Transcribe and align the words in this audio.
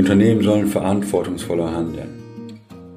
Unternehmen 0.00 0.42
sollen 0.42 0.66
verantwortungsvoller 0.66 1.74
handeln. 1.74 2.08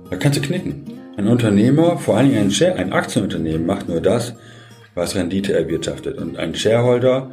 Da 0.10 0.15
kannst 0.15 0.40
du 0.40 0.42
knicken. 0.42 0.86
Ein 1.18 1.28
Unternehmer, 1.28 1.97
vor 1.97 2.15
allen 2.15 2.29
Dingen 2.29 2.44
ein, 2.44 2.52
Share, 2.52 2.76
ein 2.78 2.94
Aktienunternehmen, 2.94 3.65
macht 3.65 3.90
nur 3.90 3.99
das, 3.99 4.36
was 4.96 5.13
Rendite 5.13 5.51
erwirtschaftet. 5.51 6.18
Und 6.18 6.37
ein 6.37 6.55
Shareholder, 6.55 7.31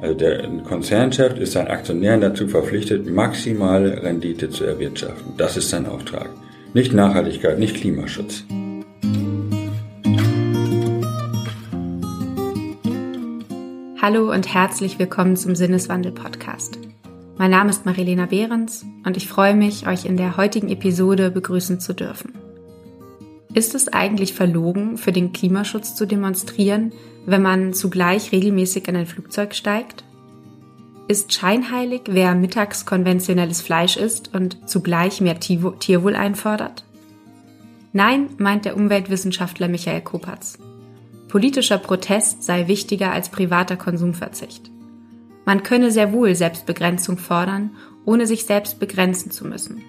also 0.00 0.14
der 0.14 0.46
Konzernchef, 0.68 1.36
ist 1.36 1.52
seinen 1.52 1.66
Aktionären 1.66 2.20
dazu 2.20 2.46
verpflichtet, 2.46 3.10
maximale 3.10 4.04
Rendite 4.04 4.50
zu 4.50 4.64
erwirtschaften. 4.64 5.32
Das 5.36 5.56
ist 5.56 5.68
sein 5.68 5.86
Auftrag. 5.86 6.30
Nicht 6.72 6.92
Nachhaltigkeit, 6.92 7.58
nicht 7.58 7.74
Klimaschutz. 7.74 8.44
Hallo 14.00 14.32
und 14.32 14.54
herzlich 14.54 15.00
willkommen 15.00 15.34
zum 15.34 15.56
Sinneswandel-Podcast. 15.56 16.87
Mein 17.38 17.52
Name 17.52 17.70
ist 17.70 17.86
Marilena 17.86 18.26
Behrens 18.26 18.84
und 19.06 19.16
ich 19.16 19.28
freue 19.28 19.54
mich, 19.54 19.86
euch 19.86 20.06
in 20.06 20.16
der 20.16 20.36
heutigen 20.36 20.68
Episode 20.70 21.30
begrüßen 21.30 21.78
zu 21.78 21.94
dürfen. 21.94 22.32
Ist 23.54 23.76
es 23.76 23.86
eigentlich 23.86 24.34
verlogen, 24.34 24.98
für 24.98 25.12
den 25.12 25.32
Klimaschutz 25.32 25.94
zu 25.94 26.04
demonstrieren, 26.04 26.92
wenn 27.26 27.40
man 27.40 27.74
zugleich 27.74 28.32
regelmäßig 28.32 28.88
in 28.88 28.96
ein 28.96 29.06
Flugzeug 29.06 29.54
steigt? 29.54 30.02
Ist 31.06 31.32
scheinheilig, 31.32 32.02
wer 32.08 32.34
mittags 32.34 32.84
konventionelles 32.84 33.62
Fleisch 33.62 33.96
isst 33.96 34.34
und 34.34 34.68
zugleich 34.68 35.20
mehr 35.20 35.38
Tierwohl 35.38 36.16
einfordert? 36.16 36.84
Nein, 37.92 38.30
meint 38.38 38.64
der 38.64 38.76
Umweltwissenschaftler 38.76 39.68
Michael 39.68 40.00
Kopatz. 40.00 40.58
Politischer 41.28 41.78
Protest 41.78 42.42
sei 42.42 42.66
wichtiger 42.66 43.12
als 43.12 43.28
privater 43.28 43.76
Konsumverzicht. 43.76 44.72
Man 45.48 45.62
könne 45.62 45.90
sehr 45.90 46.12
wohl 46.12 46.34
Selbstbegrenzung 46.34 47.16
fordern, 47.16 47.70
ohne 48.04 48.26
sich 48.26 48.44
selbst 48.44 48.78
begrenzen 48.78 49.30
zu 49.30 49.46
müssen. 49.46 49.82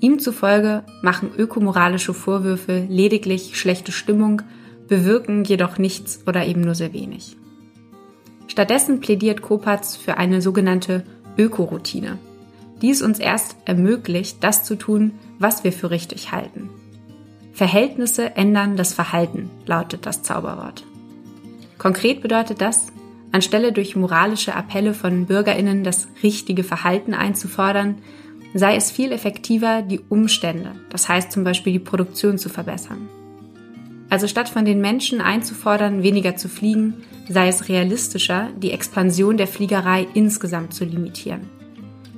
Ihm 0.00 0.18
zufolge 0.18 0.84
machen 1.00 1.30
ökomoralische 1.34 2.12
Vorwürfe 2.12 2.84
lediglich 2.86 3.58
schlechte 3.58 3.90
Stimmung, 3.90 4.42
bewirken 4.86 5.44
jedoch 5.44 5.78
nichts 5.78 6.20
oder 6.26 6.44
eben 6.44 6.60
nur 6.60 6.74
sehr 6.74 6.92
wenig. 6.92 7.38
Stattdessen 8.48 9.00
plädiert 9.00 9.40
Kopatz 9.40 9.96
für 9.96 10.18
eine 10.18 10.42
sogenannte 10.42 11.04
Ökoroutine, 11.38 12.18
die 12.82 12.90
es 12.90 13.00
uns 13.00 13.18
erst 13.18 13.56
ermöglicht, 13.64 14.44
das 14.44 14.62
zu 14.62 14.76
tun, 14.76 15.12
was 15.38 15.64
wir 15.64 15.72
für 15.72 15.90
richtig 15.90 16.32
halten. 16.32 16.68
Verhältnisse 17.54 18.36
ändern 18.36 18.76
das 18.76 18.92
Verhalten, 18.92 19.48
lautet 19.64 20.04
das 20.04 20.22
Zauberwort. 20.22 20.84
Konkret 21.78 22.20
bedeutet 22.20 22.60
das, 22.60 22.92
Anstelle 23.36 23.72
durch 23.72 23.96
moralische 23.96 24.54
Appelle 24.54 24.94
von 24.94 25.26
Bürgerinnen 25.26 25.84
das 25.84 26.08
richtige 26.22 26.64
Verhalten 26.64 27.12
einzufordern, 27.12 27.96
sei 28.54 28.76
es 28.76 28.90
viel 28.90 29.12
effektiver, 29.12 29.82
die 29.82 30.00
Umstände, 30.08 30.72
das 30.88 31.06
heißt 31.06 31.30
zum 31.30 31.44
Beispiel 31.44 31.74
die 31.74 31.78
Produktion 31.78 32.38
zu 32.38 32.48
verbessern. 32.48 33.10
Also 34.08 34.26
statt 34.26 34.48
von 34.48 34.64
den 34.64 34.80
Menschen 34.80 35.20
einzufordern, 35.20 36.02
weniger 36.02 36.36
zu 36.36 36.48
fliegen, 36.48 36.94
sei 37.28 37.48
es 37.48 37.68
realistischer, 37.68 38.48
die 38.56 38.70
Expansion 38.70 39.36
der 39.36 39.48
Fliegerei 39.48 40.06
insgesamt 40.14 40.72
zu 40.72 40.86
limitieren, 40.86 41.42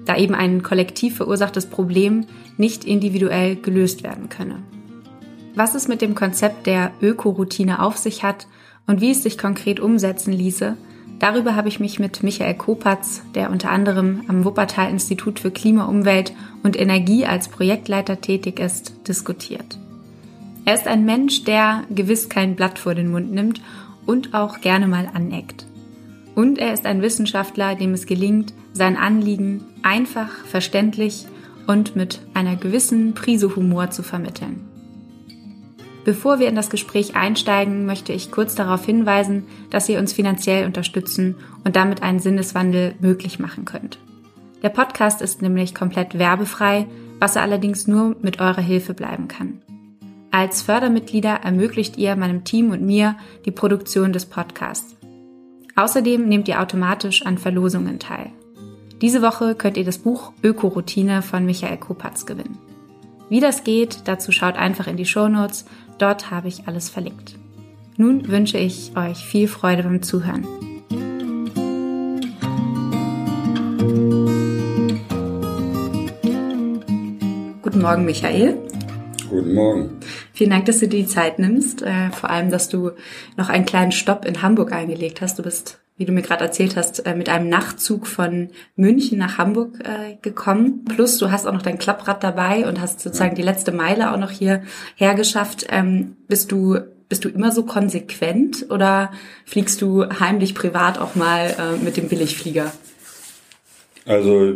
da 0.05 0.17
eben 0.17 0.37
ein 0.37 0.63
kollektiv 0.63 1.17
verursachtes 1.17 1.67
Problem 1.67 2.27
nicht 2.59 2.85
individuell 2.85 3.57
gelöst 3.57 4.05
werden 4.05 4.29
könne. 4.29 4.63
Was 5.57 5.75
es 5.75 5.89
mit 5.89 6.01
dem 6.01 6.15
Konzept 6.15 6.69
der 6.69 6.93
Ökoroutine 7.03 7.83
auf 7.83 7.97
sich 7.97 8.23
hat 8.23 8.47
und 8.87 9.01
wie 9.01 9.11
es 9.11 9.25
sich 9.25 9.37
konkret 9.37 9.81
umsetzen 9.81 10.33
ließe, 10.33 10.77
Darüber 11.19 11.57
habe 11.57 11.69
ich 11.69 11.81
mich 11.81 11.99
mit 11.99 12.23
Michael 12.23 12.55
Kopatz, 12.55 13.23
der 13.35 13.51
unter 13.51 13.71
anderem 13.71 14.23
am 14.29 14.45
Wuppertal 14.45 14.91
Institut 14.91 15.41
für 15.41 15.51
Klima, 15.51 15.87
Umwelt 15.87 16.33
und 16.63 16.79
Energie 16.79 17.27
als 17.27 17.49
Projektleiter 17.49 18.21
tätig 18.21 18.61
ist, 18.61 19.09
diskutiert. 19.09 19.79
Er 20.65 20.75
ist 20.75 20.87
ein 20.87 21.05
Mensch, 21.05 21.45
der 21.45 21.85
gewiss 21.91 22.29
kein 22.29 22.55
Blatt 22.55 22.79
vor 22.79 22.95
den 22.95 23.11
Mund 23.11 23.33
nimmt 23.33 23.61
und 24.07 24.35
auch 24.35 24.61
gerne 24.61 24.87
mal 24.87 25.09
aneckt. 25.13 25.67
Und 26.35 26.59
er 26.59 26.73
ist 26.73 26.87
ein 26.87 27.03
Wissenschaftler, 27.03 27.75
dem 27.75 27.95
es 27.95 28.07
gelingt, 28.07 28.53
sein 28.73 28.97
Anliegen 28.97 29.65
einfach, 29.83 30.31
verständlich 30.45 31.27
und 31.67 31.97
mit 31.97 32.21
einer 32.33 32.55
gewissen 32.55 33.15
Prise 33.15 33.57
Humor 33.57 33.91
zu 33.91 34.03
vermitteln. 34.03 34.69
Bevor 36.09 36.39
wir 36.39 36.49
in 36.49 36.57
das 36.57 36.71
Gespräch 36.71 37.17
einsteigen, 37.17 37.85
möchte 37.85 38.15
ich 38.15 38.31
kurz 38.31 38.55
darauf 38.55 38.83
hinweisen, 38.83 39.45
dass 39.69 39.91
ihr 39.91 39.99
uns 39.99 40.15
finanziell 40.15 40.65
unterstützen 40.65 41.35
und 41.65 41.77
damit 41.77 42.03
einen 42.03 42.19
Sinneswandel 42.19 42.95
möglich 42.99 43.39
machen 43.39 43.67
könnt. 43.67 43.99
Der 44.63 44.71
Podcast 44.71 45.21
ist 45.21 45.43
nämlich 45.43 45.75
komplett 45.75 46.19
werbefrei, 46.19 46.87
was 47.21 47.37
er 47.37 47.43
allerdings 47.43 47.87
nur 47.87 48.17
mit 48.23 48.41
eurer 48.41 48.63
Hilfe 48.63 48.95
bleiben 48.95 49.29
kann. 49.29 49.61
Als 50.31 50.63
Fördermitglieder 50.63 51.41
ermöglicht 51.45 51.99
ihr 51.99 52.17
meinem 52.17 52.43
Team 52.43 52.71
und 52.71 52.81
mir 52.81 53.17
die 53.45 53.51
Produktion 53.51 54.15
des 54.15 54.25
Podcasts. 54.25 54.97
Außerdem 55.77 56.27
nehmt 56.27 56.49
ihr 56.49 56.63
automatisch 56.63 57.27
an 57.27 57.37
Verlosungen 57.37 57.99
teil. 57.99 58.31
Diese 59.03 59.21
Woche 59.21 59.55
könnt 59.55 59.77
ihr 59.77 59.85
das 59.85 59.99
Buch 59.99 60.33
Ökoroutine 60.43 61.21
von 61.21 61.45
Michael 61.45 61.77
Kopatz 61.77 62.25
gewinnen. 62.25 62.57
Wie 63.29 63.41
das 63.41 63.65
geht, 63.65 64.03
dazu 64.07 64.33
schaut 64.33 64.57
einfach 64.57 64.87
in 64.87 64.97
die 64.97 65.07
Show 65.07 65.29
Notes 65.29 65.65
Dort 65.99 66.31
habe 66.31 66.47
ich 66.47 66.69
alles 66.69 66.89
verlinkt. 66.89 67.35
Nun 67.97 68.29
wünsche 68.29 68.57
ich 68.57 68.93
euch 68.97 69.19
viel 69.19 69.49
Freude 69.49 69.83
beim 69.83 70.01
Zuhören. 70.01 70.47
Guten 77.63 77.83
Morgen, 77.83 78.05
Michael. 78.05 78.57
Guten 79.29 79.55
Morgen. 79.55 79.91
Vielen 80.33 80.51
Dank, 80.51 80.67
dass 80.67 80.79
du 80.79 80.87
dir 80.87 81.01
die 81.01 81.07
Zeit 81.07 81.41
nimmst. 81.41 81.83
Äh, 81.83 82.11
vor 82.13 82.31
allem, 82.31 82.51
dass 82.51 82.69
du 82.69 82.93
noch 83.37 83.49
einen 83.49 83.67
kleinen 83.67 83.91
Stopp 83.91 84.25
in 84.25 84.41
Hamburg 84.41 84.73
eingelegt 84.73 85.21
hast. 85.21 85.41
Du 85.41 85.43
bist 85.43 85.81
wie 85.99 86.05
du 86.05 86.13
mir 86.13 86.23
gerade 86.23 86.45
erzählt 86.45 86.77
hast, 86.77 87.05
äh, 87.07 87.15
mit 87.15 87.29
einem 87.29 87.49
Nachtzug 87.49 88.07
von 88.07 88.49
München 88.77 89.19
nach 89.19 89.37
Hamburg 89.37 89.81
äh, 89.81 90.17
gekommen. 90.23 90.85
Plus 90.85 91.19
du 91.19 91.31
hast 91.31 91.47
auch 91.47 91.53
noch 91.53 91.63
dein 91.63 91.79
Klapprad 91.79 92.25
dabei 92.25 92.67
und 92.67 92.81
hast 92.81 93.01
sozusagen 93.01 93.35
die 93.35 93.43
letzte 93.43 93.73
Meile 93.73 94.13
auch 94.13 94.17
noch 94.17 94.31
hier 94.31 94.63
hergeschafft. 94.97 95.67
Ähm, 95.71 96.17
bist 96.29 96.53
du 96.53 96.79
bist 97.09 97.25
du 97.25 97.31
immer 97.31 97.53
so 97.53 97.63
konsequent 97.63 98.67
oder 98.71 99.11
fliegst 99.47 99.81
du 99.81 100.05
heimlich 100.21 100.55
privat 100.55 100.99
auch 100.99 101.15
mal 101.15 101.57
äh, 101.59 101.83
mit 101.83 101.97
dem 101.97 102.09
Billigflieger? 102.09 102.71
Also 104.05 104.53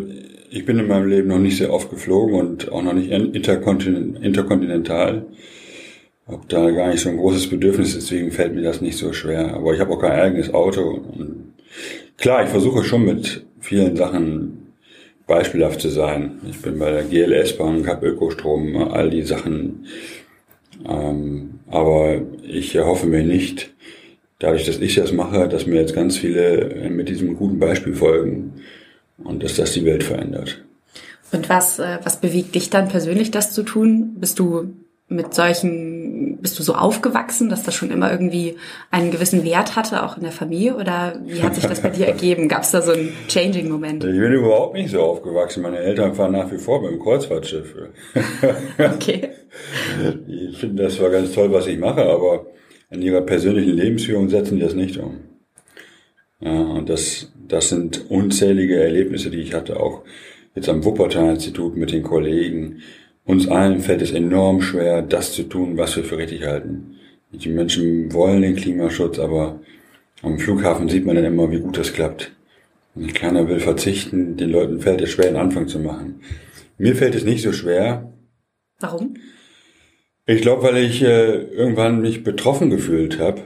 ich 0.50 0.66
bin 0.66 0.78
in 0.78 0.86
meinem 0.86 1.08
Leben 1.08 1.28
noch 1.28 1.38
nicht 1.38 1.56
sehr 1.56 1.72
oft 1.72 1.90
geflogen 1.90 2.38
und 2.38 2.70
auch 2.70 2.82
noch 2.82 2.92
nicht 2.92 3.10
interkontinental 3.10 5.24
habe 6.26 6.42
da 6.48 6.70
gar 6.70 6.88
nicht 6.88 7.00
so 7.00 7.08
ein 7.08 7.16
großes 7.16 7.50
Bedürfnis, 7.50 7.94
deswegen 7.94 8.30
fällt 8.30 8.54
mir 8.54 8.62
das 8.62 8.80
nicht 8.80 8.96
so 8.96 9.12
schwer. 9.12 9.54
Aber 9.54 9.74
ich 9.74 9.80
habe 9.80 9.92
auch 9.92 10.00
kein 10.00 10.12
eigenes 10.12 10.52
Auto. 10.54 10.90
Und 10.90 11.54
klar, 12.16 12.44
ich 12.44 12.50
versuche 12.50 12.84
schon 12.84 13.04
mit 13.04 13.44
vielen 13.60 13.96
Sachen 13.96 14.72
beispielhaft 15.26 15.80
zu 15.80 15.88
sein. 15.88 16.40
Ich 16.48 16.60
bin 16.60 16.78
bei 16.78 16.90
der 16.90 17.04
GLS 17.04 17.56
Bank, 17.56 17.86
habe 17.88 18.08
Ökostrom, 18.08 18.76
all 18.76 19.10
die 19.10 19.22
Sachen. 19.22 19.86
Ähm, 20.88 21.60
aber 21.68 22.20
ich 22.42 22.74
erhoffe 22.74 23.06
mir 23.06 23.22
nicht, 23.22 23.72
dadurch, 24.38 24.66
dass 24.66 24.78
ich 24.78 24.94
das 24.94 25.12
mache, 25.12 25.48
dass 25.48 25.66
mir 25.66 25.80
jetzt 25.80 25.94
ganz 25.94 26.16
viele 26.16 26.88
mit 26.90 27.08
diesem 27.08 27.36
guten 27.36 27.58
Beispiel 27.58 27.94
folgen 27.94 28.54
und 29.18 29.42
dass 29.42 29.56
das 29.56 29.72
die 29.72 29.84
Welt 29.84 30.02
verändert. 30.02 30.64
Und 31.32 31.48
was, 31.48 31.78
äh, 31.78 31.98
was 32.02 32.20
bewegt 32.20 32.54
dich 32.54 32.68
dann 32.68 32.88
persönlich, 32.88 33.30
das 33.30 33.52
zu 33.52 33.62
tun? 33.62 34.16
Bist 34.18 34.38
du 34.38 34.74
mit 35.12 35.34
solchen, 35.34 36.38
bist 36.40 36.58
du 36.58 36.62
so 36.62 36.74
aufgewachsen, 36.74 37.48
dass 37.48 37.62
das 37.62 37.74
schon 37.74 37.90
immer 37.90 38.10
irgendwie 38.10 38.56
einen 38.90 39.10
gewissen 39.10 39.44
Wert 39.44 39.76
hatte, 39.76 40.02
auch 40.02 40.16
in 40.16 40.22
der 40.22 40.32
Familie? 40.32 40.76
Oder 40.76 41.20
wie 41.24 41.42
hat 41.42 41.54
sich 41.54 41.66
das 41.66 41.80
bei 41.80 41.90
dir 41.90 42.06
ergeben? 42.08 42.48
Gab 42.48 42.62
es 42.62 42.70
da 42.70 42.82
so 42.82 42.92
einen 42.92 43.12
Changing-Moment? 43.28 44.04
Ich 44.04 44.18
bin 44.18 44.32
überhaupt 44.32 44.74
nicht 44.74 44.90
so 44.90 45.00
aufgewachsen. 45.00 45.62
Meine 45.62 45.78
Eltern 45.78 46.14
fahren 46.14 46.32
nach 46.32 46.50
wie 46.50 46.58
vor 46.58 46.82
beim 46.82 46.98
Kreuzfahrtschiff. 46.98 47.74
okay. 48.78 49.30
Ich 50.26 50.58
finde, 50.58 50.82
das 50.82 51.00
war 51.00 51.10
ganz 51.10 51.32
toll, 51.32 51.52
was 51.52 51.66
ich 51.66 51.78
mache, 51.78 52.04
aber 52.04 52.46
in 52.90 53.02
ihrer 53.02 53.22
persönlichen 53.22 53.76
Lebensführung 53.76 54.28
setzen 54.28 54.56
die 54.56 54.62
das 54.62 54.74
nicht 54.74 54.98
um. 54.98 55.20
Ja, 56.40 56.50
und 56.50 56.88
das, 56.88 57.32
das 57.48 57.68
sind 57.68 58.10
unzählige 58.10 58.82
Erlebnisse, 58.82 59.30
die 59.30 59.40
ich 59.40 59.54
hatte, 59.54 59.78
auch 59.78 60.02
jetzt 60.54 60.68
am 60.68 60.84
Wuppertal-Institut 60.84 61.76
mit 61.76 61.92
den 61.92 62.02
Kollegen, 62.02 62.82
uns 63.24 63.48
allen 63.48 63.80
fällt 63.80 64.02
es 64.02 64.12
enorm 64.12 64.60
schwer, 64.60 65.02
das 65.02 65.32
zu 65.32 65.44
tun, 65.44 65.76
was 65.76 65.96
wir 65.96 66.04
für 66.04 66.18
richtig 66.18 66.44
halten. 66.44 66.96
Die 67.30 67.48
Menschen 67.48 68.12
wollen 68.12 68.42
den 68.42 68.56
Klimaschutz, 68.56 69.18
aber 69.18 69.60
am 70.22 70.38
Flughafen 70.38 70.88
sieht 70.88 71.06
man 71.06 71.16
dann 71.16 71.24
immer, 71.24 71.50
wie 71.50 71.60
gut 71.60 71.78
das 71.78 71.92
klappt. 71.92 72.32
Und 72.94 73.14
keiner 73.14 73.48
will 73.48 73.60
verzichten, 73.60 74.36
den 74.36 74.50
Leuten 74.50 74.80
fällt 74.80 75.00
es 75.00 75.10
schwer, 75.10 75.28
einen 75.28 75.36
Anfang 75.36 75.66
zu 75.66 75.78
machen. 75.78 76.20
Mir 76.76 76.94
fällt 76.94 77.14
es 77.14 77.24
nicht 77.24 77.42
so 77.42 77.52
schwer. 77.52 78.12
Warum? 78.80 79.14
Ich 80.26 80.42
glaube, 80.42 80.62
weil 80.62 80.76
ich 80.78 81.02
äh, 81.02 81.42
irgendwann 81.42 82.00
mich 82.00 82.22
betroffen 82.22 82.70
gefühlt 82.70 83.18
habe. 83.18 83.40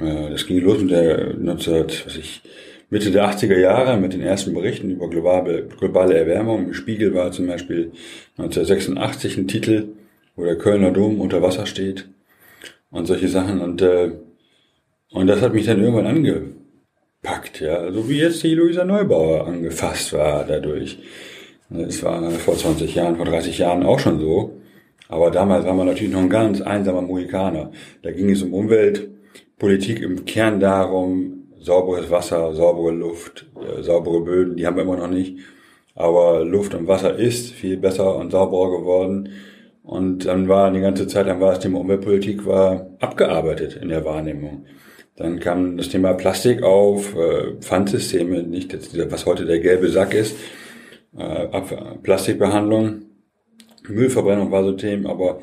Äh, 0.00 0.30
das 0.30 0.46
ging 0.46 0.60
los 0.60 0.80
mit 0.80 0.90
der 0.90 1.34
19, 1.34 1.74
was 2.06 2.16
ich, 2.16 2.42
Mitte 2.90 3.10
der 3.10 3.28
80er 3.28 3.58
Jahre 3.58 3.98
mit 3.98 4.14
den 4.14 4.22
ersten 4.22 4.54
Berichten 4.54 4.90
über 4.90 5.10
globale, 5.10 5.66
globale 5.66 6.16
Erwärmung. 6.16 6.66
Im 6.66 6.74
Spiegel 6.74 7.14
war 7.14 7.32
zum 7.32 7.46
Beispiel 7.46 7.92
1986 8.38 9.36
ein 9.36 9.48
Titel, 9.48 9.88
wo 10.36 10.44
der 10.44 10.56
Kölner 10.56 10.90
Dom 10.90 11.20
unter 11.20 11.42
Wasser 11.42 11.66
steht 11.66 12.08
und 12.90 13.06
solche 13.06 13.28
Sachen. 13.28 13.60
Und, 13.60 13.82
äh, 13.82 14.12
und 15.12 15.26
das 15.26 15.42
hat 15.42 15.52
mich 15.52 15.66
dann 15.66 15.82
irgendwann 15.82 16.06
angepackt, 16.06 17.60
ja. 17.60 17.92
So 17.92 18.08
wie 18.08 18.20
jetzt 18.20 18.42
die 18.42 18.54
Luisa 18.54 18.84
Neubauer 18.84 19.46
angefasst 19.46 20.14
war 20.14 20.44
dadurch. 20.46 20.98
Es 21.70 22.02
war 22.02 22.30
vor 22.30 22.56
20 22.56 22.94
Jahren, 22.94 23.16
vor 23.16 23.26
30 23.26 23.58
Jahren 23.58 23.82
auch 23.82 23.98
schon 23.98 24.18
so. 24.18 24.58
Aber 25.08 25.30
damals 25.30 25.66
war 25.66 25.74
man 25.74 25.86
natürlich 25.86 26.12
noch 26.12 26.20
ein 26.20 26.30
ganz 26.30 26.62
einsamer 26.62 27.02
Mohikaner. 27.02 27.70
Da 28.02 28.12
ging 28.12 28.30
es 28.30 28.42
um 28.42 28.54
Umweltpolitik 28.54 30.00
im 30.00 30.24
Kern 30.24 30.60
darum, 30.60 31.37
sauberes 31.60 32.10
Wasser, 32.10 32.54
saubere 32.54 32.92
Luft, 32.92 33.46
äh, 33.56 33.82
saubere 33.82 34.20
Böden, 34.20 34.56
die 34.56 34.66
haben 34.66 34.76
wir 34.76 34.84
immer 34.84 34.96
noch 34.96 35.10
nicht. 35.10 35.38
Aber 35.94 36.44
Luft 36.44 36.74
und 36.74 36.86
Wasser 36.86 37.16
ist 37.16 37.52
viel 37.52 37.76
besser 37.76 38.16
und 38.16 38.30
sauberer 38.30 38.78
geworden. 38.78 39.30
Und 39.82 40.26
dann 40.26 40.48
war 40.48 40.70
die 40.70 40.80
ganze 40.80 41.06
Zeit 41.06 41.26
lang 41.26 41.40
war 41.40 41.50
das 41.50 41.60
Thema 41.60 41.80
Umweltpolitik 41.80 42.46
war 42.46 42.90
abgearbeitet 43.00 43.78
in 43.80 43.88
der 43.88 44.04
Wahrnehmung. 44.04 44.66
Dann 45.16 45.40
kam 45.40 45.76
das 45.76 45.88
Thema 45.88 46.12
Plastik 46.14 46.62
auf, 46.62 47.16
äh, 47.16 47.54
Pfandsysteme, 47.60 48.44
nicht 48.44 48.76
was 49.10 49.26
heute 49.26 49.46
der 49.46 49.58
gelbe 49.58 49.88
Sack 49.88 50.14
ist, 50.14 50.36
äh, 51.16 51.48
Plastikbehandlung, 52.02 53.02
Müllverbrennung 53.88 54.52
war 54.52 54.62
so 54.62 54.72
Themen, 54.72 55.06
aber 55.06 55.40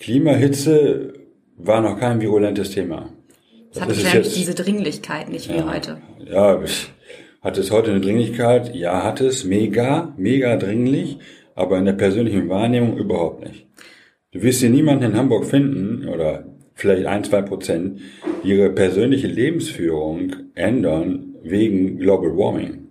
Klimahitze 0.00 1.12
war 1.56 1.80
noch 1.80 2.00
kein 2.00 2.20
virulentes 2.20 2.70
Thema. 2.70 3.10
Es 3.74 3.80
hat 3.80 3.88
wahrscheinlich 3.88 4.34
diese 4.34 4.54
Dringlichkeit 4.54 5.30
nicht 5.30 5.48
ja, 5.48 5.56
wie 5.56 5.62
heute. 5.62 5.98
Ja, 6.24 6.60
hat 7.40 7.58
es 7.58 7.70
heute 7.70 7.90
eine 7.90 8.00
Dringlichkeit? 8.00 8.74
Ja, 8.74 9.02
hat 9.02 9.20
es. 9.20 9.44
Mega, 9.44 10.14
mega 10.16 10.56
dringlich, 10.56 11.18
aber 11.54 11.78
in 11.78 11.86
der 11.86 11.94
persönlichen 11.94 12.48
Wahrnehmung 12.48 12.98
überhaupt 12.98 13.44
nicht. 13.44 13.66
Du 14.32 14.42
wirst 14.42 14.60
hier 14.60 14.70
niemanden 14.70 15.04
in 15.04 15.16
Hamburg 15.16 15.46
finden, 15.46 16.08
oder 16.08 16.44
vielleicht 16.74 17.06
ein, 17.06 17.24
zwei 17.24 17.42
Prozent, 17.42 18.00
die 18.44 18.50
ihre 18.50 18.70
persönliche 18.70 19.26
Lebensführung 19.26 20.36
ändern 20.54 21.34
wegen 21.42 21.98
Global 21.98 22.36
Warming. 22.36 22.81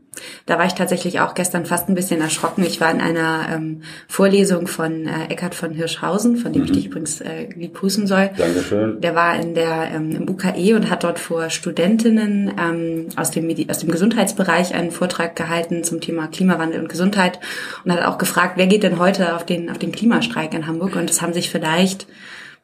Da 0.51 0.59
war 0.59 0.65
ich 0.65 0.73
tatsächlich 0.73 1.21
auch 1.21 1.33
gestern 1.33 1.65
fast 1.65 1.87
ein 1.87 1.95
bisschen 1.95 2.19
erschrocken. 2.19 2.65
Ich 2.65 2.81
war 2.81 2.91
in 2.91 2.99
einer 2.99 3.47
ähm, 3.53 3.83
Vorlesung 4.09 4.67
von 4.67 5.07
äh, 5.07 5.27
Eckhard 5.29 5.55
von 5.55 5.71
Hirschhausen, 5.71 6.35
von 6.35 6.51
dem 6.51 6.63
mhm. 6.63 6.65
ich 6.65 6.71
dich 6.73 6.85
übrigens 6.87 7.21
äh, 7.21 7.47
lieb 7.55 7.79
soll. 7.81 8.31
Dankeschön. 8.35 8.99
Der 8.99 9.15
war 9.15 9.39
in 9.39 9.55
der 9.55 9.91
ähm, 9.93 10.11
im 10.11 10.29
UKE 10.29 10.75
und 10.75 10.89
hat 10.89 11.05
dort 11.05 11.19
vor 11.19 11.49
Studentinnen 11.49 12.51
ähm, 12.59 13.07
aus 13.15 13.31
dem 13.31 13.47
Medi 13.47 13.67
aus 13.69 13.79
dem 13.79 13.91
Gesundheitsbereich 13.91 14.75
einen 14.75 14.91
Vortrag 14.91 15.37
gehalten 15.37 15.85
zum 15.85 16.01
Thema 16.01 16.27
Klimawandel 16.27 16.81
und 16.81 16.89
Gesundheit 16.89 17.39
und 17.85 17.93
hat 17.93 18.03
auch 18.03 18.17
gefragt, 18.17 18.55
wer 18.57 18.67
geht 18.67 18.83
denn 18.83 18.99
heute 18.99 19.37
auf 19.37 19.45
den 19.45 19.69
auf 19.69 19.77
den 19.77 19.93
Klimastreik 19.93 20.53
in 20.53 20.67
Hamburg? 20.67 20.97
Und 20.97 21.09
es 21.09 21.21
haben 21.21 21.31
sich 21.31 21.49
vielleicht 21.49 22.07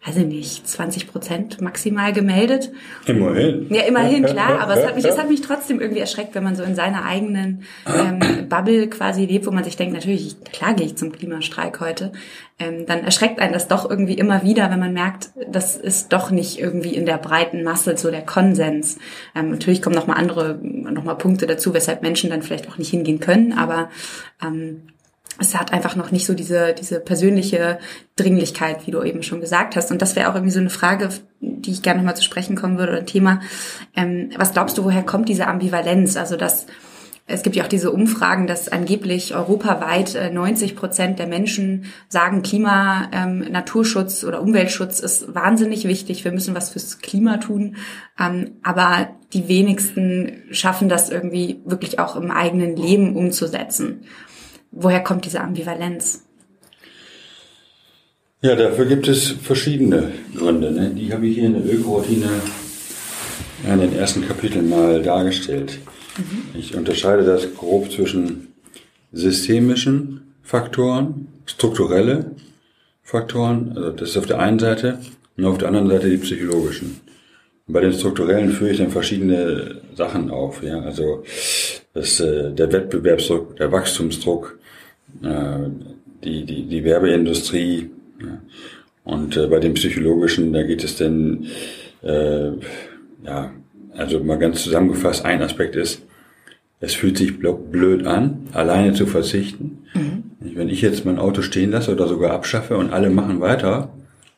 weiß 0.08 0.18
ich 0.18 0.26
nicht, 0.26 0.68
20 0.68 1.08
Prozent 1.08 1.60
maximal 1.60 2.14
gemeldet. 2.14 2.72
Immerhin. 3.06 3.68
Ja, 3.70 3.82
immerhin, 3.82 4.24
klar, 4.24 4.60
aber 4.60 4.78
es 4.78 4.86
hat 4.86 4.96
mich, 4.96 5.04
es 5.04 5.18
hat 5.18 5.30
mich 5.30 5.42
trotzdem 5.42 5.82
irgendwie 5.82 6.00
erschreckt, 6.00 6.34
wenn 6.34 6.44
man 6.44 6.56
so 6.56 6.64
in 6.64 6.76
seiner 6.76 7.04
eigenen 7.04 7.64
ähm, 7.86 8.48
Bubble 8.50 8.88
quasi 8.88 9.26
lebt, 9.26 9.46
wo 9.46 9.52
man 9.52 9.66
sich 9.66 9.76
denkt, 9.76 9.94
natürlich, 9.94 10.42
klar 10.44 10.74
gehe 10.76 10.86
ich 10.86 10.96
zum 10.96 11.12
Klimastreik 11.12 11.82
heute. 11.82 12.14
Ähm, 12.58 12.86
dann 12.86 13.04
erschreckt 13.04 13.40
einen 13.40 13.54
das 13.54 13.68
doch 13.68 13.90
irgendwie 13.90 14.14
immer 14.14 14.44
wieder, 14.44 14.72
wenn 14.72 14.80
man 14.80 14.94
merkt, 14.94 15.30
das 15.52 15.76
ist 15.76 16.14
doch 16.14 16.32
nicht 16.32 16.58
irgendwie 16.58 16.96
in 16.96 17.06
der 17.06 17.18
breiten 17.18 17.64
Masse 17.64 17.98
so 17.98 18.10
der 18.10 18.24
Konsens. 18.24 18.98
Ähm, 19.36 19.52
natürlich 19.52 19.82
kommen 19.82 19.96
nochmal 19.96 20.18
andere, 20.18 20.58
nochmal 20.62 21.18
Punkte 21.18 21.48
dazu, 21.48 21.74
weshalb 21.74 22.02
Menschen 22.02 22.30
dann 22.30 22.42
vielleicht 22.42 22.70
auch 22.70 22.78
nicht 22.78 22.90
hingehen 22.90 23.20
können, 23.20 23.54
aber 23.54 23.90
ähm, 24.42 24.84
es 25.40 25.56
hat 25.56 25.74
einfach 25.74 25.96
noch 25.96 26.12
nicht 26.12 26.26
so 26.26 26.34
diese, 26.34 26.74
diese 26.74 27.00
persönliche 27.00 27.80
Dringlichkeit, 28.16 28.88
wie 28.88 28.92
du 28.92 29.04
eben 29.04 29.24
schon 29.24 29.42
gesagt 29.42 29.76
hast. 29.76 29.92
Und 29.92 30.02
das 30.02 30.16
wäre 30.16 30.30
auch 30.30 30.36
irgendwie 30.36 30.54
so 30.54 30.60
eine 30.60 30.70
Frage, 30.70 31.10
die 31.42 31.72
ich 31.72 31.82
gerne 31.82 32.00
nochmal 32.00 32.16
zu 32.16 32.24
sprechen 32.24 32.56
kommen 32.56 32.78
würde, 32.78 32.94
oder 32.94 33.02
ein 33.02 33.08
Thema. 33.08 33.42
Ähm, 33.96 34.32
was 34.38 34.54
glaubst 34.54 34.78
du, 34.78 34.84
woher 34.84 35.04
kommt 35.04 35.30
diese 35.30 35.48
Ambivalenz? 35.48 36.18
Also 36.18 36.38
dass 36.38 36.66
es 37.30 37.44
gibt 37.44 37.58
ja 37.58 37.66
auch 37.66 37.68
diese 37.68 37.92
Umfragen, 37.92 38.48
dass 38.48 38.70
angeblich 38.70 39.36
europaweit 39.36 40.18
90 40.34 40.72
äh, 40.72 40.76
Prozent 40.76 41.20
der 41.20 41.28
Menschen 41.28 41.86
sagen, 42.08 42.42
Klima, 42.42 43.10
ähm, 43.12 43.40
Naturschutz 43.52 44.24
oder 44.24 44.42
Umweltschutz 44.42 45.02
ist 45.02 45.36
wahnsinnig 45.36 45.86
wichtig. 45.86 46.24
Wir 46.24 46.32
müssen 46.32 46.56
was 46.56 46.70
fürs 46.70 47.00
Klima 47.00 47.36
tun. 47.38 47.76
Ähm, 48.18 48.52
aber 48.64 49.10
die 49.34 49.50
wenigsten 49.50 50.44
schaffen 50.52 50.88
das 50.88 51.10
irgendwie 51.10 51.60
wirklich 51.66 52.00
auch 52.00 52.16
im 52.16 52.32
eigenen 52.32 52.78
Leben 52.78 53.18
umzusetzen 53.18 54.06
woher 54.72 55.02
kommt 55.02 55.26
diese 55.26 55.42
Ambivalenz? 55.42 56.24
Ja, 58.42 58.56
dafür 58.56 58.86
gibt 58.86 59.08
es 59.08 59.32
verschiedene 59.32 60.12
Gründe. 60.36 60.72
Ne? 60.72 60.92
Die 60.92 61.12
habe 61.12 61.28
ich 61.28 61.36
hier 61.36 61.48
in 61.48 61.54
der 61.54 61.74
Ökoroutine 61.74 62.30
in 63.66 63.80
den 63.80 63.96
ersten 63.96 64.28
Kapiteln 64.28 64.70
mal 64.70 65.02
dargestellt. 65.02 65.80
Mhm. 66.18 66.60
Ich 66.60 66.76
unterscheide 66.76 67.24
das 67.24 67.54
grob 67.56 67.92
zwischen 67.92 68.54
systemischen 69.12 70.36
Faktoren, 70.44 71.28
strukturelle 71.46 72.32
Faktoren, 73.04 73.74
also 73.76 73.92
das 73.92 74.10
ist 74.10 74.18
auf 74.18 74.28
der 74.28 74.40
einen 74.40 74.60
Seite, 74.60 75.00
und 75.36 75.46
auf 75.46 75.58
der 75.58 75.70
anderen 75.70 75.88
Seite 75.88 76.10
die 76.10 76.18
psychologischen. 76.18 77.02
Bei 77.68 77.82
den 77.82 77.92
strukturellen 77.92 78.52
führe 78.52 78.72
ich 78.72 78.78
dann 78.78 78.92
verschiedene 78.92 79.82
Sachen 79.94 80.30
auf. 80.32 80.64
Ja? 80.64 80.80
Also 80.82 81.24
das, 81.94 82.20
äh, 82.20 82.52
der 82.52 82.72
Wettbewerbsdruck, 82.72 83.58
der 83.58 83.72
Wachstumsdruck, 83.72 84.58
äh, 85.22 85.70
die, 86.24 86.46
die, 86.46 86.64
die 86.64 86.84
Werbeindustrie. 86.84 87.90
Ja. 88.22 88.42
Und 89.04 89.36
äh, 89.38 89.48
bei 89.48 89.60
dem 89.60 89.74
psychologischen, 89.74 90.54
da 90.54 90.64
geht 90.64 90.84
es 90.84 90.96
denn, 90.96 91.48
äh, 92.04 92.52
ja, 93.26 93.52
also 93.96 94.24
mal 94.24 94.38
ganz 94.38 94.64
zusammengefasst, 94.64 95.26
ein 95.26 95.42
Aspekt 95.42 95.76
ist, 95.76 96.02
es 96.80 96.94
fühlt 96.94 97.18
sich 97.18 97.40
blöd 97.40 98.06
an, 98.06 98.48
alleine 98.54 98.94
zu 98.94 99.08
verzichten. 99.08 99.86
Mhm. 99.94 100.24
Wenn 100.40 100.70
ich 100.70 100.82
jetzt 100.82 101.06
mein 101.06 101.18
Auto 101.18 101.42
stehen 101.42 101.72
lasse 101.72 101.92
oder 101.92 102.08
sogar 102.08 102.32
abschaffe 102.32 102.78
und 102.78 102.94
alle 102.94 103.10
machen 103.10 103.42
weiter 103.42 103.90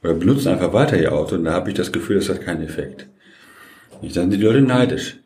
oder 0.02 0.14
benutzen 0.14 0.48
einfach 0.50 0.72
weiter 0.72 0.98
ihr 0.98 1.14
Auto, 1.14 1.36
dann 1.36 1.54
habe 1.54 1.70
ich 1.70 1.76
das 1.76 1.92
Gefühl, 1.92 2.16
das 2.16 2.30
hat 2.30 2.42
keinen 2.42 2.64
Effekt. 2.64 3.08
Dann 4.02 4.12
sind 4.12 4.34
die 4.34 4.38
Leute 4.38 4.62
neidisch. 4.62 5.20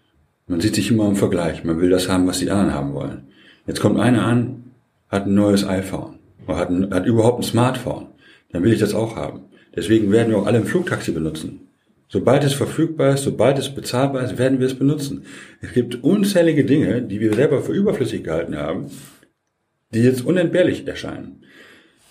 Man 0.48 0.60
sieht 0.60 0.76
sich 0.76 0.92
immer 0.92 1.08
im 1.08 1.16
Vergleich. 1.16 1.64
Man 1.64 1.80
will 1.80 1.90
das 1.90 2.10
haben, 2.10 2.28
was 2.28 2.40
die 2.40 2.50
anderen 2.50 2.74
haben 2.74 2.94
wollen. 2.94 3.28
Jetzt 3.66 3.80
kommt 3.80 4.00
einer 4.00 4.26
an, 4.26 4.72
hat 5.08 5.26
ein 5.26 5.36
neues 5.36 5.66
iPhone 5.66 6.20
oder 6.46 6.58
hat, 6.58 6.70
ein, 6.70 6.94
hat 6.94 7.06
überhaupt 7.06 7.40
ein 7.40 7.44
Smartphone. 7.44 8.08
Dann 8.52 8.64
will 8.64 8.74
ich 8.74 8.80
das 8.80 8.94
auch 8.94 9.16
haben. 9.16 9.42
Deswegen 9.76 10.12
werden 10.12 10.30
wir 10.30 10.38
auch 10.38 10.46
alle 10.46 10.60
ein 10.60 10.66
Flugtaxi 10.66 11.12
benutzen. 11.12 11.62
Sobald 12.10 12.44
es 12.44 12.54
verfügbar 12.54 13.16
ist, 13.16 13.24
sobald 13.24 13.58
es 13.58 13.74
bezahlbar 13.74 14.24
ist, 14.24 14.38
werden 14.38 14.60
wir 14.60 14.68
es 14.68 14.78
benutzen. 14.78 15.26
Es 15.62 15.74
gibt 15.74 16.04
unzählige 16.04 16.64
Dinge, 16.64 17.02
die 17.02 17.20
wir 17.20 17.34
selber 17.34 17.64
für 17.64 17.72
überflüssig 17.72 18.24
gehalten 18.24 18.56
haben, 18.56 18.92
die 19.92 20.02
jetzt 20.02 20.24
unentbehrlich 20.24 20.88
erscheinen. 20.88 21.44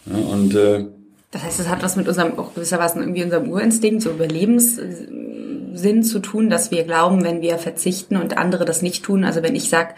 Ja, 0.07 0.17
und 0.17 0.55
äh, 0.57 0.87
das 1.31 1.45
heißt, 1.45 1.61
es 1.61 1.69
hat 1.69 1.83
was 1.83 1.97
mit 1.97 2.09
unserem, 2.09 2.39
auch 2.39 2.55
gewissermaßen 2.55 3.01
irgendwie 3.01 3.25
unserem 3.25 3.49
Urinstinkt, 3.49 4.03
so 4.03 4.11
Überlebens, 4.11 4.79
Sinn 5.75 6.03
zu 6.03 6.19
tun, 6.19 6.51
dass 6.51 6.71
wir 6.71 6.85
glauben, 6.85 7.25
wenn 7.25 7.41
wir 7.41 7.59
verzichten 7.59 8.17
und 8.17 8.39
andere 8.39 8.65
das 8.65 8.83
nicht 8.83 9.05
tun. 9.05 9.25
Also 9.25 9.43
wenn 9.43 9.55
ich 9.55 9.69
sage, 9.69 9.95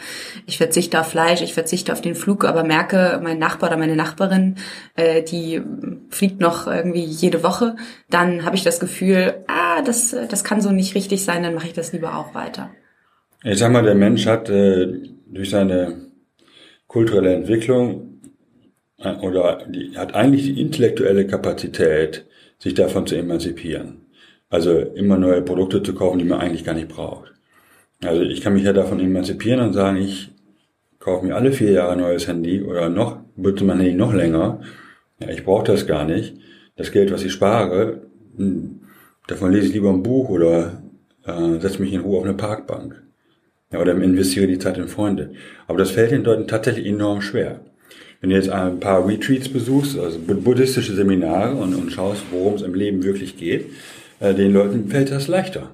ich 0.46 0.58
verzichte 0.58 1.00
auf 1.00 1.08
Fleisch, 1.08 1.42
ich 1.42 1.54
verzichte 1.54 1.92
auf 1.92 2.00
den 2.00 2.14
Flug, 2.14 2.44
aber 2.44 2.64
merke, 2.64 3.20
mein 3.22 3.38
Nachbar 3.38 3.70
oder 3.70 3.78
meine 3.78 3.96
Nachbarin, 3.96 4.56
äh, 4.96 5.22
die 5.22 5.62
fliegt 6.10 6.40
noch 6.40 6.66
irgendwie 6.66 7.04
jede 7.04 7.42
Woche, 7.42 7.76
dann 8.10 8.44
habe 8.44 8.56
ich 8.56 8.64
das 8.64 8.80
Gefühl, 8.80 9.44
ah, 9.46 9.82
das, 9.82 10.14
das 10.28 10.44
kann 10.44 10.60
so 10.60 10.70
nicht 10.70 10.94
richtig 10.94 11.24
sein, 11.24 11.42
dann 11.42 11.54
mache 11.54 11.66
ich 11.66 11.72
das 11.72 11.92
lieber 11.92 12.16
auch 12.16 12.34
weiter. 12.34 12.70
Ich 13.42 13.58
sag 13.58 13.72
mal, 13.72 13.82
der 13.82 13.94
Mensch 13.94 14.26
hat 14.26 14.48
äh, 14.48 14.86
durch 15.26 15.50
seine 15.50 16.10
kulturelle 16.86 17.34
Entwicklung 17.34 18.20
äh, 18.98 19.14
oder 19.16 19.66
die, 19.68 19.96
hat 19.96 20.14
eigentlich 20.14 20.44
die 20.44 20.60
intellektuelle 20.60 21.26
Kapazität, 21.26 22.26
sich 22.58 22.74
davon 22.74 23.06
zu 23.06 23.16
emanzipieren. 23.16 24.03
Also 24.54 24.78
immer 24.78 25.16
neue 25.16 25.42
Produkte 25.42 25.82
zu 25.82 25.96
kaufen, 25.96 26.20
die 26.20 26.24
man 26.24 26.38
eigentlich 26.38 26.62
gar 26.62 26.76
nicht 26.76 26.86
braucht. 26.86 27.32
Also 28.04 28.22
ich 28.22 28.40
kann 28.40 28.54
mich 28.54 28.62
ja 28.62 28.72
davon 28.72 29.00
emanzipieren 29.00 29.58
und 29.58 29.72
sagen, 29.72 29.96
ich 29.96 30.30
kaufe 31.00 31.26
mir 31.26 31.34
alle 31.34 31.50
vier 31.50 31.72
Jahre 31.72 31.96
neues 31.96 32.28
Handy 32.28 32.62
oder 32.62 32.88
noch, 32.88 33.18
bitte 33.34 33.64
mein 33.64 33.80
Handy 33.80 33.96
noch 33.96 34.14
länger. 34.14 34.60
Ja, 35.18 35.28
ich 35.28 35.44
brauche 35.44 35.64
das 35.64 35.88
gar 35.88 36.04
nicht. 36.04 36.36
Das 36.76 36.92
Geld, 36.92 37.10
was 37.10 37.24
ich 37.24 37.32
spare, 37.32 38.02
hm, 38.36 38.78
davon 39.26 39.50
lese 39.50 39.66
ich 39.66 39.72
lieber 39.72 39.90
ein 39.90 40.04
Buch 40.04 40.28
oder 40.28 40.80
äh, 41.26 41.58
setze 41.58 41.82
mich 41.82 41.92
in 41.92 42.02
Ruhe 42.02 42.18
auf 42.18 42.24
eine 42.24 42.34
Parkbank. 42.34 43.02
Ja, 43.72 43.80
oder 43.80 43.96
investiere 43.96 44.46
die 44.46 44.60
Zeit 44.60 44.78
in 44.78 44.86
Freunde. 44.86 45.32
Aber 45.66 45.78
das 45.78 45.90
fällt 45.90 46.12
den 46.12 46.22
Leuten 46.22 46.46
tatsächlich 46.46 46.86
enorm 46.86 47.22
schwer. 47.22 47.58
Wenn 48.20 48.30
du 48.30 48.36
jetzt 48.36 48.50
ein 48.50 48.78
paar 48.78 49.04
Retreats 49.04 49.48
besuchst, 49.48 49.98
also 49.98 50.20
buddhistische 50.20 50.94
Seminare 50.94 51.56
und, 51.56 51.74
und 51.74 51.90
schaust, 51.90 52.22
worum 52.30 52.54
es 52.54 52.62
im 52.62 52.74
Leben 52.74 53.02
wirklich 53.02 53.36
geht, 53.36 53.66
den 54.20 54.52
Leuten 54.52 54.88
fällt 54.88 55.10
das 55.10 55.28
leichter. 55.28 55.70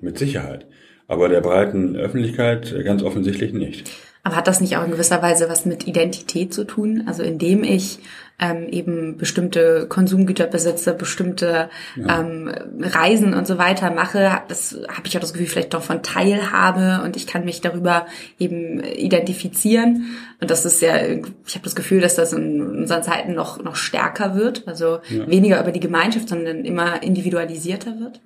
Mit 0.00 0.18
Sicherheit. 0.18 0.66
aber 1.06 1.28
der 1.28 1.40
breiten 1.40 1.96
Öffentlichkeit 1.96 2.74
ganz 2.84 3.02
offensichtlich 3.02 3.52
nicht. 3.52 3.90
Aber 4.22 4.36
hat 4.36 4.48
das 4.48 4.60
nicht 4.60 4.76
auch 4.76 4.84
in 4.84 4.90
gewisser 4.90 5.20
Weise 5.20 5.50
was 5.50 5.66
mit 5.66 5.86
Identität 5.86 6.54
zu 6.54 6.64
tun? 6.64 7.04
Also 7.06 7.22
indem 7.22 7.62
ich 7.62 7.98
ähm, 8.40 8.68
eben 8.68 9.16
bestimmte 9.16 9.86
Konsumgüter 9.88 10.46
besitze, 10.46 10.92
bestimmte 10.92 11.70
ja. 11.96 12.20
ähm, 12.20 12.52
Reisen 12.80 13.32
und 13.32 13.46
so 13.46 13.58
weiter 13.58 13.90
mache, 13.92 14.42
das 14.48 14.76
habe 14.88 15.06
ich 15.06 15.16
auch 15.16 15.20
das 15.20 15.32
Gefühl 15.32 15.46
vielleicht 15.46 15.72
doch 15.72 15.82
von 15.82 16.02
Teilhabe 16.02 17.02
und 17.04 17.16
ich 17.16 17.26
kann 17.26 17.44
mich 17.44 17.60
darüber 17.60 18.06
eben 18.38 18.82
identifizieren. 18.82 20.16
Und 20.40 20.50
das 20.50 20.64
ist 20.64 20.82
ja, 20.82 20.96
ich 20.96 21.54
habe 21.54 21.64
das 21.64 21.76
Gefühl, 21.76 22.00
dass 22.00 22.16
das 22.16 22.32
in 22.32 22.60
unseren 22.60 23.02
Zeiten 23.04 23.34
noch 23.34 23.62
noch 23.62 23.76
stärker 23.76 24.34
wird, 24.34 24.66
also 24.66 24.98
ja. 25.08 25.28
weniger 25.28 25.60
über 25.60 25.72
die 25.72 25.80
Gemeinschaft, 25.80 26.28
sondern 26.28 26.64
immer 26.64 27.02
individualisierter 27.02 28.00
wird. 28.00 28.20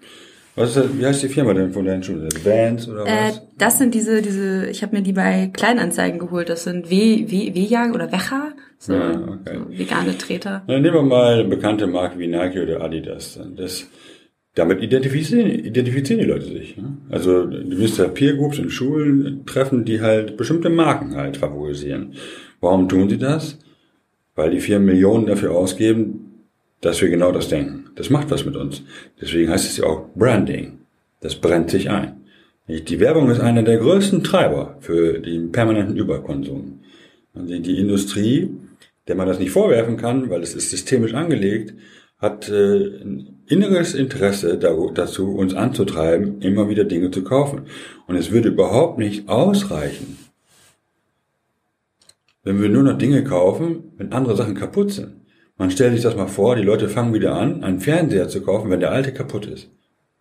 Was 0.58 0.76
ist, 0.76 0.98
wie 0.98 1.06
heißt 1.06 1.22
die 1.22 1.28
Firma 1.28 1.54
denn 1.54 1.72
von 1.72 1.84
deinen 1.84 2.02
Schulen? 2.02 2.28
Vans 2.44 2.88
oder 2.88 3.02
äh, 3.02 3.28
was? 3.28 3.36
Äh, 3.36 3.40
das 3.56 3.78
sind 3.78 3.94
diese, 3.94 4.22
diese, 4.22 4.66
ich 4.66 4.82
habe 4.82 4.96
mir 4.96 5.02
die 5.02 5.12
bei 5.12 5.50
Kleinanzeigen 5.52 6.18
geholt. 6.18 6.48
Das 6.48 6.64
sind 6.64 6.90
W, 6.90 7.30
W, 7.30 7.54
W 7.54 7.90
oder 7.92 8.10
Wecha, 8.12 8.52
so, 8.78 8.94
ja, 8.94 9.10
okay. 9.10 9.58
so 9.58 9.78
vegane 9.78 10.18
Treter. 10.18 10.62
Dann 10.66 10.82
nehmen 10.82 10.94
wir 10.94 11.02
mal 11.02 11.44
bekannte 11.44 11.86
Marken 11.86 12.18
wie 12.18 12.26
Nike 12.26 12.60
oder 12.60 12.82
Adidas. 12.82 13.38
Das, 13.56 13.86
damit 14.54 14.82
identifizieren, 14.82 15.48
identifizieren 15.48 16.20
die 16.20 16.28
Leute 16.28 16.46
sich. 16.46 16.76
Ne? 16.76 16.96
Also 17.10 17.44
du 17.46 17.78
wirst 17.78 17.98
ja 17.98 18.08
Peer 18.08 18.34
Groups 18.34 18.58
in 18.58 18.70
Schulen 18.70 19.46
treffen, 19.46 19.84
die 19.84 20.00
halt 20.00 20.36
bestimmte 20.36 20.68
Marken 20.68 21.16
halt 21.16 21.36
favorisieren. 21.36 22.14
Warum 22.60 22.88
tun 22.88 23.08
sie 23.08 23.18
das? 23.18 23.58
Weil 24.34 24.50
die 24.50 24.60
Firmen 24.60 24.86
Millionen 24.86 25.26
dafür 25.26 25.52
ausgeben, 25.52 26.44
dass 26.80 27.00
wir 27.00 27.08
genau 27.08 27.32
das 27.32 27.48
denken. 27.48 27.77
Das 27.98 28.10
macht 28.10 28.30
was 28.30 28.44
mit 28.44 28.54
uns. 28.54 28.82
Deswegen 29.20 29.50
heißt 29.50 29.68
es 29.68 29.78
ja 29.78 29.84
auch 29.84 30.06
Branding. 30.14 30.78
Das 31.20 31.34
brennt 31.34 31.68
sich 31.68 31.90
ein. 31.90 32.20
Die 32.68 33.00
Werbung 33.00 33.28
ist 33.28 33.40
einer 33.40 33.64
der 33.64 33.78
größten 33.78 34.22
Treiber 34.22 34.76
für 34.78 35.18
den 35.18 35.50
permanenten 35.50 35.96
Überkonsum. 35.96 36.78
Also 37.34 37.58
die 37.58 37.78
Industrie, 37.78 38.50
der 39.08 39.16
man 39.16 39.26
das 39.26 39.40
nicht 39.40 39.50
vorwerfen 39.50 39.96
kann, 39.96 40.30
weil 40.30 40.42
es 40.42 40.54
ist 40.54 40.70
systemisch 40.70 41.14
angelegt, 41.14 41.74
hat 42.18 42.48
äh, 42.48 43.00
ein 43.02 43.40
inneres 43.46 43.94
Interesse 43.94 44.58
dazu, 44.58 45.34
uns 45.34 45.54
anzutreiben, 45.54 46.40
immer 46.40 46.68
wieder 46.68 46.84
Dinge 46.84 47.10
zu 47.10 47.24
kaufen. 47.24 47.62
Und 48.06 48.14
es 48.14 48.30
würde 48.30 48.50
überhaupt 48.50 48.98
nicht 48.98 49.28
ausreichen, 49.28 50.18
wenn 52.44 52.62
wir 52.62 52.68
nur 52.68 52.84
noch 52.84 52.96
Dinge 52.96 53.24
kaufen, 53.24 53.92
wenn 53.96 54.12
andere 54.12 54.36
Sachen 54.36 54.54
kaputt 54.54 54.92
sind. 54.92 55.14
Man 55.58 55.72
stellt 55.72 55.92
sich 55.92 56.02
das 56.02 56.16
mal 56.16 56.28
vor, 56.28 56.54
die 56.54 56.62
Leute 56.62 56.88
fangen 56.88 57.12
wieder 57.12 57.34
an, 57.34 57.64
einen 57.64 57.80
Fernseher 57.80 58.28
zu 58.28 58.42
kaufen, 58.42 58.70
wenn 58.70 58.80
der 58.80 58.92
alte 58.92 59.12
kaputt 59.12 59.46
ist. 59.46 59.68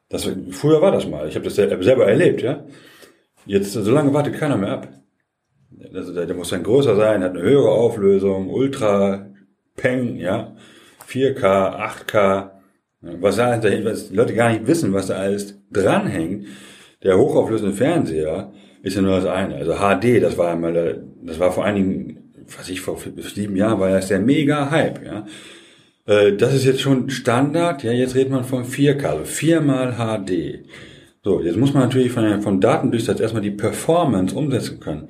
Das, 0.09 0.29
früher 0.51 0.81
war 0.81 0.91
das 0.91 1.07
mal. 1.07 1.27
Ich 1.27 1.35
habe 1.35 1.45
das 1.45 1.55
selber 1.55 2.07
erlebt, 2.07 2.41
ja. 2.41 2.65
Jetzt, 3.45 3.73
so 3.73 3.91
lange 3.91 4.13
wartet 4.13 4.35
keiner 4.35 4.57
mehr 4.57 4.71
ab. 4.71 4.89
Also 5.93 6.13
der, 6.13 6.25
der 6.25 6.35
muss 6.35 6.49
dann 6.49 6.63
größer 6.63 6.95
sein, 6.95 7.23
hat 7.23 7.31
eine 7.31 7.41
höhere 7.41 7.69
Auflösung, 7.69 8.49
Ultra, 8.49 9.27
Peng, 9.75 10.17
ja, 10.17 10.55
4K, 11.07 11.39
8K, 11.39 12.49
was 13.01 13.35
da 13.35 13.61
was 13.61 14.09
die 14.09 14.15
Leute 14.15 14.33
gar 14.33 14.49
nicht 14.49 14.65
wissen, 14.65 14.91
was 14.91 15.07
da 15.07 15.15
alles 15.15 15.61
dranhängt. 15.71 16.47
Der 17.03 17.17
hochauflösende 17.17 17.75
Fernseher 17.75 18.51
ist 18.81 18.95
ja 18.95 19.01
nur 19.01 19.17
das 19.17 19.25
eine. 19.25 19.55
Also 19.55 19.75
HD, 19.75 20.21
das 20.21 20.37
war 20.37 20.51
einmal, 20.51 21.03
das 21.21 21.39
war 21.39 21.51
vor 21.51 21.63
einigen 21.63 22.26
was 22.57 22.69
ich 22.69 22.81
vor 22.81 22.97
sieben 23.35 23.55
Jahren 23.55 23.79
war 23.79 23.89
das 23.89 24.07
der 24.07 24.19
mega 24.19 24.69
Hype, 24.71 25.05
ja. 25.05 25.25
Äh, 26.05 26.33
das 26.33 26.53
ist 26.53 26.65
jetzt 26.65 26.81
schon 26.81 27.09
Standard, 27.09 27.83
ja, 27.83 27.91
jetzt 27.91 28.15
redet 28.15 28.31
man 28.31 28.43
von 28.43 28.65
4K, 28.65 29.03
also 29.03 29.25
viermal 29.25 29.93
HD. 29.93 30.65
So, 31.23 31.41
jetzt 31.41 31.57
muss 31.57 31.73
man 31.73 31.83
natürlich 31.83 32.11
von, 32.11 32.41
von 32.41 32.61
Datendurchsatz 32.61 33.19
erstmal 33.19 33.41
die 33.41 33.51
Performance 33.51 34.33
umsetzen 34.33 34.79
können. 34.79 35.09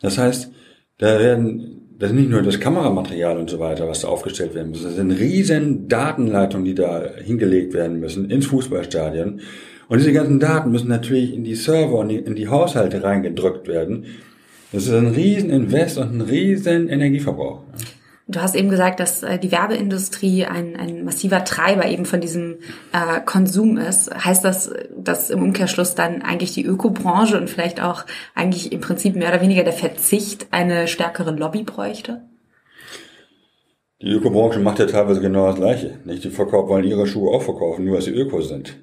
Das 0.00 0.18
heißt, 0.18 0.50
da 0.98 1.20
werden, 1.20 1.88
das 1.98 2.10
ist 2.10 2.16
nicht 2.16 2.30
nur 2.30 2.42
das 2.42 2.58
Kameramaterial 2.58 3.38
und 3.38 3.48
so 3.48 3.60
weiter, 3.60 3.88
was 3.88 4.00
da 4.00 4.08
aufgestellt 4.08 4.54
werden 4.54 4.70
muss, 4.70 4.82
das 4.82 4.96
sind 4.96 5.12
riesen 5.12 5.88
Datenleitungen, 5.88 6.64
die 6.64 6.74
da 6.74 7.04
hingelegt 7.22 7.74
werden 7.74 8.00
müssen 8.00 8.28
ins 8.28 8.46
Fußballstadion. 8.46 9.40
Und 9.88 9.98
diese 9.98 10.12
ganzen 10.12 10.40
Daten 10.40 10.72
müssen 10.72 10.88
natürlich 10.88 11.34
in 11.34 11.44
die 11.44 11.54
Server 11.54 11.98
und 11.98 12.10
in 12.10 12.34
die 12.34 12.48
Haushalte 12.48 13.02
reingedrückt 13.02 13.68
werden. 13.68 14.06
Das 14.72 14.84
ist 14.84 14.92
ein 14.92 15.08
riesen 15.08 15.50
Invest 15.50 15.98
und 15.98 16.14
ein 16.14 16.20
riesen 16.22 16.88
Energieverbrauch. 16.88 17.60
Du 18.28 18.40
hast 18.40 18.54
eben 18.54 18.70
gesagt, 18.70 19.00
dass 19.00 19.22
äh, 19.22 19.38
die 19.38 19.52
Werbeindustrie 19.52 20.46
ein, 20.46 20.76
ein 20.76 21.04
massiver 21.04 21.44
Treiber 21.44 21.86
eben 21.86 22.06
von 22.06 22.20
diesem 22.20 22.56
äh, 22.92 23.20
Konsum 23.26 23.76
ist. 23.76 24.14
Heißt 24.14 24.44
das, 24.44 24.72
dass 24.96 25.28
im 25.28 25.42
Umkehrschluss 25.42 25.94
dann 25.94 26.22
eigentlich 26.22 26.54
die 26.54 26.64
Ökobranche 26.64 27.36
und 27.36 27.50
vielleicht 27.50 27.82
auch 27.82 28.04
eigentlich 28.34 28.72
im 28.72 28.80
Prinzip 28.80 29.16
mehr 29.16 29.28
oder 29.28 29.42
weniger 29.42 29.64
der 29.64 29.72
Verzicht 29.74 30.46
eine 30.50 30.88
stärkere 30.88 31.32
Lobby 31.32 31.64
bräuchte? 31.64 32.22
Die 34.00 34.10
Ökobranche 34.10 34.60
macht 34.60 34.78
ja 34.78 34.86
teilweise 34.86 35.20
genau 35.20 35.46
das 35.48 35.56
Gleiche. 35.56 35.98
Nicht? 36.04 36.24
Die 36.24 36.30
verkaufen, 36.30 36.68
wollen 36.68 36.84
ihre 36.84 37.06
Schuhe 37.06 37.32
auch 37.34 37.42
verkaufen, 37.42 37.84
nur 37.84 37.96
dass 37.96 38.06
sie 38.06 38.12
Öko 38.12 38.40
sind. 38.40 38.82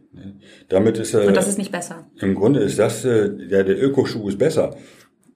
Damit 0.69 0.97
ist, 0.97 1.13
äh, 1.13 1.25
und 1.25 1.35
das 1.35 1.47
ist 1.47 1.57
nicht 1.57 1.71
besser. 1.71 2.07
Im 2.19 2.35
Grunde 2.35 2.59
ist 2.59 2.77
das, 2.77 3.03
äh, 3.03 3.29
der, 3.47 3.63
der 3.63 3.81
Ökoschuh 3.81 4.29
ist 4.29 4.37
besser. 4.37 4.75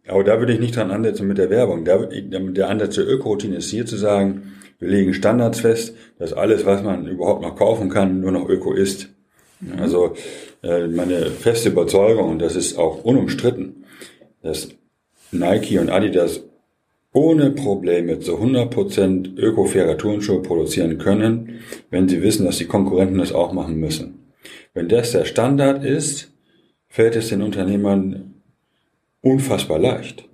Aber 0.08 0.24
da 0.24 0.40
würde 0.40 0.54
ich 0.54 0.60
nicht 0.60 0.76
dran 0.76 0.92
ansetzen 0.92 1.28
mit 1.28 1.38
der 1.38 1.50
Werbung. 1.50 1.86
Da, 1.86 1.98
der 2.06 2.70
Ansatz 2.70 2.96
der 2.96 3.08
Ökoroutine 3.08 3.58
ist 3.58 3.70
hier 3.70 3.86
zu 3.86 3.96
sagen, 3.96 4.54
wir 4.80 4.90
legen 4.90 5.14
Standards 5.14 5.62
fest, 5.62 5.96
dass 6.20 6.34
alles, 6.34 6.66
was 6.66 6.84
man 6.84 7.08
überhaupt 7.08 7.42
noch 7.42 7.56
kaufen 7.56 7.90
kann, 7.90 8.20
nur 8.20 8.32
noch 8.32 8.50
Öko 8.50 8.74
ist. 8.74 9.10
Mhm. 9.62 9.80
Also 9.80 10.14
äh, 10.62 10.88
meine 10.88 11.28
feste 11.28 11.70
Überzeugung, 11.70 12.32
und 12.32 12.40
das 12.40 12.56
ist 12.56 12.78
auch 12.78 13.04
unumstritten, 13.04 13.86
dass 14.42 14.70
Nike 15.32 15.80
und 15.80 15.90
Adidas 15.90 16.42
ohne 17.14 17.52
Probleme 17.52 18.20
zu 18.20 18.38
100% 18.38 19.38
öko-faire 19.38 19.98
Turnschuhe 19.98 20.42
produzieren 20.42 20.98
können, 20.98 21.60
wenn 21.92 22.10
sie 22.10 22.24
wissen, 22.24 22.46
dass 22.46 22.58
die 22.58 22.66
Konkurrenten 22.66 23.20
das 23.20 23.32
auch 23.32 23.54
machen 23.54 23.80
müssen. 23.80 24.34
Wenn 24.74 24.90
das 24.90 25.12
der 25.12 25.26
Standard 25.26 25.86
ist, 25.86 26.32
fällt 26.90 27.16
es 27.16 27.30
den 27.30 27.44
Unternehmern 27.44 28.33
unfassbar 29.24 29.80
leicht. 29.80 30.30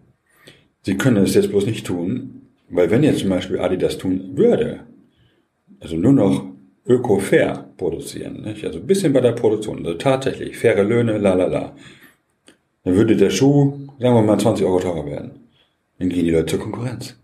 Sie 0.82 0.98
können 0.98 1.24
es 1.24 1.36
jetzt 1.36 1.50
bloß 1.50 1.66
nicht 1.66 1.86
tun, 1.86 2.42
weil 2.70 2.92
wenn 2.92 3.04
jetzt 3.04 3.20
zum 3.20 3.30
Beispiel 3.30 3.60
Adi 3.60 3.78
das 3.78 3.98
tun 3.98 4.32
würde, 4.36 4.82
also 5.80 5.96
nur 5.96 6.14
noch 6.14 6.46
öko-fair 6.86 7.70
produzieren, 7.78 8.42
nicht? 8.42 8.66
also 8.66 8.80
ein 8.80 8.88
bisschen 8.88 9.14
bei 9.14 9.22
der 9.22 9.34
Produktion, 9.34 9.86
also 9.86 9.94
tatsächlich 9.94 10.58
faire 10.58 10.84
Löhne, 10.84 11.18
la 11.18 11.36
la 11.36 11.46
la, 11.46 11.76
dann 12.84 12.96
würde 12.96 13.16
der 13.16 13.30
Schuh, 13.30 13.88
sagen 14.00 14.16
wir 14.16 14.22
mal, 14.22 14.40
20 14.40 14.66
Euro 14.66 14.80
teurer 14.80 15.06
werden. 15.06 15.32
Dann 16.00 16.10
gehen 16.10 16.26
die 16.26 16.32
Leute 16.32 16.58
zur 16.58 16.60
Konkurrenz. 16.60 17.16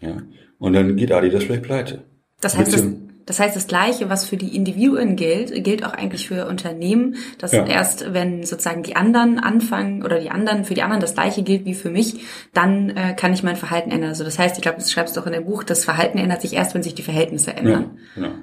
Ja? 0.00 0.22
Und 0.58 0.72
dann 0.72 0.96
geht 0.96 1.12
Adi 1.12 1.30
das 1.30 1.44
vielleicht 1.44 1.62
pleite. 1.62 2.02
Das 2.40 2.56
heißt, 2.56 2.72
das, 2.72 2.86
das 3.26 3.38
heißt, 3.38 3.54
das 3.54 3.66
Gleiche, 3.66 4.08
was 4.08 4.26
für 4.26 4.36
die 4.36 4.56
Individuen 4.56 5.16
gilt, 5.16 5.64
gilt 5.64 5.84
auch 5.84 5.92
eigentlich 5.92 6.28
für 6.28 6.46
Unternehmen, 6.46 7.16
dass 7.38 7.52
ja. 7.52 7.66
erst, 7.66 8.12
wenn 8.12 8.44
sozusagen 8.44 8.82
die 8.82 8.96
anderen 8.96 9.38
anfangen 9.38 10.02
oder 10.02 10.18
die 10.18 10.30
anderen, 10.30 10.64
für 10.64 10.74
die 10.74 10.82
anderen 10.82 11.00
das 11.00 11.14
Gleiche 11.14 11.42
gilt 11.42 11.64
wie 11.64 11.74
für 11.74 11.90
mich, 11.90 12.20
dann 12.52 12.90
äh, 12.90 13.14
kann 13.16 13.32
ich 13.32 13.42
mein 13.42 13.56
Verhalten 13.56 13.90
ändern. 13.90 14.10
Also 14.10 14.24
das 14.24 14.38
heißt, 14.38 14.56
ich 14.56 14.62
glaube, 14.62 14.78
das 14.78 14.90
schreibst 14.90 15.16
du 15.16 15.20
auch 15.20 15.26
in 15.26 15.32
dem 15.32 15.44
Buch, 15.44 15.62
das 15.64 15.84
Verhalten 15.84 16.18
ändert 16.18 16.42
sich 16.42 16.54
erst, 16.54 16.74
wenn 16.74 16.82
sich 16.82 16.94
die 16.94 17.02
Verhältnisse 17.02 17.54
ändern. 17.56 17.98
Ja, 18.16 18.22
genau. 18.22 18.34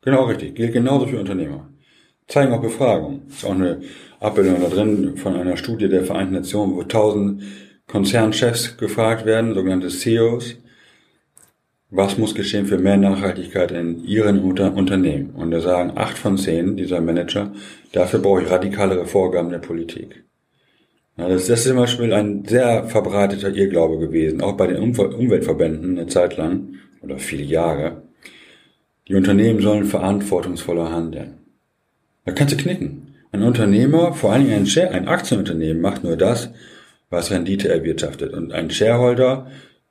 genau 0.00 0.24
richtig. 0.24 0.54
Gilt 0.54 0.72
genauso 0.72 1.06
für 1.06 1.18
Unternehmer. 1.18 1.68
Zeigen 2.26 2.52
auch 2.52 2.60
Befragungen. 2.60 3.22
Ist 3.28 3.44
auch 3.44 3.50
eine 3.50 3.82
Abbildung 4.20 4.60
da 4.62 4.68
drin 4.68 5.16
von 5.16 5.36
einer 5.36 5.56
Studie 5.56 5.88
der 5.88 6.04
Vereinten 6.04 6.34
Nationen, 6.34 6.74
wo 6.74 6.82
tausend 6.82 7.42
Konzernchefs 7.86 8.78
gefragt 8.78 9.26
werden, 9.26 9.54
sogenannte 9.54 9.88
CEOs, 9.88 10.56
was 11.94 12.18
muss 12.18 12.34
geschehen 12.34 12.66
für 12.66 12.78
mehr 12.78 12.96
Nachhaltigkeit 12.96 13.70
in 13.70 14.04
Ihren 14.04 14.40
Unter 14.40 14.74
Unternehmen? 14.74 15.30
Und 15.30 15.52
da 15.52 15.60
sagen 15.60 15.92
acht 15.94 16.18
von 16.18 16.36
zehn 16.36 16.76
dieser 16.76 17.00
Manager, 17.00 17.52
dafür 17.92 18.18
brauche 18.18 18.42
ich 18.42 18.50
radikalere 18.50 19.06
Vorgaben 19.06 19.50
der 19.50 19.58
Politik. 19.58 20.24
Ja, 21.16 21.28
das, 21.28 21.46
das 21.46 21.60
ist 21.60 21.68
zum 21.68 21.76
Beispiel 21.76 22.12
ein 22.12 22.44
sehr 22.46 22.84
verbreiteter 22.84 23.54
Irrglaube 23.54 23.98
gewesen, 23.98 24.40
auch 24.40 24.56
bei 24.56 24.66
den 24.66 24.78
Umweltverbänden 24.78 25.96
eine 25.96 26.08
Zeit 26.08 26.36
lang 26.36 26.74
oder 27.00 27.18
viele 27.18 27.44
Jahre. 27.44 28.02
Die 29.06 29.14
Unternehmen 29.14 29.60
sollen 29.60 29.84
verantwortungsvoller 29.84 30.90
handeln. 30.90 31.38
Da 32.24 32.32
kannst 32.32 32.54
du 32.54 32.58
knicken. 32.58 33.14
Ein 33.30 33.42
Unternehmer, 33.42 34.14
vor 34.14 34.32
allen 34.32 34.44
Dingen 34.44 34.56
ein, 34.56 34.66
Share, 34.66 34.90
ein 34.90 35.06
Aktienunternehmen, 35.06 35.80
macht 35.80 36.02
nur 36.02 36.16
das, 36.16 36.50
was 37.10 37.30
Rendite 37.30 37.68
erwirtschaftet. 37.68 38.32
Und 38.32 38.52
ein 38.52 38.70
Shareholder 38.70 39.46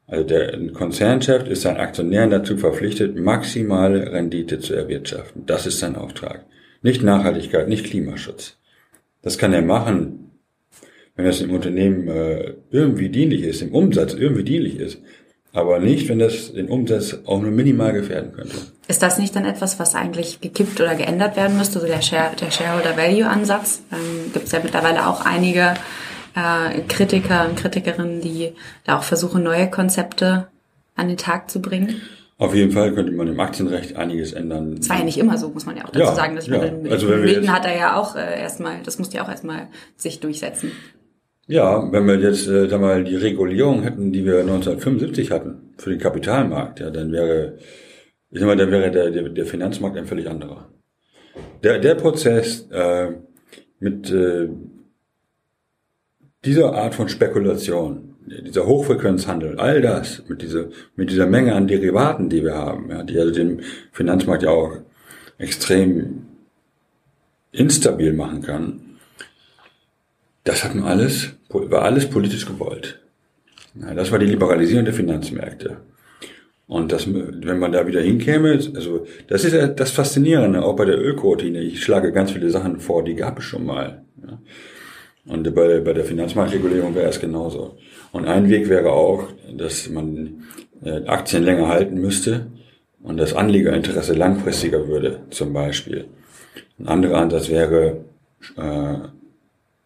also 0.07 0.23
der 0.23 0.57
Konzernchef 0.73 1.47
ist 1.47 1.61
seinen 1.61 1.77
Aktionären 1.77 2.29
dazu 2.29 2.57
verpflichtet, 2.57 3.17
maximale 3.17 4.11
Rendite 4.11 4.59
zu 4.59 4.73
erwirtschaften. 4.73 5.45
Das 5.45 5.65
ist 5.65 5.79
sein 5.79 5.95
Auftrag. 5.95 6.45
Nicht 6.81 7.03
Nachhaltigkeit, 7.03 7.69
nicht 7.69 7.85
Klimaschutz. 7.85 8.57
Das 9.21 9.37
kann 9.37 9.53
er 9.53 9.61
machen, 9.61 10.31
wenn 11.15 11.25
es 11.25 11.41
im 11.41 11.51
Unternehmen 11.51 12.07
äh, 12.07 12.53
irgendwie 12.71 13.09
dienlich 13.09 13.43
ist, 13.43 13.61
im 13.61 13.73
Umsatz 13.73 14.13
irgendwie 14.13 14.43
dienlich 14.43 14.79
ist. 14.79 14.99
aber 15.53 15.79
nicht, 15.79 16.09
wenn 16.09 16.17
das 16.17 16.51
den 16.53 16.67
Umsatz 16.67 17.15
auch 17.25 17.39
nur 17.39 17.51
minimal 17.51 17.93
gefährden 17.93 18.33
könnte. 18.33 18.55
Ist 18.87 19.03
das 19.03 19.19
nicht 19.19 19.35
dann 19.35 19.45
etwas, 19.45 19.79
was 19.79 19.93
eigentlich 19.93 20.41
gekippt 20.41 20.81
oder 20.81 20.95
geändert 20.95 21.37
werden 21.37 21.57
müsste, 21.57 21.79
so 21.79 21.85
der, 21.85 22.01
Share, 22.01 22.31
der 22.35 22.49
Shareholder 22.49 22.97
Value 22.97 23.27
Ansatz? 23.27 23.83
Ähm, 23.91 24.33
Gibt 24.33 24.47
es 24.47 24.51
ja 24.51 24.59
mittlerweile 24.63 25.07
auch 25.07 25.23
einige 25.25 25.75
äh, 26.35 26.81
Kritiker 26.87 27.47
und 27.47 27.55
Kritikerinnen, 27.57 28.21
die 28.21 28.53
da 28.85 28.97
auch 28.97 29.03
versuchen, 29.03 29.43
neue 29.43 29.69
Konzepte 29.69 30.47
an 30.95 31.07
den 31.07 31.17
Tag 31.17 31.49
zu 31.49 31.61
bringen? 31.61 32.01
Auf 32.37 32.55
jeden 32.55 32.71
Fall 32.71 32.93
könnte 32.93 33.11
man 33.13 33.27
im 33.27 33.39
Aktienrecht 33.39 33.95
einiges 33.95 34.33
ändern. 34.33 34.75
Das 34.75 34.89
war 34.89 34.97
ja 34.97 35.03
nicht 35.03 35.17
immer 35.17 35.37
so, 35.37 35.49
muss 35.49 35.65
man 35.65 35.77
ja 35.77 35.85
auch 35.85 35.91
dazu 35.91 35.99
Ja, 35.99 36.15
sagen. 36.15 36.35
Dass 36.35 36.47
ja. 36.47 36.57
mit 36.57 36.91
Also 36.91 37.09
wenn 37.09 37.23
wir 37.23 37.53
hat 37.53 37.65
er 37.65 37.77
ja 37.77 37.95
auch 37.95 38.15
äh, 38.15 38.41
erstmal, 38.41 38.77
das 38.83 38.99
musste 38.99 39.17
ja 39.17 39.23
auch 39.23 39.29
erstmal 39.29 39.67
sich 39.95 40.19
durchsetzen. 40.19 40.71
Ja, 41.47 41.91
wenn 41.91 42.07
wir 42.07 42.19
jetzt 42.19 42.47
äh, 42.47 42.67
da 42.67 42.77
mal 42.77 43.03
die 43.03 43.15
Regulierung 43.15 43.83
hätten, 43.83 44.11
die 44.11 44.25
wir 44.25 44.39
1975 44.39 45.31
hatten 45.31 45.73
für 45.77 45.89
den 45.91 45.99
Kapitalmarkt, 45.99 46.79
ja, 46.79 46.89
dann 46.89 47.11
wäre, 47.11 47.57
ich 48.29 48.39
sag 48.39 48.47
mal, 48.47 48.55
dann 48.55 48.71
wäre 48.71 48.91
der, 48.91 49.11
der, 49.11 49.29
der 49.29 49.45
Finanzmarkt 49.45 49.97
ein 49.97 50.05
völlig 50.05 50.29
anderer. 50.29 50.69
Der, 51.63 51.79
der 51.79 51.95
Prozess 51.95 52.67
äh, 52.71 53.09
mit 53.79 54.09
äh, 54.11 54.49
dieser 56.45 56.73
Art 56.73 56.95
von 56.95 57.09
Spekulation, 57.09 58.15
dieser 58.25 58.65
Hochfrequenzhandel, 58.65 59.59
all 59.59 59.81
das 59.81 60.23
mit 60.27 60.41
dieser 60.41 60.67
mit 60.95 61.09
dieser 61.09 61.25
Menge 61.25 61.55
an 61.55 61.67
Derivaten, 61.67 62.29
die 62.29 62.43
wir 62.43 62.55
haben, 62.55 62.89
ja, 62.89 63.03
die 63.03 63.19
also 63.19 63.33
den 63.33 63.61
Finanzmarkt 63.91 64.43
ja 64.43 64.49
auch 64.49 64.77
extrem 65.37 66.25
instabil 67.51 68.13
machen 68.13 68.41
kann, 68.41 68.79
das 70.43 70.63
hat 70.63 70.75
man 70.75 70.85
alles, 70.85 71.33
war 71.49 71.83
alles 71.83 72.09
politisch 72.09 72.45
gewollt. 72.45 72.99
Ja, 73.79 73.93
das 73.93 74.11
war 74.11 74.19
die 74.19 74.25
Liberalisierung 74.25 74.85
der 74.85 74.93
Finanzmärkte. 74.93 75.77
Und 76.67 76.91
das, 76.91 77.07
wenn 77.11 77.59
man 77.59 77.71
da 77.71 77.85
wieder 77.87 78.01
hinkäme, 78.01 78.51
also 78.75 79.05
das 79.27 79.43
ist 79.43 79.53
ja 79.53 79.67
das 79.67 79.91
Faszinierende, 79.91 80.63
auch 80.63 80.75
bei 80.75 80.85
der 80.85 80.99
Ökoroutine. 80.99 81.59
Ich 81.59 81.83
schlage 81.83 82.11
ganz 82.11 82.31
viele 82.31 82.49
Sachen 82.49 82.79
vor, 82.79 83.03
die 83.03 83.15
gab 83.15 83.39
es 83.39 83.45
schon 83.45 83.65
mal. 83.65 84.03
Ja. 84.25 84.39
Und 85.25 85.55
bei, 85.55 85.79
bei 85.79 85.93
der 85.93 86.03
Finanzmarktregulierung 86.03 86.95
wäre 86.95 87.09
es 87.09 87.19
genauso. 87.19 87.77
Und 88.11 88.27
ein 88.27 88.49
Weg 88.49 88.67
wäre 88.69 88.91
auch, 88.91 89.27
dass 89.55 89.89
man 89.89 90.43
äh, 90.83 91.05
Aktien 91.05 91.43
länger 91.43 91.69
halten 91.69 91.95
müsste 91.95 92.47
und 93.01 93.17
das 93.17 93.33
Anlegerinteresse 93.33 94.13
langfristiger 94.13 94.87
würde, 94.87 95.21
zum 95.29 95.53
Beispiel. 95.53 96.05
Ein 96.79 96.87
anderer 96.87 97.17
Ansatz 97.19 97.49
wäre, 97.49 98.03
äh, 98.57 98.95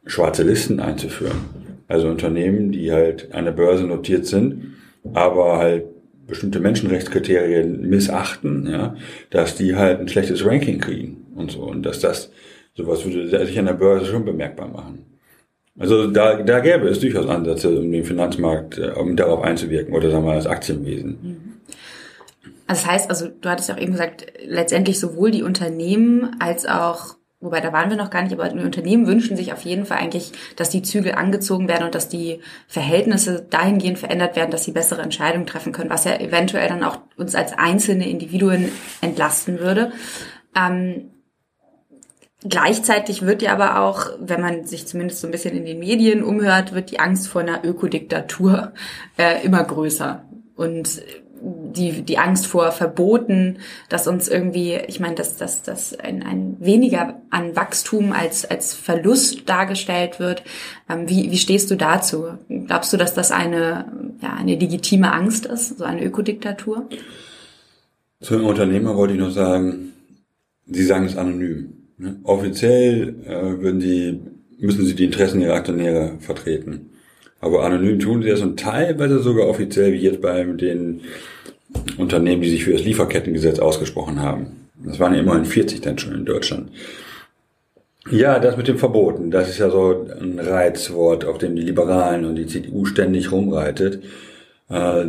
schwarze 0.06 0.44
Listen 0.44 0.79
einzuführen. 0.79 1.38
Also 1.88 2.08
Unternehmen, 2.10 2.72
die 2.72 2.91
halt 2.91 3.34
an 3.34 3.46
der 3.46 3.51
Börse 3.51 3.84
notiert 3.84 4.25
sind, 4.25 4.75
aber 5.13 5.58
halt 5.58 5.86
bestimmte 6.25 6.60
Menschenrechtskriterien 6.60 7.88
missachten, 7.88 8.67
ja, 8.70 8.96
dass 9.29 9.56
die 9.56 9.75
halt 9.75 10.00
ein 10.00 10.10
schlechtes 10.10 10.46
Ranking 10.46 10.79
kriegen 10.79 11.25
und 11.36 11.51
so. 11.51 11.62
Und 11.62 11.84
dass 11.84 12.00
das, 12.01 12.32
sowas 12.75 13.06
würde 13.06 13.46
sich 13.46 13.58
an 13.58 13.65
der 13.65 13.74
Börse 13.74 14.08
schon 14.08 14.25
bemerkbar 14.25 14.67
machen. 14.67 15.06
Also 15.80 16.08
da, 16.08 16.42
da 16.42 16.60
gäbe 16.60 16.88
es 16.88 17.00
durchaus 17.00 17.28
Ansätze, 17.28 17.70
um 17.70 17.92
den 17.92 18.04
Finanzmarkt, 18.04 18.78
äh, 18.78 18.92
um 18.92 19.16
darauf 19.16 19.44
einzuwirken, 19.44 19.94
oder 19.94 20.10
sagen 20.10 20.26
wir 20.26 20.34
das 20.34 20.48
Aktienwesen. 20.48 21.62
Also 22.66 22.82
das 22.84 22.86
heißt, 22.86 23.10
also 23.10 23.28
du 23.28 23.50
hattest 23.50 23.70
ja 23.70 23.76
auch 23.76 23.80
eben 23.80 23.94
gesagt, 23.94 24.26
letztendlich 24.46 25.00
sowohl 25.00 25.32
die 25.32 25.44
Unternehmen 25.44 26.36
als 26.40 26.66
auch, 26.66 27.16
wobei 27.40 27.62
da 27.62 27.72
waren 27.72 27.90
wir 27.90 27.98
noch 27.98 28.10
gar 28.10 28.24
nicht, 28.24 28.34
aber 28.34 28.50
die 28.50 28.60
Unternehmen 28.60 29.08
wünschen 29.08 29.38
sich 29.38 29.54
auf 29.54 29.62
jeden 29.62 29.86
Fall 29.86 30.00
eigentlich, 30.00 30.32
dass 30.56 30.70
die 30.70 30.82
Zügel 30.82 31.14
angezogen 31.14 31.68
werden 31.68 31.86
und 31.86 31.96
dass 31.96 32.10
die 32.10 32.42
Verhältnisse 32.68 33.46
dahingehend 33.48 34.00
verändert 34.00 34.36
werden, 34.36 34.52
dass 34.52 34.66
sie 34.66 34.72
bessere 34.72 35.02
Entscheidungen 35.04 35.46
treffen 35.46 35.72
können, 35.72 35.92
was 35.92 36.06
ja 36.06 36.20
eventuell 36.20 36.68
dann 36.68 36.84
auch 36.84 37.00
uns 37.16 37.36
als 37.36 37.54
einzelne 37.58 38.10
Individuen 38.10 38.70
entlasten 39.02 39.60
würde. 39.60 39.92
Ähm, 40.56 41.12
Gleichzeitig 42.48 43.24
wird 43.24 43.42
ja 43.42 43.54
aber 43.54 43.82
auch, 43.82 44.12
wenn 44.20 44.42
man 44.42 44.66
sich 44.66 44.88
zumindest 44.88 45.22
so 45.22 45.27
ein 45.27 45.32
bisschen 45.32 45.56
in 45.56 45.66
den 45.66 45.80
Medien 45.80 46.24
umhört, 46.24 46.74
wird 46.74 46.92
die 46.92 47.00
Angst 47.00 47.27
vor 47.27 47.42
einer 47.42 47.63
Ökodiktatur 47.63 48.74
äh, 49.17 49.43
immer 49.43 49.63
größer. 49.63 50.24
Und 50.56 51.02
die, 51.41 52.02
die 52.02 52.17
Angst 52.17 52.48
vor 52.48 52.72
Verboten, 52.72 53.58
dass 53.89 54.08
uns 54.08 54.28
irgendwie, 54.28 54.76
ich 54.88 55.00
meine, 55.00 55.15
dass, 55.15 55.38
dass, 55.38 55.62
dass 55.63 55.98
ein, 55.98 56.24
ein 56.24 56.58
weniger 56.60 57.22
an 57.30 57.56
Wachstum 57.56 58.12
als, 58.12 58.45
als 58.45 58.74
Verlust 58.74 59.48
dargestellt 59.48 60.19
wird. 60.19 60.43
Ähm, 60.89 61.10
wie, 61.10 61.32
wie 61.32 61.38
stehst 61.38 61.69
du 61.72 61.76
dazu? 61.76 62.26
Glaubst 62.50 62.91
du, 62.93 62.98
dass 62.98 63.13
das 63.13 63.32
eine, 63.32 63.91
ja, 64.22 64.34
eine 64.34 64.56
legitime 64.56 65.12
Angst 65.12 65.45
ist, 65.45 65.78
so 65.78 65.84
eine 65.84 66.04
Ökodiktatur? 66.04 66.88
Zum 68.19 68.45
Unternehmer 68.45 68.95
wollte 68.95 69.13
ich 69.13 69.19
noch 69.19 69.32
sagen, 69.32 69.93
Sie 70.65 70.84
sagen 70.84 71.06
es 71.06 71.15
anonym. 71.15 71.77
Ne? 71.98 72.20
Offiziell 72.24 73.16
äh, 73.26 73.62
würden 73.62 73.82
Sie, 73.82 74.20
müssen 74.60 74.86
Sie 74.86 74.96
die 74.96 75.06
Interessen 75.06 75.42
Ihrer 75.42 75.56
Aktionäre 75.56 76.18
vertreten. 76.20 76.90
Aber 77.40 77.64
anonym 77.64 78.00
tun 78.00 78.24
Sie 78.24 78.30
das 78.30 78.42
und 78.42 78.60
teilweise 78.60 79.20
sogar 79.20 79.48
offiziell, 79.48 79.94
wie 79.94 79.98
jetzt 79.98 80.22
bei 80.22 80.44
den 80.44 81.02
Unternehmen, 81.98 82.42
die 82.42 82.50
sich 82.50 82.64
für 82.64 82.74
das 82.74 82.84
Lieferkettengesetz 82.84 83.60
ausgesprochen 83.60 84.22
haben. 84.22 84.68
Das 84.84 85.00
waren 85.00 85.14
ja 85.14 85.20
immerhin 85.20 85.46
40 85.46 85.82
dann 85.82 85.98
schon 85.98 86.14
in 86.14 86.26
Deutschland. 86.26 86.70
Ja, 88.10 88.40
das 88.40 88.56
mit 88.56 88.68
dem 88.68 88.78
Verboten, 88.78 89.32
das 89.32 89.50
ist 89.50 89.60
ja 89.60 89.70
so 89.70 90.08
ein 90.22 90.40
Reizwort, 90.40 91.26
auf 91.26 91.40
dem 91.40 91.56
die 91.56 91.64
Liberalen 91.64 92.26
und 92.26 92.36
die 92.36 92.48
CDU 92.48 92.86
ständig 92.86 93.32
rumreitet. 93.32 94.02
Äh, 94.70 95.06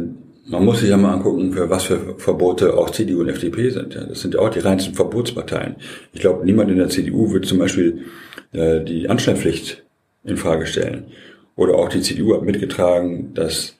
man 0.48 0.64
muss 0.64 0.80
sich 0.80 0.90
ja 0.90 0.96
mal 0.96 1.12
angucken, 1.12 1.52
für 1.52 1.70
was 1.70 1.84
für 1.84 2.14
Verbote 2.18 2.74
auch 2.74 2.90
CDU 2.90 3.20
und 3.20 3.28
FDP 3.28 3.70
sind. 3.70 3.94
Das 3.94 4.20
sind 4.20 4.34
ja 4.34 4.40
auch 4.40 4.48
die 4.48 4.60
reinsten 4.60 4.94
Verbotsparteien. 4.94 5.76
Ich 6.12 6.20
glaube, 6.20 6.44
niemand 6.44 6.70
in 6.70 6.78
der 6.78 6.88
CDU 6.88 7.32
wird 7.32 7.46
zum 7.46 7.58
Beispiel 7.58 8.04
äh, 8.52 8.80
die 8.82 9.08
Anstellpflicht 9.08 9.84
in 10.24 10.36
Frage 10.36 10.66
stellen. 10.66 11.06
Oder 11.54 11.74
auch 11.74 11.88
die 11.88 12.00
CDU 12.00 12.34
hat 12.34 12.42
mitgetragen, 12.42 13.34
dass 13.34 13.74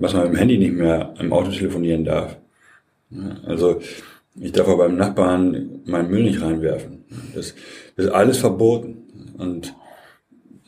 was 0.00 0.12
man 0.12 0.24
mit 0.24 0.32
dem 0.32 0.38
Handy 0.38 0.58
nicht 0.58 0.74
mehr 0.74 1.14
im 1.20 1.32
Auto 1.32 1.50
telefonieren 1.52 2.04
darf. 2.04 2.36
Also 3.44 3.80
ich 4.40 4.52
darf 4.52 4.66
aber 4.66 4.88
beim 4.88 4.96
Nachbarn 4.96 5.82
meinen 5.84 6.10
Müll 6.10 6.24
nicht 6.24 6.42
reinwerfen. 6.42 7.04
Das, 7.34 7.54
das 7.96 8.06
ist 8.06 8.12
alles 8.12 8.38
verboten. 8.38 9.34
Und 9.38 9.74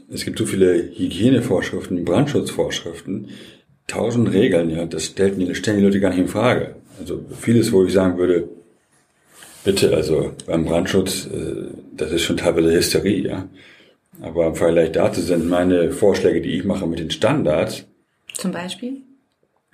es 0.09 0.25
gibt 0.25 0.39
so 0.39 0.47
viele 0.47 0.75
Hygienevorschriften, 0.75 2.05
Brandschutzvorschriften, 2.05 3.29
tausend 3.91 4.33
Regeln, 4.33 4.71
ja, 4.71 4.87
das 4.87 5.07
stellten 5.07 5.41
die, 5.41 5.55
stellen 5.55 5.79
die 5.79 5.85
Leute 5.85 6.01
gar 6.01 6.11
nicht 6.11 6.21
in 6.21 6.29
Frage. 6.29 6.77
Also 6.99 7.25
vieles, 7.39 7.73
wo 7.73 7.85
ich 7.85 7.93
sagen 7.93 8.19
würde, 8.19 8.49
bitte, 9.65 9.95
also 9.95 10.33
beim 10.47 10.65
Brandschutz, 10.65 11.27
äh, 11.27 11.69
das 11.97 12.13
ist 12.13 12.23
schon 12.23 12.37
teilweise 12.37 12.73
Hysterie, 12.73 13.27
ja. 13.29 13.49
Aber 14.23 14.49
im 14.49 14.55
Vergleich 14.55 14.93
dazu 14.93 15.21
sind 15.21 15.49
meine 15.49 15.93
Vorschläge, 15.93 16.41
die 16.43 16.59
ich 16.59 16.65
mache 16.65 16.87
mit 16.87 16.99
den 16.99 17.11
Standards, 17.11 17.87
Zum 18.35 18.53
Beispiel? 18.53 18.99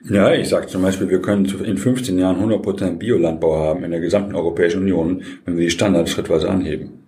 ja, 0.09 0.33
ich 0.33 0.48
sage 0.48 0.66
zum 0.68 0.83
Beispiel, 0.83 1.09
wir 1.11 1.20
können 1.20 1.46
in 1.64 1.79
15 1.79 2.18
Jahren 2.18 2.40
100% 2.40 2.98
Biolandbau 2.98 3.59
haben 3.59 3.83
in 3.83 3.90
der 3.90 4.00
gesamten 4.00 4.35
Europäischen 4.37 4.83
Union, 4.83 5.22
wenn 5.44 5.57
wir 5.57 5.64
die 5.64 5.70
Standards 5.70 6.11
schrittweise 6.12 6.48
anheben. 6.48 7.05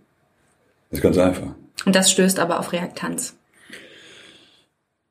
Das 0.91 0.99
ist 0.99 1.03
ganz 1.03 1.19
einfach. 1.19 1.55
Und 1.85 1.95
das 1.95 2.11
stößt 2.11 2.41
aber 2.41 2.59
auf 2.59 2.73
Reaktanz. 2.73 3.38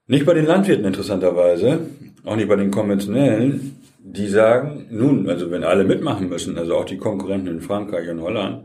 Nicht 0.08 0.26
bei 0.26 0.34
den 0.34 0.46
Landwirten 0.46 0.86
interessanterweise, 0.86 1.82
auch 2.24 2.38
nicht 2.38 2.48
bei 2.48 2.56
den 2.56 2.72
konventionellen, 2.72 3.76
die 4.00 4.28
sagen, 4.28 4.86
nun, 4.90 5.28
also 5.30 5.52
wenn 5.52 5.66
alle 5.66 5.84
mitmachen 5.84 6.30
müssen, 6.30 6.58
also 6.58 6.76
auch 6.76 6.86
die 6.86 6.98
Konkurrenten 6.98 7.48
in 7.48 7.62
Frankreich 7.62 8.10
und 8.10 8.22
Holland 8.22 8.64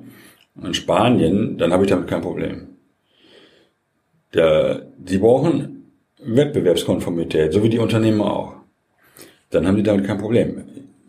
und 0.55 0.77
Spanien, 0.77 1.59
dann 1.59 1.73
habe 1.73 1.85
ich 1.85 1.91
damit 1.91 2.07
kein 2.07 2.21
Problem. 2.21 2.69
Die 4.35 5.19
brauchen 5.19 5.93
Wettbewerbskonformität, 6.25 7.53
so 7.53 7.63
wie 7.65 7.69
die 7.69 7.81
Unternehmer 7.81 8.33
auch. 8.33 8.55
Dann 9.51 9.67
haben 9.67 9.77
die 9.77 9.83
damit 9.83 10.07
kein 10.07 10.19
Problem. 10.19 10.63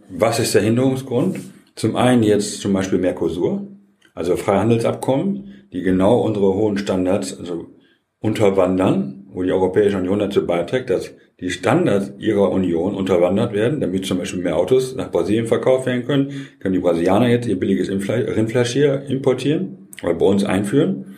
Was 0.10 0.40
ist 0.40 0.56
der 0.56 0.64
Hinderungsgrund? 0.64 1.40
Zum 1.76 1.96
einen 1.96 2.24
jetzt 2.24 2.60
zum 2.60 2.74
Beispiel 2.74 2.98
Mercosur, 2.98 3.68
also 4.16 4.36
Freihandelsabkommen, 4.36 5.68
die 5.72 5.82
genau 5.82 6.22
unsere 6.22 6.54
hohen 6.54 6.78
Standards 6.78 7.40
also 7.40 7.68
unterwandern, 8.24 9.26
wo 9.34 9.44
die 9.44 9.52
Europäische 9.52 9.98
Union 9.98 10.20
dazu 10.20 10.48
beiträgt, 10.48 10.90
dass 10.90 11.14
die 11.42 11.50
Standards 11.50 12.14
ihrer 12.20 12.52
Union 12.52 12.96
unterwandert 12.96 13.54
werden, 13.54 13.82
damit 13.82 14.06
zum 14.06 14.18
Beispiel 14.18 14.42
mehr 14.42 14.56
Autos 14.56 14.96
nach 14.96 15.12
Brasilien 15.12 15.46
verkauft 15.46 15.86
werden 15.88 16.06
können, 16.06 16.48
können 16.60 16.74
die 16.74 16.80
Brasilianer 16.80 17.28
jetzt 17.28 17.48
ihr 17.48 17.60
billiges 17.60 17.90
Rindfleisch 17.90 18.72
hier 18.72 19.04
importieren 19.08 19.90
oder 20.02 20.14
bei 20.14 20.26
uns 20.26 20.46
einführen. 20.46 21.18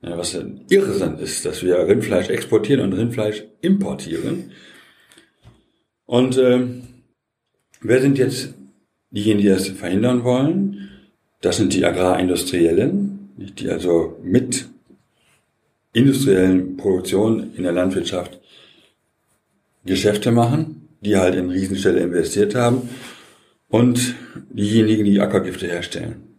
Was 0.00 0.34
Irrsinn 0.70 1.18
ist, 1.18 1.44
dass 1.44 1.62
wir 1.62 1.86
Rindfleisch 1.86 2.30
exportieren 2.30 2.80
und 2.80 2.94
Rindfleisch 2.94 3.44
importieren. 3.60 4.52
Und 6.06 6.38
ähm, 6.38 6.82
wer 7.82 8.00
sind 8.00 8.16
jetzt 8.16 8.54
diejenigen, 9.10 9.42
die 9.42 9.52
das 9.52 9.68
verhindern 9.68 10.24
wollen? 10.24 10.88
Das 11.42 11.58
sind 11.58 11.74
die 11.74 11.84
Agrarindustriellen, 11.84 13.28
die 13.36 13.68
also 13.68 14.16
mit 14.22 14.68
industriellen 15.98 16.76
Produktionen 16.76 17.54
in 17.56 17.64
der 17.64 17.72
Landwirtschaft 17.72 18.40
Geschäfte 19.84 20.30
machen 20.30 20.78
die 21.00 21.16
halt 21.16 21.34
in 21.34 21.50
Riesenstelle 21.50 22.00
investiert 22.00 22.54
haben 22.54 22.88
und 23.68 24.14
diejenigen, 24.50 25.04
die 25.04 25.20
Ackergifte 25.20 25.66
herstellen. 25.66 26.38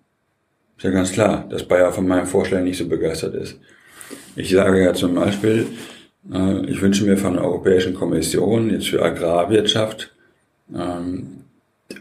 Ist 0.78 0.84
ja 0.84 0.92
ganz 0.92 1.12
klar, 1.12 1.46
dass 1.50 1.68
Bayer 1.68 1.92
von 1.92 2.08
meinem 2.08 2.26
Vorschlag 2.26 2.62
nicht 2.62 2.78
so 2.78 2.88
begeistert 2.88 3.36
ist. 3.36 3.60
Ich 4.36 4.50
sage 4.50 4.84
ja 4.84 4.94
zum 4.94 5.16
Beispiel, 5.16 5.68
äh, 6.34 6.66
ich 6.66 6.82
wünsche 6.82 7.06
mir 7.06 7.18
von 7.18 7.34
der 7.34 7.44
Europäischen 7.44 7.94
Kommission 7.94 8.70
jetzt 8.70 8.88
für 8.88 9.04
Agrarwirtschaft 9.04 10.16
ähm, 10.74 11.44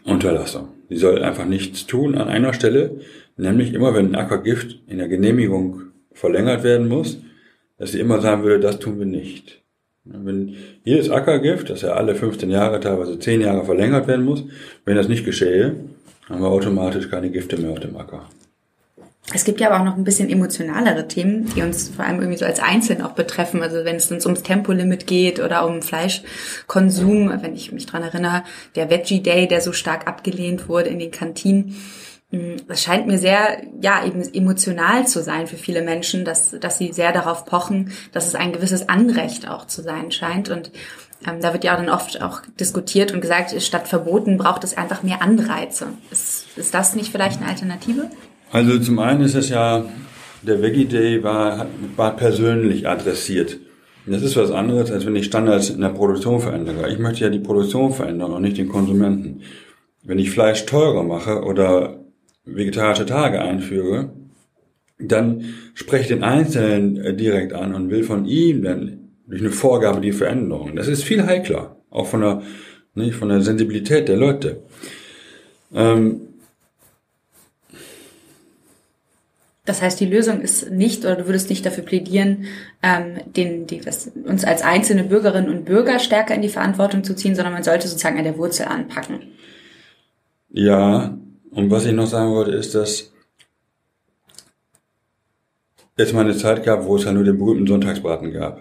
Unterlassung. 0.05 0.69
Die 0.91 0.97
soll 0.97 1.23
einfach 1.23 1.45
nichts 1.45 1.87
tun 1.87 2.15
an 2.15 2.29
einer 2.29 2.55
Stelle, 2.55 3.01
nämlich 3.37 3.75
immer 3.75 3.95
wenn 3.95 4.13
ein 4.13 4.15
Ackergift 4.15 4.81
in 4.87 4.99
der 4.99 5.09
Genehmigung 5.09 5.83
verlängert 6.13 6.63
werden 6.63 6.89
muss, 6.89 7.19
dass 7.79 7.93
sie 7.93 8.01
immer 8.01 8.21
sagen 8.21 8.43
würde, 8.43 8.61
das 8.61 8.79
tun 8.79 8.99
wir 8.99 9.07
nicht. 9.07 9.63
Wenn 10.05 10.57
jedes 10.85 11.11
Ackergift, 11.11 11.71
das 11.71 11.83
ja 11.83 11.93
alle 11.93 12.15
15 12.15 12.51
Jahre, 12.51 12.81
teilweise 12.81 13.19
10 13.19 13.43
Jahre 13.43 13.65
verlängert 13.65 14.07
werden 14.07 14.25
muss, 14.25 14.45
wenn 14.85 14.97
das 14.97 15.09
nicht 15.09 15.25
geschehe, 15.25 15.77
haben 16.29 16.41
wir 16.41 16.49
automatisch 16.49 17.11
keine 17.11 17.31
Gifte 17.31 17.59
mehr 17.59 17.71
auf 17.71 17.81
dem 17.81 17.97
Acker. 17.97 18.29
Es 19.35 19.45
gibt 19.45 19.61
ja 19.61 19.69
aber 19.69 19.81
auch 19.81 19.85
noch 19.85 19.99
ein 19.99 20.05
bisschen 20.05 20.31
emotionalere 20.31 21.07
Themen, 21.07 21.53
die 21.55 21.61
uns 21.61 21.91
vor 21.91 22.07
allem 22.07 22.21
irgendwie 22.21 22.39
so 22.39 22.47
als 22.47 22.61
Einzelnen 22.61 23.03
auch 23.03 23.13
betreffen. 23.13 23.63
Also 23.63 23.85
wenn 23.85 23.97
es 23.97 24.11
uns 24.11 24.25
ums 24.25 24.43
Tempolimit 24.43 25.07
geht 25.07 25.39
oder 25.39 25.67
um 25.67 25.83
Fleischkonsum, 25.83 27.31
wenn 27.43 27.55
ich 27.55 27.71
mich 27.71 27.85
dran 27.85 28.03
erinnere, 28.03 28.45
der 28.75 28.89
Veggie 28.89 29.23
Day, 29.23 29.47
der 29.47 29.61
so 29.61 29.73
stark 29.73 30.07
abgelehnt 30.09 30.71
wurde 30.71 30.89
in 30.89 30.99
den 30.99 31.11
Kantinen. 31.11 31.77
Das 32.31 32.83
scheint 32.83 33.07
mir 33.07 33.17
sehr, 33.17 33.63
ja, 33.81 34.05
eben 34.05 34.23
emotional 34.35 35.07
zu 35.07 35.23
sein 35.23 35.47
für 35.47 35.57
viele 35.57 35.81
Menschen, 35.81 36.27
dass, 36.27 36.55
dass 36.61 36.77
sie 36.77 36.93
sehr 36.93 37.13
darauf 37.13 37.47
pochen, 37.47 37.91
dass 38.13 38.27
es 38.27 38.35
ein 38.35 38.53
gewisses 38.53 38.91
Anrecht 38.91 39.49
auch 39.49 39.67
zu 39.67 39.83
sein 39.83 40.13
scheint. 40.13 40.51
Und 40.51 40.71
ähm, 41.27 41.41
da 41.41 41.55
wird 41.55 41.65
ja 41.65 41.73
auch 41.73 41.79
dann 41.79 41.89
oft 41.89 42.21
auch 42.21 42.43
diskutiert 42.61 43.13
und 43.13 43.23
gesagt, 43.23 43.61
statt 43.63 43.89
Verboten 43.89 44.37
braucht 44.37 44.63
es 44.63 44.77
einfach 44.77 45.03
mehr 45.03 45.23
Anreize. 45.23 45.87
Ist, 46.11 46.47
ist 46.57 46.75
das 46.75 46.95
nicht 46.95 47.11
vielleicht 47.11 47.41
eine 47.41 47.49
Alternative? 47.49 48.11
Also 48.53 48.79
zum 48.79 48.99
einen 48.99 49.23
ist 49.23 49.35
es 49.35 49.49
ja, 49.49 49.87
der 50.43 50.61
Veggie 50.61 50.85
Day 50.85 51.25
war, 51.25 51.67
war 51.97 52.15
persönlich 52.15 52.87
adressiert. 52.87 53.59
Das 54.05 54.23
ist 54.23 54.37
was 54.37 54.51
anderes, 54.51 54.91
als 54.91 55.05
wenn 55.05 55.17
ich 55.17 55.27
Standards 55.27 55.71
in 55.71 55.81
der 55.81 55.91
Produktion 55.91 56.41
verändere. 56.41 56.91
Ich 56.91 56.99
möchte 56.99 57.25
ja 57.25 57.31
die 57.31 57.39
Produktion 57.39 57.93
verändern 57.93 58.33
und 58.33 58.43
nicht 58.43 58.57
den 58.57 58.69
Konsumenten. 58.69 59.43
Wenn 60.03 60.19
ich 60.19 60.31
Fleisch 60.31 60.65
teurer 60.65 61.03
mache 61.03 61.43
oder 61.43 61.99
vegetarische 62.55 63.07
Tage 63.07 63.41
einführe, 63.41 64.13
dann 64.99 65.55
spreche 65.75 66.03
ich 66.03 66.09
den 66.09 66.25
Einzelnen 66.25 66.97
äh, 66.97 67.15
direkt 67.15 67.53
an 67.53 67.75
und 67.75 67.91
will 67.91 68.03
von 68.03 68.25
ihm 68.25 68.63
dann 68.63 68.99
durch 69.27 69.41
eine 69.41 69.51
Vorgabe 69.51 70.01
die 70.01 70.13
Veränderung. 70.13 70.75
Das 70.75 70.89
ist 70.89 71.05
viel 71.05 71.25
heikler, 71.25 71.77
auch 71.91 72.07
von 72.07 72.21
der, 72.21 72.43
nicht, 72.95 73.15
von 73.15 73.29
der 73.29 73.43
Sensibilität 73.43 74.09
der 74.09 74.17
Leute. 74.17 74.63
Ähm, 75.75 76.23
Das 79.69 79.83
heißt, 79.83 80.01
die 80.01 80.07
Lösung 80.07 80.41
ist 80.41 80.71
nicht, 80.71 81.05
oder 81.05 81.17
du 81.17 81.27
würdest 81.27 81.51
nicht 81.51 81.67
dafür 81.67 81.85
plädieren, 81.85 82.47
ähm, 82.83 83.19
den, 83.37 83.67
die, 83.67 83.83
das, 83.83 84.11
uns 84.25 84.43
als 84.43 84.63
einzelne 84.63 85.05
Bürgerinnen 85.05 85.51
und 85.51 85.67
Bürger 85.67 85.99
stärker 85.99 86.35
in 86.35 86.41
die 86.41 86.49
Verantwortung 86.49 87.05
zu 87.05 87.15
ziehen, 87.15 87.35
sondern 87.35 87.53
man 87.53 87.63
sollte 87.63 87.87
sozusagen 87.87 88.17
an 88.17 88.25
der 88.25 88.39
Wurzel 88.39 88.65
anpacken. 88.65 89.19
Ja, 90.49 91.19
und 91.51 91.71
was 91.71 91.87
ich 91.87 91.93
noch 91.93 92.07
sagen 92.07 92.33
wollte, 92.33 92.53
ist, 92.53 92.75
dass 92.75 93.13
es 95.97 96.13
mal 96.13 96.21
eine 96.25 96.37
Zeit 96.37 96.65
gab, 96.65 96.85
wo 96.85 96.97
es 96.97 97.05
ja 97.05 97.13
nur 97.13 97.25
den 97.25 97.39
berühmten 97.39 97.67
Sonntagsbraten 97.67 98.33
gab. 98.33 98.61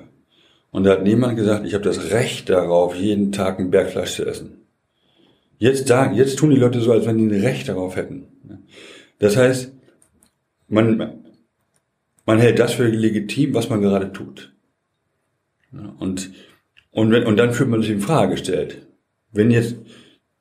Und 0.71 0.83
da 0.83 0.91
hat 0.91 1.03
niemand 1.03 1.37
gesagt, 1.37 1.65
ich 1.65 1.73
habe 1.73 1.83
das 1.83 2.11
Recht 2.11 2.49
darauf, 2.49 2.95
jeden 2.95 3.31
Tag 3.31 3.59
ein 3.59 3.71
Bergfleisch 3.71 4.15
zu 4.15 4.25
essen. 4.25 4.61
Jetzt 5.59 5.87
sagen, 5.87 6.15
jetzt 6.15 6.37
tun 6.37 6.51
die 6.51 6.57
Leute 6.57 6.81
so, 6.81 6.91
als 6.91 7.05
wenn 7.05 7.17
die 7.17 7.25
ein 7.25 7.41
Recht 7.41 7.67
darauf 7.67 7.95
hätten. 7.95 8.27
Das 9.19 9.37
heißt, 9.37 9.71
man, 10.67 11.23
man 12.25 12.39
hält 12.39 12.59
das 12.59 12.73
für 12.73 12.87
legitim, 12.87 13.53
was 13.53 13.69
man 13.69 13.81
gerade 13.81 14.11
tut. 14.11 14.53
Und, 15.99 16.31
und, 16.91 17.11
wenn, 17.11 17.25
und 17.25 17.37
dann 17.37 17.53
fühlt 17.53 17.69
man 17.69 17.81
sich 17.81 17.91
in 17.91 18.01
Frage 18.01 18.31
gestellt. 18.31 18.87
Wenn 19.31 19.51
jetzt, 19.51 19.75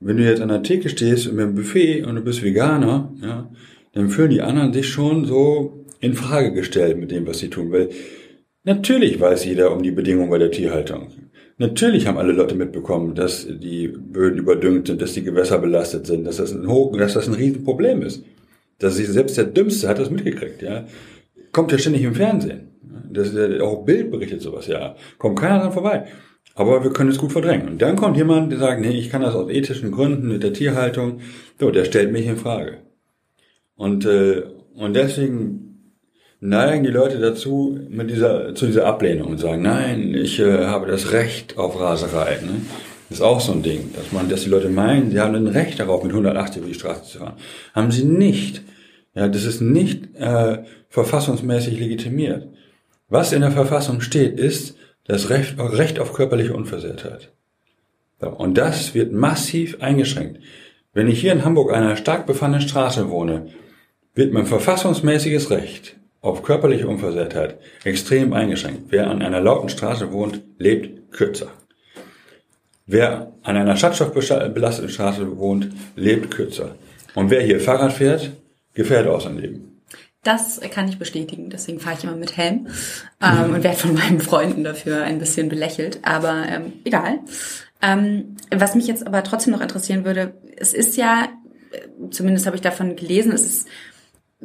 wenn 0.00 0.16
du 0.16 0.24
jetzt 0.24 0.40
an 0.40 0.48
der 0.48 0.62
Theke 0.62 0.88
stehst 0.88 1.32
mit 1.32 1.44
einem 1.44 1.54
Buffet 1.54 2.02
und 2.02 2.16
du 2.16 2.22
bist 2.22 2.42
Veganer, 2.42 3.12
ja, 3.22 3.50
dann 3.92 4.10
fühlen 4.10 4.30
die 4.30 4.42
anderen 4.42 4.72
sich 4.72 4.88
schon 4.88 5.24
so 5.24 5.84
in 6.00 6.14
Frage 6.14 6.52
gestellt 6.52 6.98
mit 6.98 7.10
dem, 7.10 7.26
was 7.26 7.38
sie 7.38 7.48
tun. 7.48 7.72
Weil 7.72 7.88
natürlich 8.64 9.18
weiß 9.18 9.44
jeder 9.46 9.72
um 9.72 9.82
die 9.82 9.90
Bedingungen 9.90 10.30
bei 10.30 10.38
der 10.38 10.50
Tierhaltung. 10.50 11.08
Natürlich 11.58 12.06
haben 12.06 12.18
alle 12.18 12.32
Leute 12.32 12.54
mitbekommen, 12.54 13.14
dass 13.14 13.46
die 13.48 13.88
Böden 13.88 14.38
überdüngt 14.38 14.88
sind, 14.88 15.00
dass 15.00 15.14
die 15.14 15.22
Gewässer 15.22 15.58
belastet 15.58 16.06
sind, 16.06 16.26
dass 16.26 16.36
das 16.36 16.52
ein, 16.52 16.68
hoch, 16.68 16.94
dass 16.98 17.14
das 17.14 17.28
ein 17.28 17.34
Riesenproblem 17.34 18.02
ist. 18.02 18.22
Dass 18.78 18.96
sich 18.96 19.08
selbst 19.08 19.38
der 19.38 19.44
Dümmste 19.44 19.88
hat 19.88 19.98
das 19.98 20.10
mitgekriegt, 20.10 20.60
ja. 20.60 20.86
Kommt 21.52 21.72
ja 21.72 21.78
ständig 21.78 22.02
im 22.02 22.14
Fernsehen. 22.14 22.68
Das, 23.10 23.34
auch 23.62 23.86
Bild 23.86 24.10
berichtet 24.10 24.42
sowas, 24.42 24.66
ja. 24.66 24.96
Kommt 25.16 25.38
keiner 25.38 25.60
dran 25.60 25.72
vorbei. 25.72 26.04
Aber 26.56 26.82
wir 26.82 26.90
können 26.90 27.10
es 27.10 27.18
gut 27.18 27.32
verdrängen. 27.32 27.68
Und 27.68 27.82
dann 27.82 27.96
kommt 27.96 28.16
jemand, 28.16 28.50
der 28.50 28.58
sagt, 28.58 28.80
nee, 28.80 28.98
ich 28.98 29.10
kann 29.10 29.20
das 29.20 29.34
aus 29.34 29.50
ethischen 29.50 29.92
Gründen 29.92 30.28
mit 30.28 30.42
der 30.42 30.54
Tierhaltung. 30.54 31.20
So, 31.60 31.70
der 31.70 31.84
stellt 31.84 32.12
mich 32.12 32.26
in 32.26 32.38
Frage. 32.38 32.78
Und, 33.76 34.06
äh, 34.06 34.42
und 34.74 34.96
deswegen 34.96 35.92
neigen 36.40 36.82
die 36.82 36.90
Leute 36.90 37.18
dazu, 37.18 37.78
mit 37.90 38.10
dieser, 38.10 38.54
zu 38.54 38.66
dieser 38.66 38.86
Ablehnung 38.86 39.28
und 39.28 39.38
sagen, 39.38 39.60
nein, 39.60 40.14
ich 40.14 40.40
äh, 40.40 40.64
habe 40.64 40.86
das 40.86 41.12
Recht 41.12 41.58
auf 41.58 41.78
Raserei. 41.78 42.38
Ne? 42.42 42.62
Das 43.10 43.18
ist 43.18 43.24
auch 43.24 43.40
so 43.40 43.52
ein 43.52 43.62
Ding, 43.62 43.90
dass 43.94 44.12
man, 44.12 44.30
dass 44.30 44.44
die 44.44 44.50
Leute 44.50 44.70
meinen, 44.70 45.10
sie 45.10 45.20
haben 45.20 45.34
ein 45.34 45.46
Recht 45.48 45.78
darauf, 45.78 46.02
mit 46.02 46.12
180 46.12 46.58
über 46.58 46.68
die 46.68 46.74
Straße 46.74 47.04
zu 47.04 47.18
fahren. 47.18 47.36
Haben 47.74 47.90
sie 47.90 48.04
nicht. 48.04 48.62
Ja, 49.14 49.28
das 49.28 49.44
ist 49.44 49.60
nicht 49.60 50.16
äh, 50.16 50.64
verfassungsmäßig 50.88 51.78
legitimiert. 51.78 52.48
Was 53.10 53.32
in 53.32 53.42
der 53.42 53.52
Verfassung 53.52 54.00
steht, 54.00 54.38
ist 54.38 54.76
das 55.06 55.30
Recht, 55.30 55.58
Recht 55.58 55.98
auf 55.98 56.12
körperliche 56.12 56.54
Unversehrtheit. 56.54 57.32
Und 58.18 58.56
das 58.58 58.94
wird 58.94 59.12
massiv 59.12 59.80
eingeschränkt. 59.80 60.40
Wenn 60.92 61.08
ich 61.08 61.20
hier 61.20 61.32
in 61.32 61.44
Hamburg 61.44 61.72
an 61.72 61.84
einer 61.84 61.96
stark 61.96 62.26
befahrenen 62.26 62.62
Straße 62.62 63.10
wohne, 63.10 63.48
wird 64.14 64.32
mein 64.32 64.46
verfassungsmäßiges 64.46 65.50
Recht 65.50 65.96
auf 66.22 66.42
körperliche 66.42 66.88
Unversehrtheit 66.88 67.58
extrem 67.84 68.32
eingeschränkt. 68.32 68.84
Wer 68.88 69.10
an 69.10 69.22
einer 69.22 69.40
lauten 69.40 69.68
Straße 69.68 70.10
wohnt, 70.10 70.42
lebt 70.58 71.12
kürzer. 71.12 71.48
Wer 72.86 73.32
an 73.42 73.56
einer 73.56 73.76
schadstoffbelasteten 73.76 74.88
Straße 74.88 75.36
wohnt, 75.38 75.68
lebt 75.96 76.30
kürzer. 76.30 76.76
Und 77.14 77.30
wer 77.30 77.42
hier 77.42 77.60
Fahrrad 77.60 77.92
fährt, 77.92 78.32
gefährdet 78.74 79.12
auch 79.12 79.20
sein 79.20 79.38
Leben. 79.38 79.75
Das 80.26 80.60
kann 80.70 80.88
ich 80.88 80.98
bestätigen, 80.98 81.50
deswegen 81.50 81.78
fahre 81.78 81.96
ich 81.96 82.02
immer 82.02 82.16
mit 82.16 82.36
Helm 82.36 82.66
ähm, 83.22 83.54
und 83.54 83.62
werde 83.62 83.76
von 83.76 83.94
meinen 83.94 84.20
Freunden 84.20 84.64
dafür 84.64 85.04
ein 85.04 85.20
bisschen 85.20 85.48
belächelt, 85.48 86.00
aber 86.02 86.44
ähm, 86.48 86.72
egal. 86.84 87.20
Ähm, 87.80 88.36
was 88.50 88.74
mich 88.74 88.88
jetzt 88.88 89.06
aber 89.06 89.22
trotzdem 89.22 89.52
noch 89.52 89.60
interessieren 89.60 90.04
würde, 90.04 90.34
es 90.56 90.72
ist 90.72 90.96
ja, 90.96 91.28
äh, 91.70 92.10
zumindest 92.10 92.46
habe 92.46 92.56
ich 92.56 92.62
davon 92.62 92.96
gelesen, 92.96 93.30
es 93.30 93.44
ist 93.44 93.68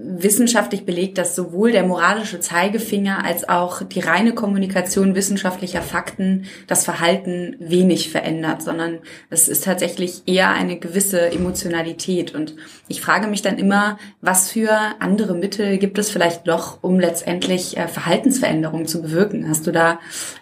wissenschaftlich 0.04 0.86
belegt, 0.86 1.18
dass 1.18 1.36
sowohl 1.36 1.72
der 1.72 1.84
moralische 1.84 2.40
Zeigefinger 2.40 3.24
als 3.24 3.48
auch 3.48 3.84
die 3.84 4.00
reine 4.00 4.34
Kommunikation 4.34 5.16
wissenschaftlicher 5.16 5.82
Fakten 5.82 6.46
das 6.68 6.86
Verhalten 6.86 7.56
wenig 7.60 8.10
verändert, 8.10 8.62
sondern 8.62 9.00
es 9.30 9.48
ist 9.48 9.64
tatsächlich 9.64 10.24
eher 10.26 10.50
eine 10.50 10.78
gewisse 10.78 11.32
Emotionalität. 11.32 12.34
Und 12.34 12.56
ich 12.88 13.02
frage 13.02 13.28
mich 13.28 13.42
dann 13.42 13.58
immer, 13.58 13.98
was 14.22 14.52
für 14.52 14.72
andere 15.00 15.36
Mittel 15.36 15.78
gibt 15.78 15.98
es 15.98 16.10
vielleicht 16.10 16.46
noch, 16.46 16.82
um 16.82 17.00
letztendlich 17.00 17.78
äh, 17.78 17.88
Verhaltensveränderungen 17.88 18.88
zu 18.88 19.02
bewirken? 19.02 19.48
Hast 19.48 19.68
du 19.68 19.72
da, 19.72 20.00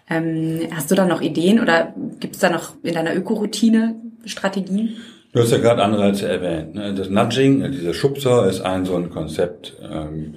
ähm, 0.09 0.61
hast 0.73 0.91
du 0.91 0.95
da 0.95 1.05
noch 1.05 1.21
Ideen 1.21 1.59
oder 1.59 1.93
gibt 2.19 2.35
es 2.35 2.41
da 2.41 2.49
noch 2.49 2.73
in 2.83 2.93
deiner 2.93 3.15
Ökoroutine 3.15 3.95
Strategien? 4.25 4.97
Du 5.39 5.45
hast 5.45 5.51
ja 5.53 5.57
gerade 5.59 5.81
Anreize 5.81 6.27
erwähnt. 6.27 6.75
Ne? 6.75 6.93
Das 6.93 7.09
Nudging, 7.09 7.61
äh, 7.61 7.71
dieser 7.71 7.93
Schubser, 7.93 8.49
ist 8.49 8.59
ein 8.59 8.83
so 8.83 8.97
ein 8.97 9.09
Konzept, 9.09 9.73
ähm, 9.81 10.35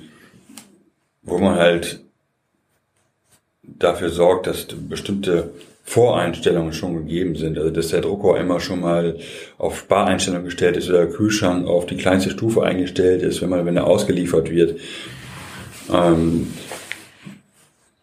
wo 1.25 1.39
man 1.39 1.57
halt 1.57 1.99
dafür 3.65 4.11
sorgt, 4.11 4.47
dass 4.47 4.69
bestimmte 4.89 5.51
Voreinstellungen 5.83 6.73
schon 6.73 6.95
gegeben 6.95 7.35
sind. 7.35 7.59
Also 7.59 7.71
dass 7.71 7.89
der 7.89 8.03
Drucker 8.03 8.39
immer 8.39 8.61
schon 8.61 8.81
mal 8.81 9.17
auf 9.59 9.81
Spareinstellungen 9.81 10.45
gestellt 10.45 10.77
ist 10.77 10.89
oder 10.89 11.07
der 11.07 11.11
Kühlschrank 11.13 11.67
auf 11.67 11.87
die 11.87 11.97
kleinste 11.97 12.31
Stufe 12.31 12.63
eingestellt 12.63 13.23
ist, 13.23 13.43
wenn 13.43 13.51
man, 13.51 13.67
wenn 13.67 13.77
er 13.77 13.89
ausgeliefert 13.89 14.53
wird. 14.53 14.79
Ähm, 15.93 16.53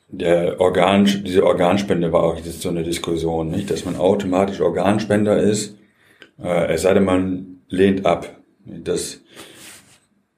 der 0.09 0.59
Organ, 0.59 1.05
diese 1.05 1.45
Organspende 1.45 2.11
war 2.11 2.23
auch 2.23 2.35
jetzt 2.35 2.61
so 2.61 2.67
eine 2.67 2.83
Diskussion, 2.83 3.51
nicht, 3.51 3.71
dass 3.71 3.85
man 3.85 3.95
automatisch 3.95 4.59
Organspender 4.59 5.41
ist 5.41 5.78
äh, 6.41 6.73
es 6.73 6.83
sei 6.83 6.93
denn, 6.93 7.05
man 7.05 7.61
lehnt 7.69 8.05
ab. 8.05 8.35
Das, 8.65 9.21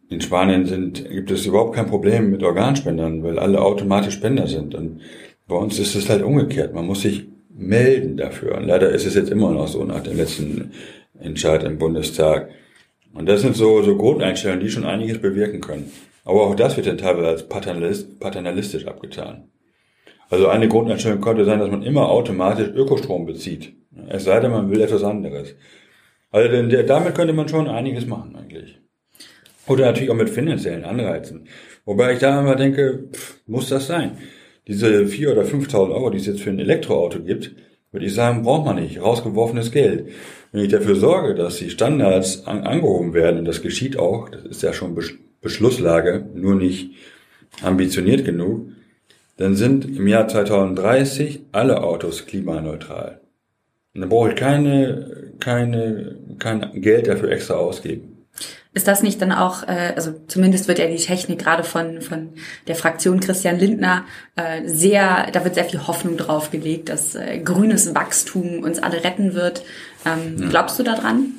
in 0.09 0.21
Spanien 0.21 0.65
sind, 0.65 1.09
gibt 1.09 1.31
es 1.31 1.45
überhaupt 1.45 1.75
kein 1.75 1.87
Problem 1.87 2.31
mit 2.31 2.43
Organspendern, 2.43 3.23
weil 3.23 3.39
alle 3.39 3.61
automatisch 3.61 4.15
Spender 4.15 4.47
sind. 4.47 4.75
Und 4.75 5.01
bei 5.47 5.55
uns 5.55 5.79
ist 5.79 5.95
es 5.95 6.09
halt 6.09 6.23
umgekehrt. 6.23 6.73
Man 6.73 6.85
muss 6.85 7.01
sich 7.01 7.27
melden 7.49 8.17
dafür. 8.17 8.57
Und 8.57 8.65
leider 8.65 8.89
ist 8.89 9.05
es 9.05 9.15
jetzt 9.15 9.31
immer 9.31 9.51
noch 9.51 9.67
so 9.67 9.83
nach 9.83 10.01
dem 10.01 10.17
letzten 10.17 10.71
Entscheid 11.19 11.63
im 11.63 11.77
Bundestag. 11.77 12.49
Und 13.13 13.27
das 13.27 13.41
sind 13.41 13.55
so, 13.55 13.81
so 13.83 13.97
Grundeinstellungen, 13.97 14.63
die 14.63 14.71
schon 14.71 14.85
einiges 14.85 15.19
bewirken 15.19 15.61
können. 15.61 15.91
Aber 16.23 16.43
auch 16.43 16.55
das 16.55 16.77
wird 16.77 16.87
dann 16.87 16.97
teilweise 16.97 17.27
als 17.27 17.49
paternalist, 17.49 18.19
paternalistisch 18.19 18.87
abgetan. 18.87 19.49
Also 20.29 20.47
eine 20.47 20.69
Grundeinstellung 20.69 21.19
könnte 21.19 21.43
sein, 21.43 21.59
dass 21.59 21.69
man 21.69 21.83
immer 21.83 22.09
automatisch 22.09 22.69
Ökostrom 22.69 23.25
bezieht. 23.25 23.73
Es 24.07 24.23
sei 24.23 24.39
denn, 24.39 24.51
man 24.51 24.69
will 24.71 24.79
etwas 24.79 25.03
anderes. 25.03 25.55
Also 26.31 26.49
denn 26.49 26.87
damit 26.87 27.15
könnte 27.15 27.33
man 27.33 27.47
schon 27.47 27.67
einiges 27.67 28.07
machen 28.07 28.35
eigentlich. 28.35 28.79
Oder 29.67 29.85
natürlich 29.85 30.09
auch 30.09 30.15
mit 30.15 30.29
finanziellen 30.29 30.85
Anreizen. 30.85 31.47
Wobei 31.85 32.13
ich 32.13 32.19
da 32.19 32.39
immer 32.39 32.55
denke, 32.55 33.09
pff, 33.11 33.41
muss 33.47 33.69
das 33.69 33.87
sein? 33.87 34.17
Diese 34.67 34.87
4.000 34.87 35.31
oder 35.31 35.43
5.000 35.43 35.93
Euro, 35.93 36.09
die 36.09 36.17
es 36.17 36.25
jetzt 36.25 36.41
für 36.41 36.49
ein 36.49 36.59
Elektroauto 36.59 37.19
gibt, 37.19 37.51
würde 37.91 38.05
ich 38.05 38.13
sagen, 38.13 38.43
braucht 38.43 38.65
man 38.65 38.77
nicht. 38.77 39.01
Rausgeworfenes 39.01 39.71
Geld. 39.71 40.09
Wenn 40.51 40.63
ich 40.63 40.71
dafür 40.71 40.95
sorge, 40.95 41.35
dass 41.35 41.57
die 41.57 41.69
Standards 41.69 42.45
an, 42.47 42.63
angehoben 42.63 43.13
werden, 43.13 43.39
und 43.39 43.45
das 43.45 43.61
geschieht 43.61 43.97
auch, 43.97 44.29
das 44.29 44.43
ist 44.43 44.63
ja 44.63 44.73
schon 44.73 44.97
Beschlusslage, 45.41 46.25
nur 46.33 46.55
nicht 46.55 46.91
ambitioniert 47.61 48.23
genug, 48.23 48.69
dann 49.37 49.55
sind 49.55 49.85
im 49.85 50.07
Jahr 50.07 50.27
2030 50.27 51.41
alle 51.51 51.83
Autos 51.83 52.25
klimaneutral. 52.25 53.21
Und 53.93 54.01
dann 54.01 54.09
brauche 54.09 54.29
ich 54.29 54.35
keine, 54.35 55.20
keine, 55.41 56.15
kein 56.39 56.81
Geld 56.81 57.07
dafür 57.07 57.29
extra 57.31 57.55
ausgeben. 57.55 58.11
Ist 58.73 58.87
das 58.87 59.03
nicht 59.03 59.21
dann 59.21 59.33
auch, 59.33 59.63
äh, 59.63 59.91
also 59.95 60.13
zumindest 60.27 60.69
wird 60.69 60.79
ja 60.79 60.87
die 60.87 60.95
Technik 60.95 61.39
gerade 61.39 61.65
von, 61.65 62.01
von 62.01 62.29
der 62.67 62.75
Fraktion 62.75 63.19
Christian 63.19 63.59
Lindner 63.59 64.05
äh, 64.37 64.65
sehr, 64.65 65.27
da 65.33 65.43
wird 65.43 65.55
sehr 65.55 65.65
viel 65.65 65.87
Hoffnung 65.87 66.15
drauf 66.15 66.51
gelegt, 66.51 66.87
dass 66.87 67.15
äh, 67.15 67.39
grünes 67.39 67.93
Wachstum 67.93 68.63
uns 68.63 68.81
alle 68.81 69.03
retten 69.03 69.33
wird. 69.33 69.63
Ähm. 70.05 70.49
Glaubst 70.49 70.79
du 70.79 70.83
daran? 70.83 71.33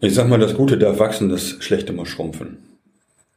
Ich 0.00 0.14
sag 0.14 0.28
mal, 0.28 0.38
das 0.38 0.54
Gute 0.54 0.78
darf 0.78 1.00
wachsen, 1.00 1.28
das 1.28 1.56
Schlechte 1.58 1.92
muss 1.92 2.08
schrumpfen. 2.08 2.58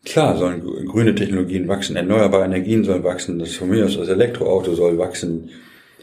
Klar 0.06 0.38
sollen 0.38 0.62
grüne 0.86 1.16
Technologien 1.16 1.68
wachsen, 1.68 1.96
erneuerbare 1.96 2.46
Energien 2.46 2.84
sollen 2.84 3.04
wachsen, 3.04 3.40
das 3.40 3.56
von 3.56 3.70
mir 3.70 3.86
aus 3.86 3.98
das 3.98 4.10
Elektroauto 4.10 4.76
soll 4.76 5.00
wachsen. 5.00 5.50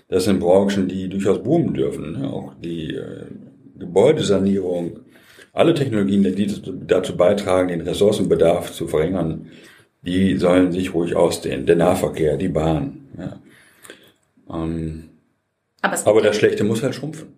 Das 0.09 0.25
sind 0.25 0.41
Branchen, 0.41 0.89
die 0.89 1.09
durchaus 1.09 1.43
boomen 1.43 1.75
dürfen. 1.75 2.13
Ne? 2.13 2.31
Auch 2.31 2.55
die 2.55 2.95
äh, 2.95 3.27
Gebäudesanierung, 3.79 5.01
alle 5.53 5.75
Technologien, 5.75 6.23
die 6.23 6.47
dazu 6.87 7.17
beitragen, 7.17 7.69
den 7.69 7.83
Ressourcenbedarf 7.83 8.73
zu 8.73 8.89
verringern, 8.89 9.49
die 10.03 10.37
sollen 10.37 10.73
sich 10.73 10.95
ruhig 10.95 11.15
ausdehnen. 11.15 11.67
Der 11.67 11.77
Nahverkehr, 11.77 12.37
die 12.37 12.49
Bahn. 12.49 13.09
Ja. 13.19 13.41
Ähm, 14.51 15.11
aber, 15.83 16.07
aber 16.07 16.23
das 16.23 16.37
Schlechte 16.37 16.65
muss 16.65 16.83
halt 16.83 16.95
schrumpfen. 16.95 17.35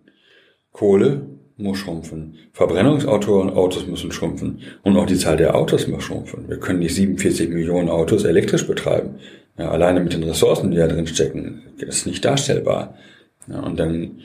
Kohle 0.71 1.27
muss 1.61 1.79
schrumpfen. 1.79 2.35
Verbrennungsautos 2.53 3.87
müssen 3.87 4.11
schrumpfen. 4.11 4.59
Und 4.83 4.97
auch 4.97 5.05
die 5.05 5.17
Zahl 5.17 5.37
der 5.37 5.55
Autos 5.55 5.87
muss 5.87 6.03
schrumpfen. 6.03 6.49
Wir 6.49 6.57
können 6.57 6.79
nicht 6.79 6.95
47 6.95 7.49
Millionen 7.49 7.89
Autos 7.89 8.23
elektrisch 8.23 8.67
betreiben. 8.67 9.15
Ja, 9.57 9.69
alleine 9.69 9.99
mit 9.99 10.13
den 10.13 10.23
Ressourcen, 10.23 10.71
die 10.71 10.77
da 10.77 10.87
drin 10.87 11.07
stecken, 11.07 11.63
ist 11.77 12.07
nicht 12.07 12.23
darstellbar. 12.23 12.95
Ja, 13.47 13.59
und 13.61 13.79
dann 13.79 14.21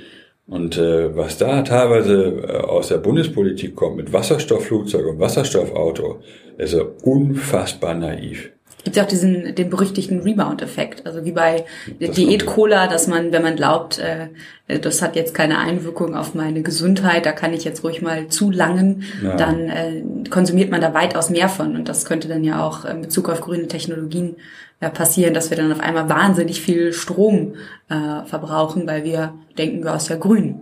und 0.49 0.79
äh, 0.79 1.17
was 1.17 1.39
da 1.39 1.63
teilweise 1.63 2.45
äh, 2.47 2.57
aus 2.59 2.89
der 2.89 2.99
Bundespolitik 2.99 3.75
kommt 3.75 3.97
mit 3.97 4.13
Wasserstoffflugzeug 4.13 5.07
und 5.07 5.19
Wasserstoffauto, 5.19 6.21
ist 6.57 6.75
ja 6.75 6.83
unfassbar 7.03 7.95
naiv 7.95 8.53
gibt 8.87 8.95
ja 8.95 9.03
auch 9.03 9.09
diesen 9.09 9.53
den 9.57 9.69
berüchtigten 9.69 10.21
Rebound-Effekt, 10.21 11.07
also 11.07 11.25
wie 11.25 11.33
bei 11.33 11.65
Diät-Cola, 11.99 12.87
dass 12.87 13.09
man, 13.09 13.33
wenn 13.33 13.43
man 13.43 13.57
glaubt, 13.57 13.99
äh, 13.99 14.79
das 14.79 15.03
hat 15.03 15.17
jetzt 15.17 15.35
keine 15.35 15.59
Einwirkung 15.59 16.15
auf 16.15 16.35
meine 16.35 16.63
Gesundheit, 16.63 17.27
da 17.27 17.33
kann 17.33 17.53
ich 17.53 17.65
jetzt 17.65 17.83
ruhig 17.83 18.01
mal 18.01 18.29
zu 18.29 18.53
langen, 18.53 19.03
ja. 19.25 19.35
dann 19.35 19.69
äh, 19.69 20.03
konsumiert 20.31 20.71
man 20.71 20.81
da 20.81 20.95
weitaus 20.95 21.31
mehr 21.31 21.49
von 21.49 21.75
und 21.75 21.89
das 21.89 22.05
könnte 22.05 22.29
dann 22.29 22.45
ja 22.45 22.65
auch 22.65 22.85
in 22.85 23.01
Bezug 23.01 23.29
auf 23.29 23.41
grüne 23.41 23.67
Technologien 23.67 24.37
äh, 24.79 24.89
passieren, 24.89 25.35
dass 25.35 25.51
wir 25.51 25.57
dann 25.57 25.73
auf 25.73 25.81
einmal 25.81 26.09
wahnsinnig 26.09 26.61
viel 26.61 26.93
Strom 26.93 27.55
äh, 27.89 28.25
verbrauchen, 28.25 28.87
weil 28.87 29.03
wir 29.03 29.35
denken, 29.59 29.83
du 29.83 29.91
hast 29.91 30.11
ja 30.11 30.17
grün. 30.17 30.61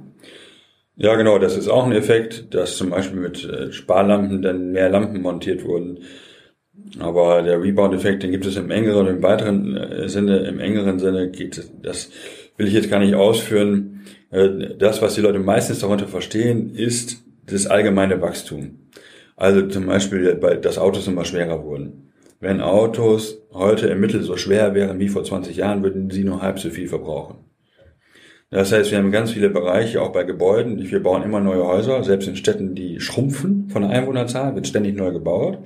Ja, 0.96 1.14
genau, 1.16 1.38
das 1.38 1.58
ist 1.58 1.68
auch 1.68 1.84
ein 1.84 1.92
Effekt, 1.92 2.54
dass 2.54 2.78
zum 2.78 2.88
Beispiel 2.88 3.20
mit 3.20 3.44
äh, 3.44 3.70
Sparlampen 3.70 4.40
dann 4.40 4.72
mehr 4.72 4.88
Lampen 4.88 5.20
montiert 5.20 5.62
wurden 5.66 5.98
aber 6.98 7.42
der 7.42 7.62
Rebound-Effekt, 7.62 8.22
den 8.22 8.30
gibt 8.30 8.46
es 8.46 8.56
im 8.56 8.70
engeren, 8.70 9.06
im 9.06 9.22
weiteren 9.22 9.76
äh, 9.76 10.08
Sinne, 10.08 10.38
im 10.46 10.60
engeren 10.60 10.98
Sinne 10.98 11.30
geht, 11.30 11.70
das 11.82 12.10
will 12.56 12.66
ich 12.66 12.74
jetzt 12.74 12.90
gar 12.90 13.00
nicht 13.00 13.14
ausführen. 13.14 14.04
Äh, 14.30 14.76
das, 14.78 15.02
was 15.02 15.14
die 15.14 15.20
Leute 15.20 15.38
meistens 15.38 15.80
darunter 15.80 16.06
verstehen, 16.06 16.74
ist 16.74 17.22
das 17.46 17.66
allgemeine 17.66 18.20
Wachstum. 18.20 18.78
Also 19.36 19.66
zum 19.66 19.86
Beispiel, 19.86 20.34
dass 20.62 20.78
Autos 20.78 21.08
immer 21.08 21.24
schwerer 21.24 21.64
wurden. 21.64 22.12
Wenn 22.38 22.60
Autos 22.60 23.42
heute 23.52 23.88
im 23.88 24.00
Mittel 24.00 24.22
so 24.22 24.36
schwer 24.36 24.74
wären 24.74 24.98
wie 25.00 25.08
vor 25.08 25.24
20 25.24 25.56
Jahren, 25.56 25.82
würden 25.82 26.10
sie 26.10 26.24
nur 26.24 26.42
halb 26.42 26.58
so 26.60 26.70
viel 26.70 26.88
verbrauchen. 26.88 27.38
Das 28.50 28.70
heißt, 28.70 28.92
wir 28.92 28.98
haben 28.98 29.10
ganz 29.10 29.32
viele 29.32 29.50
Bereiche, 29.50 30.00
auch 30.00 30.12
bei 30.12 30.22
Gebäuden. 30.22 30.78
Wir 30.78 31.02
bauen 31.02 31.24
immer 31.24 31.40
neue 31.40 31.66
Häuser, 31.66 32.04
selbst 32.04 32.28
in 32.28 32.36
Städten, 32.36 32.76
die 32.76 33.00
schrumpfen 33.00 33.68
von 33.70 33.82
der 33.82 33.90
Einwohnerzahl, 33.90 34.54
wird 34.54 34.68
ständig 34.68 34.94
neu 34.94 35.10
gebaut 35.10 35.58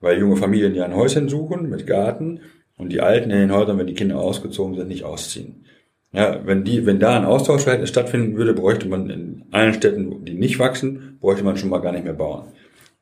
weil 0.00 0.18
junge 0.18 0.36
Familien 0.36 0.74
ja 0.74 0.84
ein 0.84 0.96
Häuschen 0.96 1.28
suchen 1.28 1.68
mit 1.68 1.86
Garten 1.86 2.40
und 2.76 2.92
die 2.92 3.00
Alten 3.00 3.30
in 3.30 3.38
den 3.38 3.52
Häusern, 3.52 3.78
wenn 3.78 3.86
die 3.86 3.94
Kinder 3.94 4.18
ausgezogen 4.18 4.74
sind, 4.74 4.88
nicht 4.88 5.04
ausziehen. 5.04 5.64
Ja, 6.12 6.40
wenn 6.46 6.64
die, 6.64 6.86
wenn 6.86 7.00
da 7.00 7.16
ein 7.16 7.26
Austauschverhältnis 7.26 7.90
stattfinden 7.90 8.36
würde, 8.36 8.54
bräuchte 8.54 8.88
man 8.88 9.10
in 9.10 9.44
allen 9.50 9.74
Städten, 9.74 10.24
die 10.24 10.34
nicht 10.34 10.58
wachsen, 10.58 11.18
bräuchte 11.20 11.44
man 11.44 11.56
schon 11.56 11.68
mal 11.68 11.80
gar 11.80 11.92
nicht 11.92 12.04
mehr 12.04 12.14
bauen. 12.14 12.44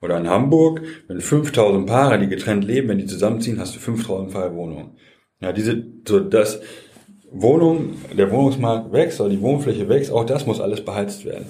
Oder 0.00 0.18
in 0.18 0.28
Hamburg, 0.28 0.82
wenn 1.06 1.20
5000 1.20 1.86
Paare, 1.86 2.18
die 2.18 2.28
getrennt 2.28 2.64
leben, 2.64 2.88
wenn 2.88 2.98
die 2.98 3.06
zusammenziehen, 3.06 3.60
hast 3.60 3.76
du 3.76 3.80
5000 3.80 4.32
freie 4.32 4.54
Wohnungen. 4.54 4.96
Ja, 5.40 5.52
diese, 5.52 5.84
so 6.06 6.20
das, 6.20 6.60
Wohnung, 7.30 7.94
der 8.16 8.30
Wohnungsmarkt 8.30 8.92
wächst, 8.92 9.20
oder 9.20 9.30
die 9.30 9.40
Wohnfläche 9.40 9.88
wächst, 9.88 10.12
auch 10.12 10.24
das 10.24 10.46
muss 10.46 10.60
alles 10.60 10.84
beheizt 10.84 11.24
werden. 11.24 11.46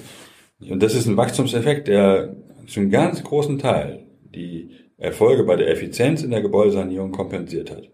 Und 0.60 0.82
das 0.82 0.94
ist 0.94 1.06
ein 1.06 1.16
Wachstumseffekt, 1.16 1.88
der 1.88 2.34
zu 2.66 2.80
einem 2.80 2.90
ganz 2.90 3.22
großen 3.22 3.58
Teil 3.58 4.06
die 4.34 4.70
Erfolge 4.98 5.44
bei 5.44 5.56
der 5.56 5.68
Effizienz 5.68 6.22
in 6.22 6.30
der 6.30 6.42
Gebäudesanierung 6.42 7.12
kompensiert 7.12 7.70
hat. 7.70 7.90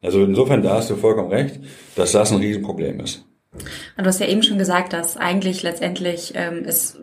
Also 0.00 0.24
insofern, 0.24 0.62
da 0.62 0.74
hast 0.74 0.90
du 0.90 0.96
vollkommen 0.96 1.30
recht, 1.30 1.60
dass 1.94 2.12
das 2.12 2.32
ein 2.32 2.38
Riesenproblem 2.38 3.00
ist. 3.00 3.24
Du 3.96 4.04
hast 4.04 4.20
ja 4.20 4.26
eben 4.26 4.42
schon 4.42 4.58
gesagt, 4.58 4.92
dass 4.92 5.16
eigentlich 5.16 5.62
letztendlich 5.62 6.32
ähm, 6.34 6.64
es 6.66 6.98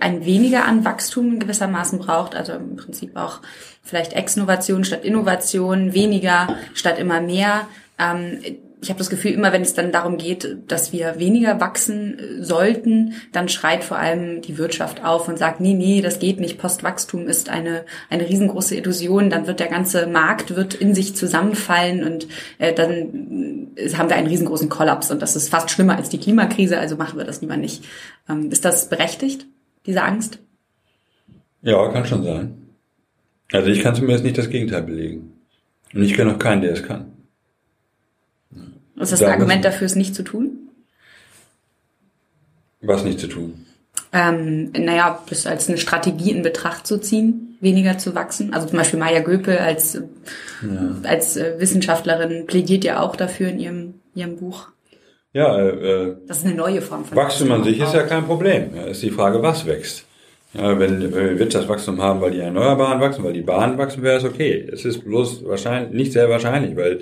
ein 0.00 0.24
weniger 0.24 0.64
an 0.64 0.84
Wachstum 0.84 1.38
gewissermaßen 1.38 1.98
braucht, 1.98 2.34
also 2.34 2.54
im 2.54 2.76
Prinzip 2.76 3.16
auch 3.16 3.40
vielleicht 3.82 4.14
Exnovation 4.14 4.84
statt 4.84 5.04
Innovation, 5.04 5.94
weniger 5.94 6.56
statt 6.74 6.98
immer 6.98 7.20
mehr. 7.20 7.68
Ähm, 7.98 8.40
ich 8.82 8.88
habe 8.88 8.98
das 8.98 9.10
Gefühl, 9.10 9.32
immer 9.32 9.52
wenn 9.52 9.62
es 9.62 9.74
dann 9.74 9.92
darum 9.92 10.16
geht, 10.16 10.56
dass 10.68 10.92
wir 10.92 11.18
weniger 11.18 11.60
wachsen 11.60 12.18
äh, 12.18 12.42
sollten, 12.42 13.14
dann 13.32 13.48
schreit 13.48 13.84
vor 13.84 13.98
allem 13.98 14.40
die 14.40 14.58
Wirtschaft 14.58 15.04
auf 15.04 15.28
und 15.28 15.38
sagt, 15.38 15.60
nee, 15.60 15.74
nee, 15.74 16.00
das 16.00 16.18
geht 16.18 16.40
nicht. 16.40 16.58
Postwachstum 16.58 17.26
ist 17.26 17.50
eine, 17.50 17.84
eine 18.08 18.28
riesengroße 18.28 18.76
Illusion. 18.76 19.30
Dann 19.30 19.46
wird 19.46 19.60
der 19.60 19.68
ganze 19.68 20.06
Markt 20.06 20.56
wird 20.56 20.74
in 20.74 20.94
sich 20.94 21.14
zusammenfallen 21.14 22.04
und 22.04 22.26
äh, 22.58 22.72
dann 22.72 23.68
äh, 23.76 23.90
haben 23.94 24.08
wir 24.08 24.16
einen 24.16 24.28
riesengroßen 24.28 24.68
Kollaps. 24.68 25.10
Und 25.10 25.20
das 25.20 25.36
ist 25.36 25.50
fast 25.50 25.70
schlimmer 25.70 25.96
als 25.96 26.08
die 26.08 26.18
Klimakrise, 26.18 26.78
also 26.78 26.96
machen 26.96 27.18
wir 27.18 27.24
das 27.24 27.42
lieber 27.42 27.56
nicht. 27.56 27.84
Ähm, 28.28 28.50
ist 28.50 28.64
das 28.64 28.88
berechtigt, 28.88 29.46
diese 29.86 30.02
Angst? 30.02 30.38
Ja, 31.62 31.92
kann 31.92 32.06
schon 32.06 32.22
sein. 32.22 32.56
Also 33.52 33.68
ich 33.68 33.82
kann 33.82 33.94
zumindest 33.94 34.24
nicht 34.24 34.38
das 34.38 34.48
Gegenteil 34.48 34.82
belegen. 34.82 35.32
Und 35.92 36.02
ich 36.02 36.14
kenne 36.14 36.34
auch 36.34 36.38
keinen, 36.38 36.62
der 36.62 36.72
es 36.72 36.82
kann. 36.82 37.09
Was 39.00 39.12
ist 39.12 39.22
das 39.22 39.30
Argument 39.30 39.64
dafür, 39.64 39.86
es 39.86 39.96
nicht 39.96 40.14
zu 40.14 40.22
tun? 40.22 40.68
Was 42.82 43.02
nicht 43.02 43.18
zu 43.18 43.28
tun? 43.28 43.64
Ähm, 44.12 44.72
naja, 44.72 45.22
das 45.28 45.46
als 45.46 45.68
eine 45.68 45.78
Strategie 45.78 46.32
in 46.32 46.42
Betracht 46.42 46.86
zu 46.86 46.98
ziehen, 46.98 47.56
weniger 47.60 47.96
zu 47.96 48.14
wachsen. 48.14 48.52
Also 48.52 48.68
zum 48.68 48.76
Beispiel 48.76 48.98
Maya 48.98 49.20
Göpel 49.20 49.56
als, 49.56 49.94
ja. 49.94 50.96
als 51.04 51.38
äh, 51.38 51.54
Wissenschaftlerin 51.58 52.44
plädiert 52.46 52.84
ja 52.84 53.00
auch 53.00 53.16
dafür 53.16 53.48
in 53.48 53.58
ihrem, 53.58 53.94
ihrem 54.14 54.36
Buch. 54.36 54.68
Ja, 55.32 55.58
äh, 55.58 55.68
äh 55.68 56.16
das 56.26 56.38
ist 56.38 56.46
eine 56.46 56.54
neue 56.54 56.82
Form 56.82 57.06
von 57.06 57.16
Wachstum 57.16 57.52
an 57.52 57.64
sich 57.64 57.80
ist 57.80 57.94
ja 57.94 58.02
kein 58.02 58.26
Problem. 58.26 58.74
Ja, 58.74 58.82
ist 58.82 59.02
die 59.02 59.10
Frage, 59.10 59.42
was 59.42 59.64
wächst. 59.64 60.04
Ja, 60.52 60.78
wenn, 60.78 61.00
wenn 61.00 61.14
wir 61.14 61.38
Wirtschaftswachstum 61.38 62.02
haben, 62.02 62.20
weil 62.20 62.32
die 62.32 62.40
Erneuerbaren 62.40 63.00
wachsen, 63.00 63.24
weil 63.24 63.32
die 63.32 63.42
Bahnen 63.42 63.78
wachsen, 63.78 64.02
wäre 64.02 64.18
es 64.18 64.24
okay. 64.24 64.68
Es 64.70 64.84
ist 64.84 65.04
bloß 65.04 65.46
wahrscheinlich 65.46 65.94
nicht 65.94 66.12
sehr 66.12 66.28
wahrscheinlich, 66.28 66.76
weil 66.76 66.96
äh, 66.96 67.00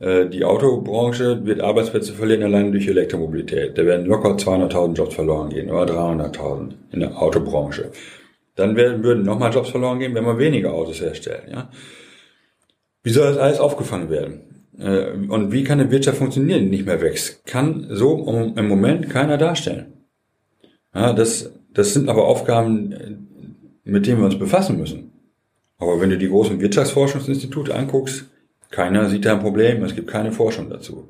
die 0.00 0.44
Autobranche 0.44 1.46
wird 1.46 1.60
Arbeitsplätze 1.60 2.14
verlieren 2.14 2.42
allein 2.42 2.72
durch 2.72 2.88
Elektromobilität. 2.88 3.78
Da 3.78 3.86
werden 3.86 4.06
locker 4.06 4.30
200.000 4.30 4.94
Jobs 4.94 5.14
verloren 5.14 5.50
gehen 5.50 5.70
oder 5.70 5.94
300.000 5.94 6.72
in 6.90 7.00
der 7.00 7.22
Autobranche. 7.22 7.90
Dann 8.56 8.76
werden, 8.76 9.02
würden 9.02 9.24
nochmal 9.24 9.52
Jobs 9.52 9.70
verloren 9.70 9.98
gehen, 9.98 10.14
wenn 10.14 10.24
wir 10.24 10.38
weniger 10.38 10.72
Autos 10.72 11.00
herstellen. 11.00 11.50
Ja? 11.50 11.70
Wie 13.02 13.10
soll 13.10 13.28
das 13.28 13.38
alles 13.38 13.60
aufgefangen 13.60 14.10
werden? 14.10 14.64
Äh, 14.78 15.12
und 15.28 15.52
wie 15.52 15.64
kann 15.64 15.80
eine 15.80 15.90
Wirtschaft 15.90 16.18
funktionieren, 16.18 16.64
die 16.64 16.70
nicht 16.70 16.86
mehr 16.86 17.00
wächst? 17.00 17.44
Kann 17.46 17.86
so 17.90 18.52
im 18.56 18.68
Moment 18.68 19.10
keiner 19.10 19.38
darstellen. 19.38 19.92
Ja, 20.94 21.12
das, 21.12 21.52
das 21.72 21.92
sind 21.92 22.08
aber 22.08 22.26
Aufgaben, 22.26 23.24
mit 23.82 24.06
denen 24.06 24.18
wir 24.18 24.26
uns 24.26 24.38
befassen 24.38 24.78
müssen. 24.78 25.12
Aber 25.78 26.00
wenn 26.00 26.10
du 26.10 26.18
die 26.18 26.28
großen 26.28 26.60
Wirtschaftsforschungsinstitute 26.60 27.74
anguckst, 27.74 28.26
keiner 28.74 29.08
sieht 29.08 29.24
da 29.24 29.34
ein 29.34 29.40
Problem, 29.40 29.84
es 29.84 29.94
gibt 29.94 30.10
keine 30.10 30.32
Forschung 30.32 30.68
dazu. 30.68 31.08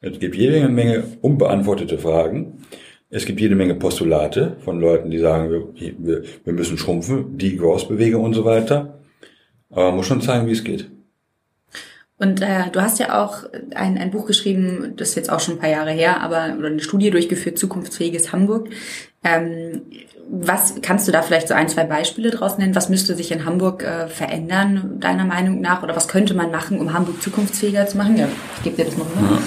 Es 0.00 0.18
gibt 0.18 0.34
jede 0.34 0.66
Menge 0.68 1.04
unbeantwortete 1.20 1.98
Fragen. 1.98 2.64
Es 3.10 3.26
gibt 3.26 3.38
jede 3.38 3.54
Menge 3.54 3.74
Postulate 3.74 4.56
von 4.64 4.80
Leuten, 4.80 5.10
die 5.10 5.18
sagen, 5.18 5.50
wir, 5.50 5.94
wir, 5.98 6.22
wir 6.42 6.52
müssen 6.54 6.78
schrumpfen, 6.78 7.36
die 7.36 7.58
Growth-Bewegung 7.58 8.24
und 8.24 8.32
so 8.32 8.46
weiter. 8.46 8.98
Aber 9.68 9.88
man 9.88 9.96
muss 9.96 10.06
schon 10.06 10.22
zeigen, 10.22 10.46
wie 10.46 10.52
es 10.52 10.64
geht. 10.64 10.90
Und 12.16 12.40
äh, 12.40 12.70
du 12.72 12.80
hast 12.80 12.98
ja 12.98 13.22
auch 13.22 13.44
ein, 13.74 13.98
ein 13.98 14.10
Buch 14.10 14.24
geschrieben, 14.26 14.94
das 14.96 15.10
ist 15.10 15.16
jetzt 15.16 15.30
auch 15.30 15.40
schon 15.40 15.56
ein 15.56 15.60
paar 15.60 15.68
Jahre 15.68 15.90
her, 15.90 16.22
aber 16.22 16.56
oder 16.58 16.68
eine 16.68 16.80
Studie 16.80 17.10
durchgeführt, 17.10 17.58
zukunftsfähiges 17.58 18.32
Hamburg. 18.32 18.70
Ähm, 19.22 19.82
was 20.30 20.80
kannst 20.82 21.06
du 21.06 21.12
da 21.12 21.22
vielleicht 21.22 21.48
so 21.48 21.54
ein, 21.54 21.68
zwei 21.68 21.84
Beispiele 21.84 22.30
draus 22.30 22.58
nennen? 22.58 22.74
Was 22.74 22.88
müsste 22.88 23.14
sich 23.14 23.32
in 23.32 23.44
Hamburg 23.44 23.82
äh, 23.82 24.08
verändern, 24.08 24.98
deiner 25.00 25.24
Meinung 25.24 25.60
nach? 25.60 25.82
Oder 25.82 25.94
was 25.94 26.08
könnte 26.08 26.34
man 26.34 26.50
machen, 26.50 26.80
um 26.80 26.92
Hamburg 26.92 27.22
zukunftsfähiger 27.22 27.86
zu 27.86 27.98
machen? 27.98 28.16
Ja, 28.16 28.28
ich 28.56 28.62
gebe 28.62 28.76
dir 28.76 28.84
das 28.84 28.96
noch 28.96 29.14
mal. 29.14 29.38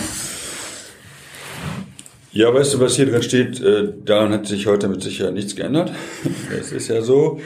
Ja. 2.34 2.48
ja, 2.48 2.54
weißt 2.54 2.76
du, 2.76 2.80
was 2.80 2.96
hier 2.96 3.08
drin 3.08 3.24
steht, 3.24 3.62
äh, 3.62 3.94
daran 4.04 4.32
hat 4.34 4.46
sich 4.48 4.68
heute 4.68 4.88
mit 4.88 5.02
Sicherheit 5.02 5.34
nichts 5.34 5.56
geändert. 5.56 5.92
Das 6.56 6.72
ist 6.72 6.88
ja 6.88 7.02
so. 7.02 7.40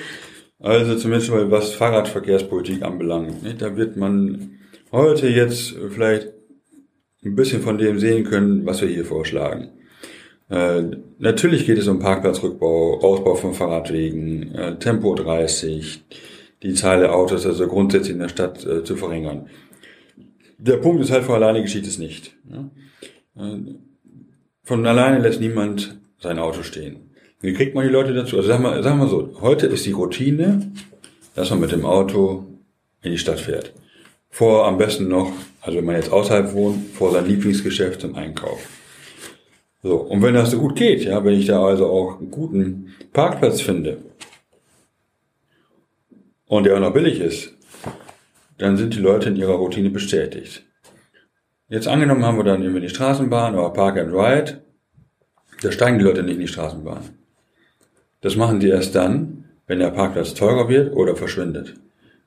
Also 0.60 0.96
zumindest 0.96 1.32
mal 1.32 1.50
was 1.50 1.74
Fahrradverkehrspolitik 1.74 2.84
anbelangt. 2.84 3.44
Nicht? 3.44 3.62
Da 3.62 3.78
wird 3.78 3.96
man 3.96 4.60
heute 4.92 5.30
jetzt 5.30 5.76
vielleicht 5.90 6.34
ein 7.24 7.36
bisschen 7.36 7.62
von 7.62 7.78
dem 7.78 8.00
sehen 8.00 8.26
können, 8.26 8.66
was 8.66 8.82
wir 8.82 8.90
hier 8.90 9.06
vorschlagen. 9.06 9.72
Äh, 10.50 10.84
natürlich 11.20 11.66
geht 11.66 11.78
es 11.78 11.88
um 11.88 12.00
Parkplatzrückbau, 12.00 13.00
Ausbau 13.02 13.36
von 13.36 13.54
Fahrradwegen, 13.54 14.56
äh, 14.56 14.80
Tempo 14.80 15.14
30, 15.14 16.04
die 16.64 16.74
Zahl 16.74 17.02
der 17.02 17.14
Autos 17.14 17.46
also 17.46 17.68
grundsätzlich 17.68 18.14
in 18.14 18.20
der 18.20 18.30
Stadt 18.30 18.66
äh, 18.66 18.84
zu 18.84 18.96
verringern. 18.96 19.48
Der 20.58 20.78
Punkt 20.78 21.02
ist 21.02 21.12
halt, 21.12 21.24
von 21.24 21.36
alleine 21.36 21.62
geschieht 21.62 21.88
es 21.88 22.00
nicht. 22.00 22.36
Ja? 22.50 22.70
Äh, 23.44 23.60
von 24.64 24.86
alleine 24.86 25.20
lässt 25.20 25.40
niemand 25.40 26.00
sein 26.20 26.40
Auto 26.40 26.64
stehen. 26.64 27.12
Wie 27.42 27.54
kriegt 27.54 27.76
man 27.76 27.86
die 27.86 27.94
Leute 27.94 28.14
dazu? 28.14 28.36
Also 28.38 28.50
sagen 28.50 28.64
wir, 28.64 28.84
sagen 28.84 29.00
wir 29.00 29.08
so, 29.08 29.40
heute 29.42 29.68
ist 29.68 29.86
die 29.86 29.92
Routine, 29.92 30.72
dass 31.36 31.52
man 31.52 31.62
mit 31.62 31.72
dem 31.72 31.86
Auto 31.86 32.46
in 33.02 33.12
die 33.12 33.18
Stadt 33.18 33.40
fährt. 33.40 33.74
Vor 34.30 34.68
am 34.68 34.78
besten 34.78 35.08
noch, 35.08 35.32
also 35.62 35.78
wenn 35.78 35.86
man 35.86 35.96
jetzt 35.96 36.12
außerhalb 36.12 36.54
wohnt, 36.54 36.90
vor 36.94 37.12
sein 37.12 37.26
Lieblingsgeschäft 37.26 38.02
zum 38.02 38.16
Einkauf. 38.16 38.68
So, 39.82 39.98
und 39.98 40.22
wenn 40.22 40.34
das 40.34 40.52
so 40.52 40.60
gut 40.60 40.76
geht, 40.76 41.04
ja, 41.06 41.24
wenn 41.24 41.34
ich 41.34 41.46
da 41.46 41.64
also 41.64 41.88
auch 41.88 42.20
einen 42.20 42.32
guten 42.32 42.94
Parkplatz 43.14 43.62
finde 43.62 43.98
und 46.48 46.66
der 46.66 46.76
auch 46.76 46.82
noch 46.82 46.94
billig 46.94 47.20
ist, 47.22 47.54
dann 48.58 48.76
sind 48.76 48.94
die 48.94 49.00
Leute 49.00 49.30
in 49.30 49.38
ihrer 49.38 49.54
Routine 49.54 49.90
bestätigt. 49.90 50.66
Jetzt 51.70 51.88
angenommen 51.88 52.26
haben 52.26 52.38
wir 52.38 52.44
dann 52.44 52.62
irgendwie 52.62 52.82
die 52.82 52.90
Straßenbahn 52.90 53.56
oder 53.56 53.70
Park 53.70 53.98
and 53.98 54.14
Ride, 54.14 54.62
da 55.62 55.72
steigen 55.72 56.00
die 56.00 56.06
Leute 56.06 56.24
nicht 56.24 56.36
in 56.36 56.42
die 56.42 56.48
Straßenbahn. 56.48 57.10
Das 58.22 58.36
machen 58.36 58.60
die 58.60 58.70
erst 58.70 58.96
dann, 58.96 59.46
wenn 59.68 59.80
der 59.80 59.92
Parkplatz 59.92 60.34
teurer 60.34 60.68
wird 60.68 60.94
oder 60.94 61.16
verschwindet. 61.16 61.76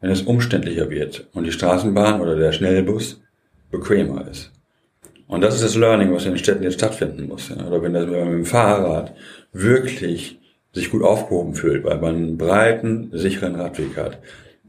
Wenn 0.01 0.11
es 0.11 0.23
umständlicher 0.23 0.91
wird 0.91 1.29
und 1.33 1.45
die 1.45 1.53
Straßenbahn 1.53 2.21
oder 2.21 2.37
der 2.37 2.53
Schnellbus 2.53 3.21
bequemer 3.71 4.27
ist. 4.29 4.53
Und 5.33 5.41
das 5.41 5.55
ist 5.55 5.65
das 5.65 5.77
Learning, 5.77 6.13
was 6.13 6.27
in 6.27 6.33
den 6.33 6.39
Städten 6.39 6.63
jetzt 6.63 6.75
stattfinden 6.75 7.27
muss. 7.27 7.49
Ja. 7.49 7.67
Oder 7.67 7.81
wenn, 7.81 7.95
das, 7.95 8.05
wenn 8.05 8.19
man 8.21 8.29
mit 8.29 8.39
dem 8.41 8.45
Fahrrad 8.45 9.15
wirklich 9.55 10.39
sich 10.75 10.91
gut 10.91 11.03
aufgehoben 11.03 11.55
fühlt, 11.55 11.85
weil 11.85 11.99
man 11.99 12.17
einen 12.17 12.37
breiten, 12.37 13.09
sicheren 13.15 13.55
Radweg 13.55 13.97
hat. 13.97 14.19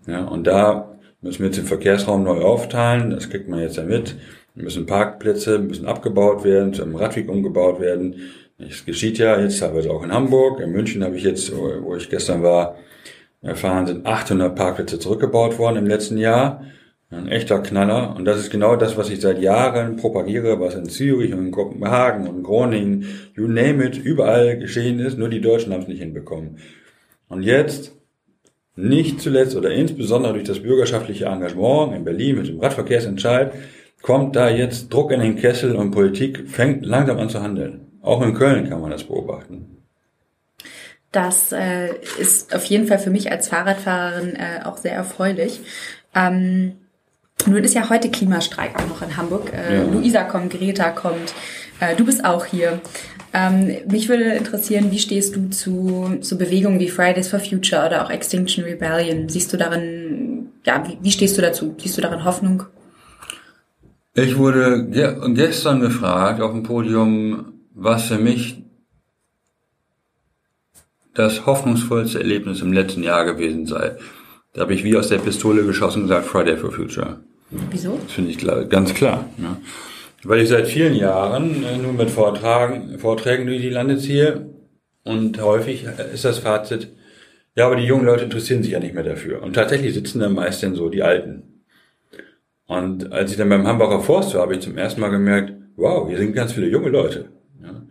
Ja, 0.08 0.24
und 0.24 0.48
da 0.48 0.98
müssen 1.20 1.40
wir 1.40 1.48
jetzt 1.48 1.58
den 1.58 1.66
Verkehrsraum 1.66 2.24
neu 2.24 2.40
aufteilen, 2.40 3.10
das 3.10 3.30
kriegt 3.30 3.50
man 3.50 3.60
jetzt 3.60 3.76
ja 3.76 3.84
mit. 3.84 4.16
Müssen 4.56 4.86
Parkplätze 4.86 5.60
müssen 5.60 5.86
abgebaut 5.86 6.46
werden, 6.46 6.74
zu 6.74 6.84
einem 6.84 6.96
Radweg 6.96 7.28
umgebaut 7.28 7.82
werden. 7.82 8.16
Es 8.58 8.86
geschieht 8.86 9.18
ja 9.18 9.38
jetzt 9.42 9.60
teilweise 9.60 9.92
auch 9.92 10.04
in 10.04 10.14
Hamburg. 10.14 10.62
In 10.62 10.72
München 10.72 11.04
habe 11.04 11.18
ich 11.18 11.24
jetzt, 11.24 11.52
wo 11.54 11.94
ich 11.98 12.10
gestern 12.10 12.42
war, 12.42 12.78
erfahren, 13.42 13.86
sind 13.86 14.06
800 14.06 14.56
Parkplätze 14.56 14.98
zurückgebaut 14.98 15.60
worden 15.60 15.76
im 15.76 15.88
letzten 15.88 16.18
Jahr. 16.18 16.64
Ein 17.14 17.28
echter 17.28 17.60
Knaller. 17.60 18.16
Und 18.16 18.26
das 18.26 18.40
ist 18.40 18.50
genau 18.50 18.76
das, 18.76 18.98
was 18.98 19.10
ich 19.10 19.22
seit 19.22 19.40
Jahren 19.40 19.98
propagiere, 19.98 20.60
was 20.60 20.76
in 20.76 20.86
Zürich 20.86 21.34
und 21.34 21.40
in 21.40 21.52
Kopenhagen 21.52 22.28
und 22.28 22.38
in 22.38 22.44
Groningen, 22.44 23.06
you 23.36 23.48
name 23.48 23.84
it, 23.86 23.98
überall 23.98 24.58
geschehen 24.58 25.00
ist. 25.00 25.18
Nur 25.18 25.30
die 25.30 25.42
Deutschen 25.42 25.74
haben 25.74 25.84
es 25.84 25.88
nicht 25.88 26.00
hinbekommen. 26.00 26.58
Und 27.30 27.44
jetzt, 27.44 27.94
nicht 28.76 29.22
zuletzt 29.22 29.56
oder 29.56 29.72
insbesondere 29.72 30.34
durch 30.34 30.46
das 30.46 30.62
bürgerschaftliche 30.62 31.26
Engagement 31.26 31.96
in 31.96 32.04
Berlin 32.04 32.38
mit 32.38 32.48
dem 32.48 32.60
Radverkehrsentscheid, 32.60 33.54
kommt 34.02 34.36
da 34.36 34.50
jetzt 34.50 34.92
Druck 34.92 35.12
in 35.12 35.20
den 35.20 35.36
Kessel 35.36 35.76
und 35.76 35.92
Politik 35.92 36.50
fängt 36.50 36.86
langsam 36.86 37.20
an 37.20 37.30
zu 37.30 37.42
handeln. 37.42 37.88
Auch 38.02 38.22
in 38.22 38.34
Köln 38.34 38.70
kann 38.70 38.82
man 38.82 38.92
das 38.92 39.04
beobachten. 39.04 39.78
Das 41.12 41.52
äh, 41.52 41.90
ist 42.20 42.56
auf 42.56 42.66
jeden 42.66 42.88
Fall 42.88 42.98
für 42.98 43.12
mich 43.12 43.32
als 43.32 43.48
Fahrradfahrerin 43.48 44.36
äh, 44.36 44.64
auch 44.66 44.78
sehr 44.78 44.94
erfreulich. 44.94 45.62
Ähm, 46.16 46.74
nun 47.48 47.64
ist 47.64 47.74
ja 47.74 47.90
heute 47.90 48.10
Klimastreik 48.10 48.76
auch 48.76 48.88
noch 48.88 49.02
in 49.02 49.16
Hamburg. 49.18 49.52
Äh, 49.54 49.78
ja. 49.78 49.84
Luisa 49.84 50.24
kommt, 50.24 50.54
Greta 50.54 50.90
kommt, 50.90 51.34
äh, 51.80 51.96
du 51.96 52.06
bist 52.06 52.24
auch 52.26 52.46
hier. 52.46 52.82
Ähm, 53.34 53.78
mich 53.90 54.10
würde 54.10 54.26
interessieren, 54.26 54.92
wie 54.92 55.00
stehst 55.00 55.36
du 55.36 55.50
zu, 55.50 56.18
zu 56.22 56.38
Bewegungen 56.38 56.80
wie 56.80 56.90
Fridays 56.90 57.30
for 57.30 57.40
Future 57.40 57.86
oder 57.86 58.06
auch 58.06 58.10
Extinction 58.10 58.64
Rebellion? 58.64 59.28
Siehst 59.28 59.52
du 59.52 59.58
darin, 59.58 60.50
ja, 60.66 60.84
wie, 60.88 60.98
wie 61.02 61.12
stehst 61.12 61.38
du 61.38 61.42
dazu? 61.42 61.76
Siehst 61.80 61.98
du 61.98 62.02
darin 62.02 62.24
Hoffnung? 62.24 62.64
Ich 64.14 64.38
wurde 64.38 64.86
ge 64.88 65.16
gestern 65.34 65.80
gefragt 65.80 66.40
auf 66.40 66.52
dem 66.52 66.62
Podium, 66.62 67.54
was 67.74 68.04
für 68.04 68.20
mich 68.20 68.64
das 71.16 71.48
hoffnungsvollste 71.48 72.20
Erlebnis 72.20 72.62
im 72.62 72.74
letzten 72.74 73.02
Jahr 73.02 73.26
gewesen 73.26 73.66
sei. 73.66 73.98
Da 74.54 74.62
habe 74.62 74.76
ich 74.76 74.84
wie 74.84 74.96
aus 74.96 75.08
der 75.08 75.18
Pistole 75.18 75.66
geschossen 75.66 76.04
und 76.04 76.08
gesagt, 76.08 76.28
Friday 76.28 76.58
for 76.58 76.72
Future. 76.72 77.22
Wieso? 77.72 78.00
Finde 78.08 78.32
ich 78.32 78.38
klar, 78.38 78.66
ganz 78.66 78.94
klar. 78.94 79.30
Ja. 79.38 79.58
Weil 80.24 80.42
ich 80.42 80.50
seit 80.50 80.68
vielen 80.68 80.96
Jahren 80.96 81.64
äh, 81.64 81.78
nur 81.78 81.94
mit 81.94 82.10
Vortragen, 82.10 82.98
Vorträgen 83.00 83.46
durch 83.46 83.62
die 83.62 83.70
Lande 83.70 83.98
ziehe 83.98 84.50
und 85.04 85.42
häufig 85.42 85.86
ist 86.14 86.26
das 86.26 86.40
Fazit, 86.40 86.90
ja, 87.56 87.68
aber 87.68 87.76
die 87.76 87.86
jungen 87.86 88.06
Leute 88.06 88.24
interessieren 88.24 88.64
sich 88.64 88.72
ja 88.72 88.80
nicht 88.80 88.96
mehr 88.96 89.04
dafür. 89.04 89.44
Und 89.44 89.54
tatsächlich 89.54 89.94
sitzen 89.94 90.20
dann 90.20 90.34
meist 90.34 90.64
dann 90.64 90.76
so 90.76 90.90
die 90.90 91.04
Alten. 91.04 91.64
Und 92.66 93.12
als 93.12 93.32
ich 93.32 93.38
dann 93.38 93.50
beim 93.50 93.68
Hamburger 93.68 94.00
Forst 94.00 94.34
war, 94.34 94.42
habe 94.42 94.56
ich 94.56 94.62
zum 94.62 94.78
ersten 94.78 95.02
Mal 95.02 95.10
gemerkt, 95.10 95.54
wow, 95.76 96.08
hier 96.08 96.18
sind 96.18 96.34
ganz 96.34 96.54
viele 96.54 96.68
junge 96.68 96.90
Leute. 96.90 97.30
Ja. 97.62 97.84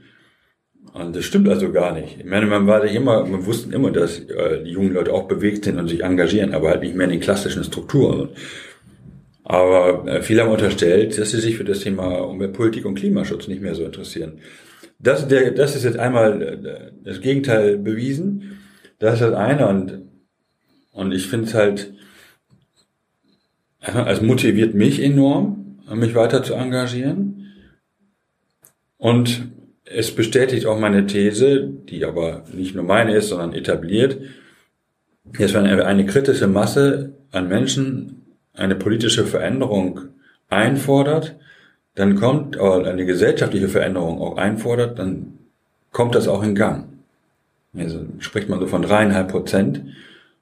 Und 0.94 1.14
das 1.14 1.25
stimmt 1.25 1.48
also 1.48 1.70
gar 1.70 1.92
nicht. 1.92 2.18
Ich 2.18 2.25
meine, 2.25 2.46
man 2.46 2.66
war 2.66 2.83
sich 2.83 2.94
immer, 2.94 3.25
man 3.25 3.46
wussten 3.46 3.72
immer, 3.72 3.92
dass 3.92 4.18
äh, 4.18 4.64
die 4.64 4.70
jungen 4.70 4.92
Leute 4.92 5.12
auch 5.12 5.29
bewegt 5.29 5.64
sind 5.64 5.79
und 5.79 5.88
sich 5.88 6.03
engagieren, 6.03 6.55
aber 6.55 6.70
halt 6.70 6.83
nicht 6.83 6.96
mehr 6.96 7.05
in 7.05 7.12
den 7.12 7.20
klassischen 7.20 7.62
Strukturen. 7.62 8.31
Aber 9.44 10.07
äh, 10.07 10.22
viele 10.22 10.42
haben 10.42 10.50
unterstellt, 10.50 11.18
dass 11.18 11.31
sie 11.31 11.40
sich 11.40 11.57
für 11.57 11.64
das 11.64 11.81
Thema 11.81 12.18
Umweltpolitik 12.18 12.85
und 12.85 12.94
Klimaschutz 12.94 13.48
nicht 13.48 13.61
mehr 13.61 13.74
so 13.74 13.85
interessieren. 13.85 14.38
Das, 14.98 15.26
der, 15.26 15.50
das 15.50 15.74
ist 15.74 15.85
jetzt 15.85 15.98
einmal 15.98 16.42
äh, 16.42 16.92
das 17.02 17.20
Gegenteil 17.20 17.78
bewiesen. 17.78 18.61
Das 18.98 19.14
ist 19.14 19.22
das 19.22 19.35
eine 19.35 19.66
und, 19.66 20.02
und 20.92 21.12
ich 21.12 21.26
finde 21.26 21.46
es 21.46 21.55
halt, 21.55 21.92
es 23.81 24.22
motiviert 24.22 24.74
mich 24.74 25.02
enorm, 25.02 25.81
mich 25.92 26.14
weiter 26.14 26.44
zu 26.44 26.55
engagieren. 26.55 27.52
Und 28.96 29.48
es 29.85 30.14
bestätigt 30.14 30.66
auch 30.66 30.78
meine 30.78 31.07
These, 31.07 31.68
die 31.88 32.05
aber 32.05 32.44
nicht 32.52 32.76
nur 32.76 32.85
meine 32.85 33.16
ist, 33.16 33.28
sondern 33.28 33.53
etabliert, 33.53 34.18
dass 35.36 35.55
wenn 35.55 35.66
eine 35.66 36.07
kritische 36.07 36.47
Masse 36.47 37.14
an 37.32 37.49
Menschen 37.49 38.22
eine 38.55 38.74
politische 38.74 39.24
Veränderung 39.24 40.00
einfordert, 40.48 41.36
dann 41.94 42.14
kommt, 42.16 42.59
oder 42.59 42.90
eine 42.90 43.05
gesellschaftliche 43.05 43.68
Veränderung 43.68 44.20
auch 44.20 44.36
einfordert, 44.36 44.98
dann 44.98 45.38
kommt 45.90 46.14
das 46.14 46.28
auch 46.28 46.42
in 46.42 46.55
Gang. 46.55 46.88
Also 47.76 48.07
spricht 48.18 48.48
man 48.48 48.61
so 48.61 48.66
von 48.66 48.82
dreieinhalb 48.82 49.28
Prozent. 49.28 49.82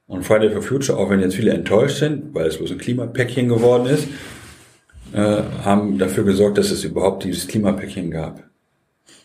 Und 0.07 0.25
Friday 0.25 0.51
for 0.51 0.63
Future, 0.63 0.99
auch 0.99 1.09
wenn 1.11 1.21
jetzt 1.21 1.37
viele 1.37 1.53
enttäuscht 1.53 1.99
sind, 1.99 2.35
weil 2.35 2.47
es 2.47 2.59
bloß 2.59 2.73
ein 2.73 2.79
Klimapäckchen 2.79 3.49
geworden 3.49 3.87
ist, 3.87 4.09
äh, 5.13 5.43
haben 5.65 5.99
dafür 5.99 6.25
gesorgt, 6.25 6.59
dass 6.59 6.73
es 6.73 6.83
überhaupt 6.83 7.23
dieses 7.23 7.47
Klimapäckchen 7.47 8.11
gab. 8.11 8.43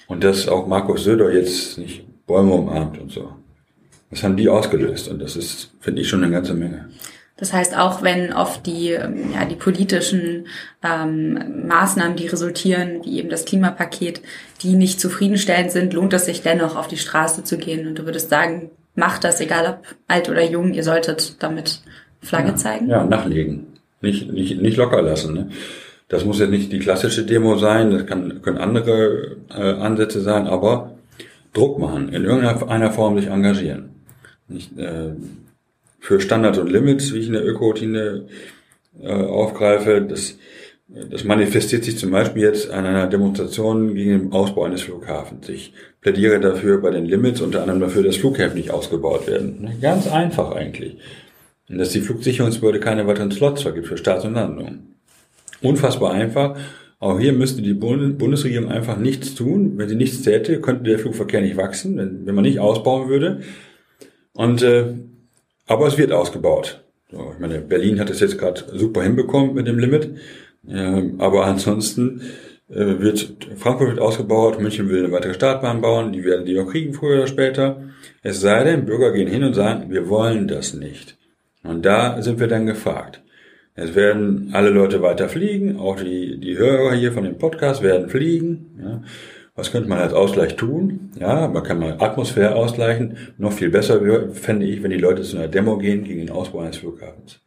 Und 0.07 0.23
dass 0.23 0.47
auch 0.47 0.67
Markus 0.67 1.03
Söder 1.03 1.33
jetzt 1.33 1.79
nicht 1.79 2.05
Bäume 2.27 2.53
umarmt 2.53 2.99
und 2.99 3.11
so. 3.11 3.33
Das 4.11 4.23
haben 4.23 4.37
die 4.37 4.47
ausgelöst 4.47 5.07
und 5.07 5.19
das 5.19 5.35
ist, 5.35 5.71
finde 5.79 6.01
ich, 6.01 6.09
schon 6.09 6.23
eine 6.23 6.31
ganze 6.31 6.53
Menge. 6.53 6.89
Das 7.37 7.51
heißt, 7.51 7.77
auch 7.77 8.01
wenn 8.01 8.31
oft 8.31 8.65
die, 8.65 8.91
ähm, 8.91 9.33
ja, 9.33 9.43
die 9.45 9.55
politischen 9.55 10.47
ähm, 10.83 11.67
Maßnahmen, 11.67 12.15
die 12.15 12.27
resultieren, 12.27 13.01
wie 13.03 13.19
eben 13.19 13.29
das 13.29 13.43
Klimapaket, 13.43 14.21
die 14.61 14.75
nicht 14.75 15.01
zufriedenstellend 15.01 15.71
sind, 15.71 15.93
lohnt 15.93 16.13
es 16.13 16.25
sich 16.25 16.43
dennoch, 16.43 16.77
auf 16.77 16.87
die 16.87 16.97
Straße 16.97 17.43
zu 17.43 17.57
gehen. 17.57 17.87
Und 17.87 17.99
du 17.99 18.05
würdest 18.05 18.29
sagen, 18.29 18.71
macht 18.95 19.25
das, 19.25 19.41
egal 19.41 19.67
ob 19.67 19.95
alt 20.07 20.29
oder 20.29 20.43
jung, 20.49 20.73
ihr 20.73 20.83
solltet 20.83 21.43
damit 21.43 21.81
Flagge 22.21 22.49
ja, 22.49 22.55
zeigen? 22.55 22.89
Ja, 22.89 23.03
nachlegen. 23.03 23.67
Nicht, 24.01 24.31
nicht, 24.31 24.61
nicht 24.61 24.77
locker 24.77 25.01
lassen. 25.01 25.33
Ne? 25.33 25.49
Das 26.07 26.23
muss 26.23 26.39
jetzt 26.39 26.51
nicht 26.51 26.71
die 26.71 26.79
klassische 26.79 27.25
Demo 27.25 27.57
sein, 27.57 27.91
das 27.91 28.05
kann, 28.05 28.41
können 28.41 28.59
andere 28.59 29.37
äh, 29.49 29.73
Ansätze 29.73 30.21
sein, 30.21 30.47
aber 30.47 30.91
Druck 31.53 31.79
machen, 31.79 32.09
in 32.09 32.23
irgendeiner 32.23 32.91
Form 32.91 33.17
sich 33.19 33.27
engagieren. 33.27 33.89
Nicht, 34.47 34.77
äh, 34.77 35.13
für 36.05 36.21
Standards 36.21 36.59
und 36.59 36.71
Limits, 36.71 37.13
wie 37.13 37.17
ich 37.17 37.27
in 37.27 37.33
der 37.33 37.43
Öko-Routine 37.43 38.27
äh, 39.01 39.11
aufgreife, 39.11 40.05
das, 40.07 40.37
das 40.87 41.23
manifestiert 41.23 41.83
sich 41.83 41.97
zum 41.97 42.11
Beispiel 42.11 42.43
jetzt 42.43 42.69
an 42.69 42.85
einer 42.85 43.07
Demonstration 43.07 43.95
gegen 43.95 44.11
den 44.11 44.31
Ausbau 44.31 44.65
eines 44.65 44.83
Flughafens. 44.83 45.49
Ich 45.49 45.73
plädiere 46.01 46.39
dafür 46.39 46.79
bei 46.79 46.91
den 46.91 47.05
Limits 47.05 47.41
unter 47.41 47.61
anderem 47.61 47.81
dafür, 47.81 48.03
dass 48.03 48.17
Flughäfen 48.17 48.55
nicht 48.55 48.69
ausgebaut 48.69 49.25
werden. 49.25 49.67
Ganz 49.81 50.07
einfach 50.07 50.51
eigentlich. 50.51 50.97
Und 51.69 51.79
dass 51.79 51.89
die 51.89 52.01
Flugsicherungsbehörde 52.01 52.79
keine 52.79 53.07
weiteren 53.07 53.31
Slots 53.31 53.63
vergibt 53.63 53.87
für 53.87 53.97
Starts 53.97 54.25
und 54.25 54.35
Landungen. 54.35 54.95
Unfassbar 55.63 56.13
einfach. 56.13 56.55
Auch 56.99 57.19
hier 57.19 57.33
müsste 57.33 57.63
die 57.63 57.73
Bundesregierung 57.73 58.69
einfach 58.69 58.97
nichts 58.97 59.33
tun. 59.33 59.79
Wenn 59.79 59.89
sie 59.89 59.95
nichts 59.95 60.21
täte, 60.21 60.61
könnte 60.61 60.83
der 60.83 60.99
Flugverkehr 60.99 61.41
nicht 61.41 61.57
wachsen, 61.57 61.97
wenn, 61.97 62.27
wenn 62.27 62.35
man 62.35 62.43
nicht 62.43 62.59
ausbauen 62.59 63.09
würde. 63.09 63.41
Und 64.33 64.61
äh, 64.61 64.93
aber 65.67 65.87
es 65.87 65.97
wird 65.97 66.11
ausgebaut. 66.11 66.83
So, 67.11 67.31
ich 67.33 67.39
meine, 67.39 67.59
Berlin 67.59 67.99
hat 67.99 68.09
es 68.09 68.19
jetzt 68.19 68.37
gerade 68.37 68.63
super 68.73 69.03
hinbekommen 69.03 69.53
mit 69.53 69.67
dem 69.67 69.79
Limit. 69.79 70.17
Ähm, 70.67 71.15
aber 71.19 71.45
ansonsten 71.45 72.21
äh, 72.69 72.99
wird 72.99 73.47
Frankfurt 73.57 73.89
wird 73.89 73.99
ausgebaut, 73.99 74.59
München 74.59 74.89
will 74.89 75.03
eine 75.03 75.11
weitere 75.11 75.33
Startbahn 75.33 75.81
bauen, 75.81 76.11
die 76.11 76.23
werden 76.23 76.45
die 76.45 76.59
auch 76.59 76.69
kriegen 76.69 76.93
früher 76.93 77.17
oder 77.17 77.27
später. 77.27 77.83
Es 78.23 78.41
sei 78.41 78.63
denn, 78.63 78.85
Bürger 78.85 79.11
gehen 79.11 79.27
hin 79.27 79.43
und 79.43 79.53
sagen, 79.53 79.91
wir 79.91 80.09
wollen 80.09 80.47
das 80.47 80.73
nicht. 80.73 81.17
Und 81.63 81.85
da 81.85 82.21
sind 82.21 82.39
wir 82.39 82.47
dann 82.47 82.65
gefragt. 82.65 83.21
Es 83.75 83.93
werden 83.93 84.51
alle 84.53 84.69
Leute 84.69 85.01
weiter 85.01 85.27
fliegen, 85.27 85.77
auch 85.77 85.99
die, 85.99 86.39
die 86.39 86.57
Hörer 86.57 86.93
hier 86.95 87.11
von 87.11 87.23
dem 87.23 87.37
Podcast 87.37 87.83
werden 87.83 88.09
fliegen. 88.09 88.79
Ja. 88.81 89.03
Was 89.55 89.71
könnte 89.71 89.87
man 89.87 89.99
als 89.99 90.13
Ausgleich 90.13 90.57
tun? 90.57 91.11
Ja, 91.17 91.47
man 91.47 91.63
kann 91.63 91.79
mal 91.79 91.95
Atmosphäre 91.99 92.55
ausgleichen. 92.55 93.17
Noch 93.37 93.53
viel 93.53 93.69
besser 93.69 94.01
fände 94.33 94.65
ich, 94.65 94.83
wenn 94.83 94.91
die 94.91 94.97
Leute 94.97 95.21
zu 95.21 95.37
einer 95.37 95.47
Demo 95.47 95.77
gehen 95.77 96.03
gegen 96.03 96.19
den 96.19 96.29
Ausbau 96.29 96.59
eines 96.59 96.77
Flughafens. 96.77 97.39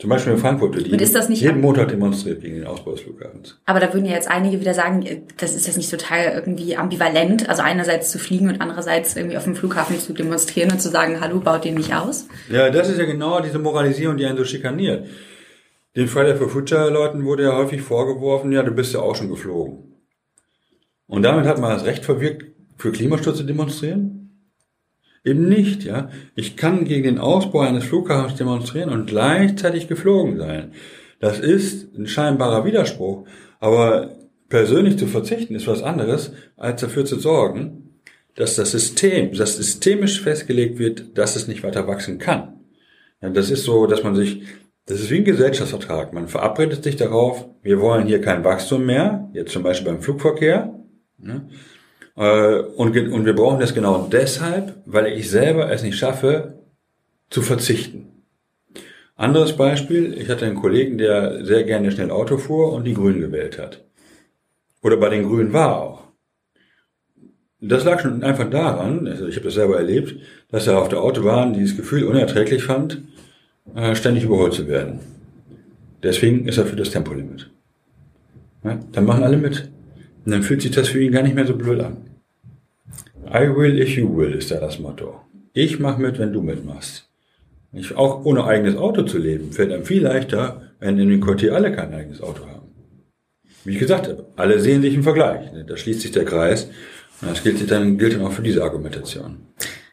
Zum 0.00 0.10
Beispiel 0.10 0.32
in 0.32 0.38
Frankfurt 0.38 0.76
wird 0.76 0.86
jeden 1.28 1.60
Montag 1.60 1.88
demonstriert 1.88 2.40
gegen 2.40 2.56
den 2.56 2.66
Ausbau 2.66 2.92
des 2.92 3.00
Flughafens. 3.00 3.58
Aber 3.66 3.80
da 3.80 3.92
würden 3.92 4.06
ja 4.06 4.12
jetzt 4.12 4.30
einige 4.30 4.60
wieder 4.60 4.72
sagen, 4.72 5.02
äh, 5.04 5.22
das 5.38 5.56
ist 5.56 5.66
jetzt 5.66 5.76
nicht 5.76 5.90
total 5.90 6.34
irgendwie 6.34 6.76
ambivalent, 6.76 7.48
also 7.48 7.62
einerseits 7.62 8.12
zu 8.12 8.20
fliegen 8.20 8.48
und 8.48 8.60
andererseits 8.60 9.16
irgendwie 9.16 9.36
auf 9.36 9.42
dem 9.42 9.56
Flughafen 9.56 9.98
zu 9.98 10.12
demonstrieren 10.12 10.70
und 10.70 10.80
zu 10.80 10.88
sagen, 10.88 11.20
hallo, 11.20 11.40
baut 11.40 11.64
den 11.64 11.74
nicht 11.74 11.94
aus? 11.94 12.28
Ja, 12.48 12.70
das 12.70 12.88
ist 12.88 12.98
ja 12.98 13.06
genau 13.06 13.40
diese 13.40 13.58
Moralisierung, 13.58 14.16
die 14.16 14.26
einen 14.26 14.38
so 14.38 14.44
schikaniert. 14.44 15.06
Den 15.96 16.06
Friday 16.06 16.36
for 16.36 16.48
Future 16.48 16.90
Leuten 16.90 17.24
wurde 17.24 17.44
ja 17.44 17.56
häufig 17.56 17.82
vorgeworfen, 17.82 18.52
ja, 18.52 18.62
du 18.62 18.70
bist 18.70 18.94
ja 18.94 19.00
auch 19.00 19.16
schon 19.16 19.30
geflogen. 19.30 19.87
Und 21.08 21.22
damit 21.22 21.46
hat 21.46 21.58
man 21.58 21.72
das 21.72 21.84
Recht 21.84 22.04
verwirkt, 22.04 22.46
für 22.76 22.92
Klimaschutz 22.92 23.38
zu 23.38 23.44
demonstrieren? 23.44 24.18
Eben 25.24 25.48
nicht, 25.48 25.82
ja. 25.82 26.10
Ich 26.36 26.56
kann 26.56 26.84
gegen 26.84 27.02
den 27.02 27.18
Ausbau 27.18 27.60
eines 27.60 27.84
Flughafens 27.84 28.36
demonstrieren 28.36 28.90
und 28.90 29.06
gleichzeitig 29.06 29.88
geflogen 29.88 30.38
sein. 30.38 30.72
Das 31.18 31.40
ist 31.40 31.92
ein 31.96 32.06
scheinbarer 32.06 32.64
Widerspruch, 32.64 33.26
aber 33.58 34.12
persönlich 34.48 34.98
zu 34.98 35.06
verzichten 35.06 35.56
ist 35.56 35.66
was 35.66 35.82
anderes, 35.82 36.32
als 36.56 36.80
dafür 36.80 37.04
zu 37.04 37.18
sorgen, 37.18 38.00
dass 38.36 38.54
das 38.54 38.70
System, 38.70 39.32
dass 39.32 39.56
systemisch 39.56 40.20
festgelegt 40.20 40.78
wird, 40.78 41.18
dass 41.18 41.34
es 41.34 41.48
nicht 41.48 41.64
weiter 41.64 41.88
wachsen 41.88 42.18
kann. 42.18 42.60
Ja, 43.20 43.30
das 43.30 43.50
ist 43.50 43.64
so, 43.64 43.86
dass 43.86 44.04
man 44.04 44.14
sich, 44.14 44.42
das 44.86 45.00
ist 45.00 45.10
wie 45.10 45.16
ein 45.16 45.24
Gesellschaftsvertrag. 45.24 46.12
Man 46.12 46.28
verabredet 46.28 46.84
sich 46.84 46.94
darauf, 46.94 47.48
wir 47.62 47.80
wollen 47.80 48.06
hier 48.06 48.20
kein 48.20 48.44
Wachstum 48.44 48.86
mehr, 48.86 49.28
jetzt 49.32 49.52
zum 49.52 49.64
Beispiel 49.64 49.90
beim 49.92 50.02
Flugverkehr, 50.02 50.77
Ne? 51.18 51.48
Äh, 52.16 52.60
und, 52.76 52.96
und 52.96 53.24
wir 53.24 53.34
brauchen 53.34 53.60
das 53.60 53.74
genau 53.74 54.08
deshalb, 54.10 54.74
weil 54.86 55.06
ich 55.06 55.30
selber 55.30 55.70
es 55.70 55.82
nicht 55.82 55.98
schaffe, 55.98 56.54
zu 57.30 57.42
verzichten. 57.42 58.06
Anderes 59.16 59.56
Beispiel, 59.56 60.14
ich 60.16 60.28
hatte 60.28 60.46
einen 60.46 60.54
Kollegen, 60.54 60.96
der 60.96 61.44
sehr 61.44 61.64
gerne 61.64 61.90
schnell 61.90 62.10
Auto 62.10 62.38
fuhr 62.38 62.72
und 62.72 62.84
die 62.84 62.94
Grünen 62.94 63.20
gewählt 63.20 63.58
hat. 63.58 63.84
Oder 64.82 64.96
bei 64.96 65.08
den 65.08 65.24
Grünen 65.24 65.52
war 65.52 65.82
auch. 65.82 66.02
Das 67.60 67.84
lag 67.84 68.00
schon 68.00 68.22
einfach 68.22 68.48
daran, 68.48 69.08
also 69.08 69.26
ich 69.26 69.34
habe 69.34 69.46
das 69.46 69.54
selber 69.54 69.76
erlebt, 69.76 70.14
dass 70.50 70.68
er 70.68 70.78
auf 70.78 70.88
der 70.88 71.02
Autobahn 71.02 71.52
dieses 71.52 71.76
Gefühl 71.76 72.04
unerträglich 72.04 72.62
fand, 72.62 73.02
äh, 73.74 73.96
ständig 73.96 74.22
überholt 74.22 74.52
zu 74.52 74.68
werden. 74.68 75.00
Deswegen 76.04 76.46
ist 76.46 76.58
er 76.58 76.66
für 76.66 76.76
das 76.76 76.90
Tempolimit. 76.90 77.50
Ja, 78.62 78.78
dann 78.92 79.04
machen 79.04 79.24
alle 79.24 79.36
mit. 79.36 79.68
Und 80.28 80.32
dann 80.32 80.42
fühlt 80.42 80.60
sich 80.60 80.72
das 80.72 80.88
für 80.88 81.02
ihn 81.02 81.10
gar 81.10 81.22
nicht 81.22 81.34
mehr 81.34 81.46
so 81.46 81.56
blöd 81.56 81.80
an. 81.80 81.96
I 83.32 83.48
will 83.48 83.80
if 83.80 83.96
you 83.96 84.14
will 84.14 84.34
ist 84.34 84.50
da 84.50 84.60
das 84.60 84.78
Motto. 84.78 85.22
Ich 85.54 85.80
mach 85.80 85.96
mit, 85.96 86.18
wenn 86.18 86.34
du 86.34 86.42
mitmachst. 86.42 87.08
Ich, 87.72 87.96
auch 87.96 88.26
ohne 88.26 88.44
eigenes 88.44 88.76
Auto 88.76 89.04
zu 89.04 89.16
leben, 89.16 89.52
fällt 89.52 89.72
einem 89.72 89.86
viel 89.86 90.02
leichter, 90.02 90.70
wenn 90.80 90.98
in 90.98 91.08
dem 91.08 91.22
Quartier 91.22 91.54
alle 91.54 91.72
kein 91.72 91.94
eigenes 91.94 92.20
Auto 92.20 92.44
haben. 92.46 92.68
Wie 93.64 93.72
ich 93.72 93.78
gesagt 93.78 94.06
habe, 94.06 94.26
alle 94.36 94.60
sehen 94.60 94.82
sich 94.82 94.92
im 94.92 95.02
Vergleich. 95.02 95.48
Da 95.66 95.78
schließt 95.78 96.02
sich 96.02 96.12
der 96.12 96.26
Kreis. 96.26 96.68
Und 97.22 97.30
das 97.30 97.42
gilt 97.42 97.70
dann, 97.70 97.96
gilt 97.96 98.16
dann 98.16 98.26
auch 98.26 98.32
für 98.32 98.42
diese 98.42 98.62
Argumentation. 98.62 99.38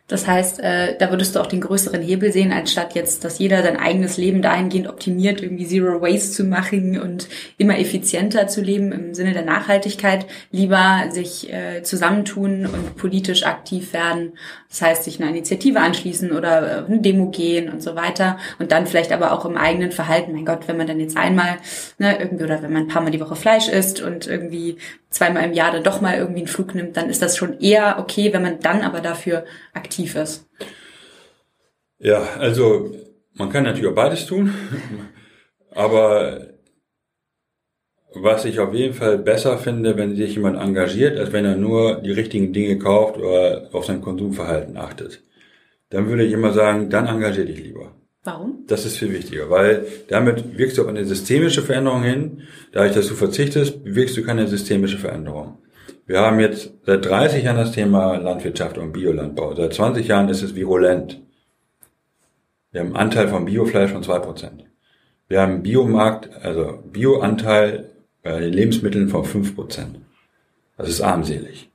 Das 0.08 0.28
heißt, 0.28 0.60
äh, 0.60 0.96
da 1.00 1.10
würdest 1.10 1.36
du 1.36 1.40
auch 1.40 1.48
den 1.48 1.62
größeren 1.62 2.00
Hebel 2.00 2.32
sehen, 2.32 2.52
anstatt 2.52 2.94
jetzt, 2.94 3.24
dass 3.24 3.40
jeder 3.40 3.64
sein 3.64 3.76
eigenes 3.76 4.18
Leben 4.18 4.44
dahingehend 4.44 4.88
optimiert, 4.88 5.42
irgendwie 5.42 5.66
Zero 5.66 6.00
Waste 6.00 6.32
zu 6.32 6.44
machen 6.44 7.00
und 7.00 7.28
immer 7.58 7.80
effizienter 7.80 8.48
zu 8.48 8.62
leben 8.62 8.92
im 8.92 9.16
Sinne 9.16 9.34
der 9.34 9.46
Nachhaltigkeit, 9.46 10.28
lieber 10.52 11.06
sich 11.10 11.52
äh, 11.52 11.82
zusammentun 11.82 12.68
und 12.68 12.98
politisch 12.98 13.48
aktiv 13.48 13.94
werden. 13.94 14.34
Das 14.70 14.84
heißt, 14.84 15.04
sich 15.06 15.20
einer 15.20 15.32
Initiative 15.32 15.80
anschließen 15.80 16.32
oder 16.32 16.84
äh, 16.84 16.86
eine 16.86 17.02
Demo 17.02 17.32
gehen 17.32 17.70
und 17.70 17.82
so 17.82 17.96
weiter. 17.96 18.38
Und 18.60 18.72
dann 18.72 18.86
vielleicht 18.86 19.12
aber 19.12 19.32
auch 19.32 19.46
im 19.46 19.58
eigenen 19.58 19.92
Verhalten, 19.92 20.34
mein 20.34 20.46
Gott, 20.46 20.68
wenn 20.68 20.78
man 20.78 20.86
dann 20.86 21.00
jetzt 21.00 21.18
einmal, 21.18 21.58
ne, 21.98 22.20
irgendwie, 22.20 22.44
oder 22.44 22.62
wenn 22.62 22.74
man 22.74 22.84
ein 22.84 22.88
paar 22.90 23.02
Mal 23.02 23.10
die 23.10 23.22
Woche 23.22 23.36
Fleisch 23.36 23.70
isst 23.70 24.04
und 24.04 24.28
irgendwie 24.28 24.78
zweimal 25.16 25.46
im 25.46 25.54
Jahr 25.54 25.72
dann 25.72 25.84
doch 25.84 26.02
mal 26.02 26.18
irgendwie 26.18 26.40
einen 26.40 26.48
Flug 26.48 26.76
nimmt, 26.76 26.98
dann 26.98 27.10
ist 27.10 27.22
das 27.22 27.38
schon 27.38 27.60
eher 27.60 27.98
okay, 28.00 28.34
wenn 28.34 28.42
man 28.42 28.60
dann 28.60 28.82
aber 28.82 29.00
dafür 29.00 29.46
aktiv 29.74 30.16
ist. 30.16 30.46
Ja, 32.00 32.22
also 32.38 32.94
man 33.34 33.50
kann 33.50 33.64
natürlich 33.64 33.90
auch 33.90 33.96
beides 33.96 34.26
tun, 34.26 34.54
aber 35.72 36.48
was 38.14 38.46
ich 38.46 38.60
auf 38.60 38.74
jeden 38.74 38.94
Fall 38.94 39.18
besser 39.18 39.58
finde, 39.58 39.98
wenn 39.98 40.16
sich 40.16 40.36
jemand 40.36 40.58
engagiert, 40.58 41.18
als 41.18 41.32
wenn 41.32 41.46
er 41.46 41.56
nur 41.56 42.02
die 42.02 42.12
richtigen 42.12 42.54
Dinge 42.54 42.78
kauft 42.78 43.18
oder 43.18 43.70
auf 43.74 43.86
sein 43.86 44.02
Konsumverhalten 44.02 44.78
achtet. 44.78 45.22
Dann 45.90 46.08
würde 46.08 46.24
ich 46.24 46.34
immer 46.34 46.52
sagen, 46.52 46.90
dann 46.90 47.08
engagier 47.08 47.46
dich 47.46 47.62
lieber. 47.62 47.94
Warum? 48.26 48.64
Das 48.66 48.86
ist 48.86 48.98
viel 48.98 49.14
wichtiger, 49.14 49.52
weil 49.52 49.86
damit 50.08 50.58
wirkst 50.58 50.78
du 50.78 50.82
auf 50.82 50.88
eine 50.88 51.06
systemische 51.06 51.62
Veränderung 51.62 52.02
hin. 52.02 52.42
Dadurch, 52.72 52.94
dass 52.94 53.08
du 53.08 53.14
verzichtest, 53.14 53.78
wirkst 53.84 54.18
du 54.18 54.24
keine 54.24 54.48
systemische 54.48 54.98
Veränderung. 54.98 55.60
Wir 56.08 56.22
haben 56.22 56.40
jetzt 56.40 56.74
seit 56.86 57.06
30 57.06 57.44
Jahren 57.44 57.58
das 57.58 57.72
Thema 57.72 58.16
Landwirtschaft 58.18 58.80
und 58.80 58.94
Biolandbau. 58.94 59.54
Seit 59.56 59.76
20 59.76 60.08
Jahren 60.08 60.30
ist 60.30 60.42
es 60.42 60.56
virulent. 60.56 61.22
Wir 62.72 62.82
haben 62.82 62.88
einen 62.88 62.96
Anteil 62.96 63.28
von 63.28 63.46
Biofleisch 63.46 63.92
von 63.92 64.04
2%. 64.04 64.64
Wir 65.28 65.42
haben 65.42 65.54
einen 65.54 65.64
Biomarkt, 65.64 66.30
also 66.44 66.80
Bioanteil 66.84 67.92
bei 68.24 68.40
den 68.40 68.54
Lebensmitteln 68.54 69.08
von 69.08 69.24
5%. 69.24 69.56
Das 70.78 70.90
ist 70.90 71.02
armselig. 71.02 71.70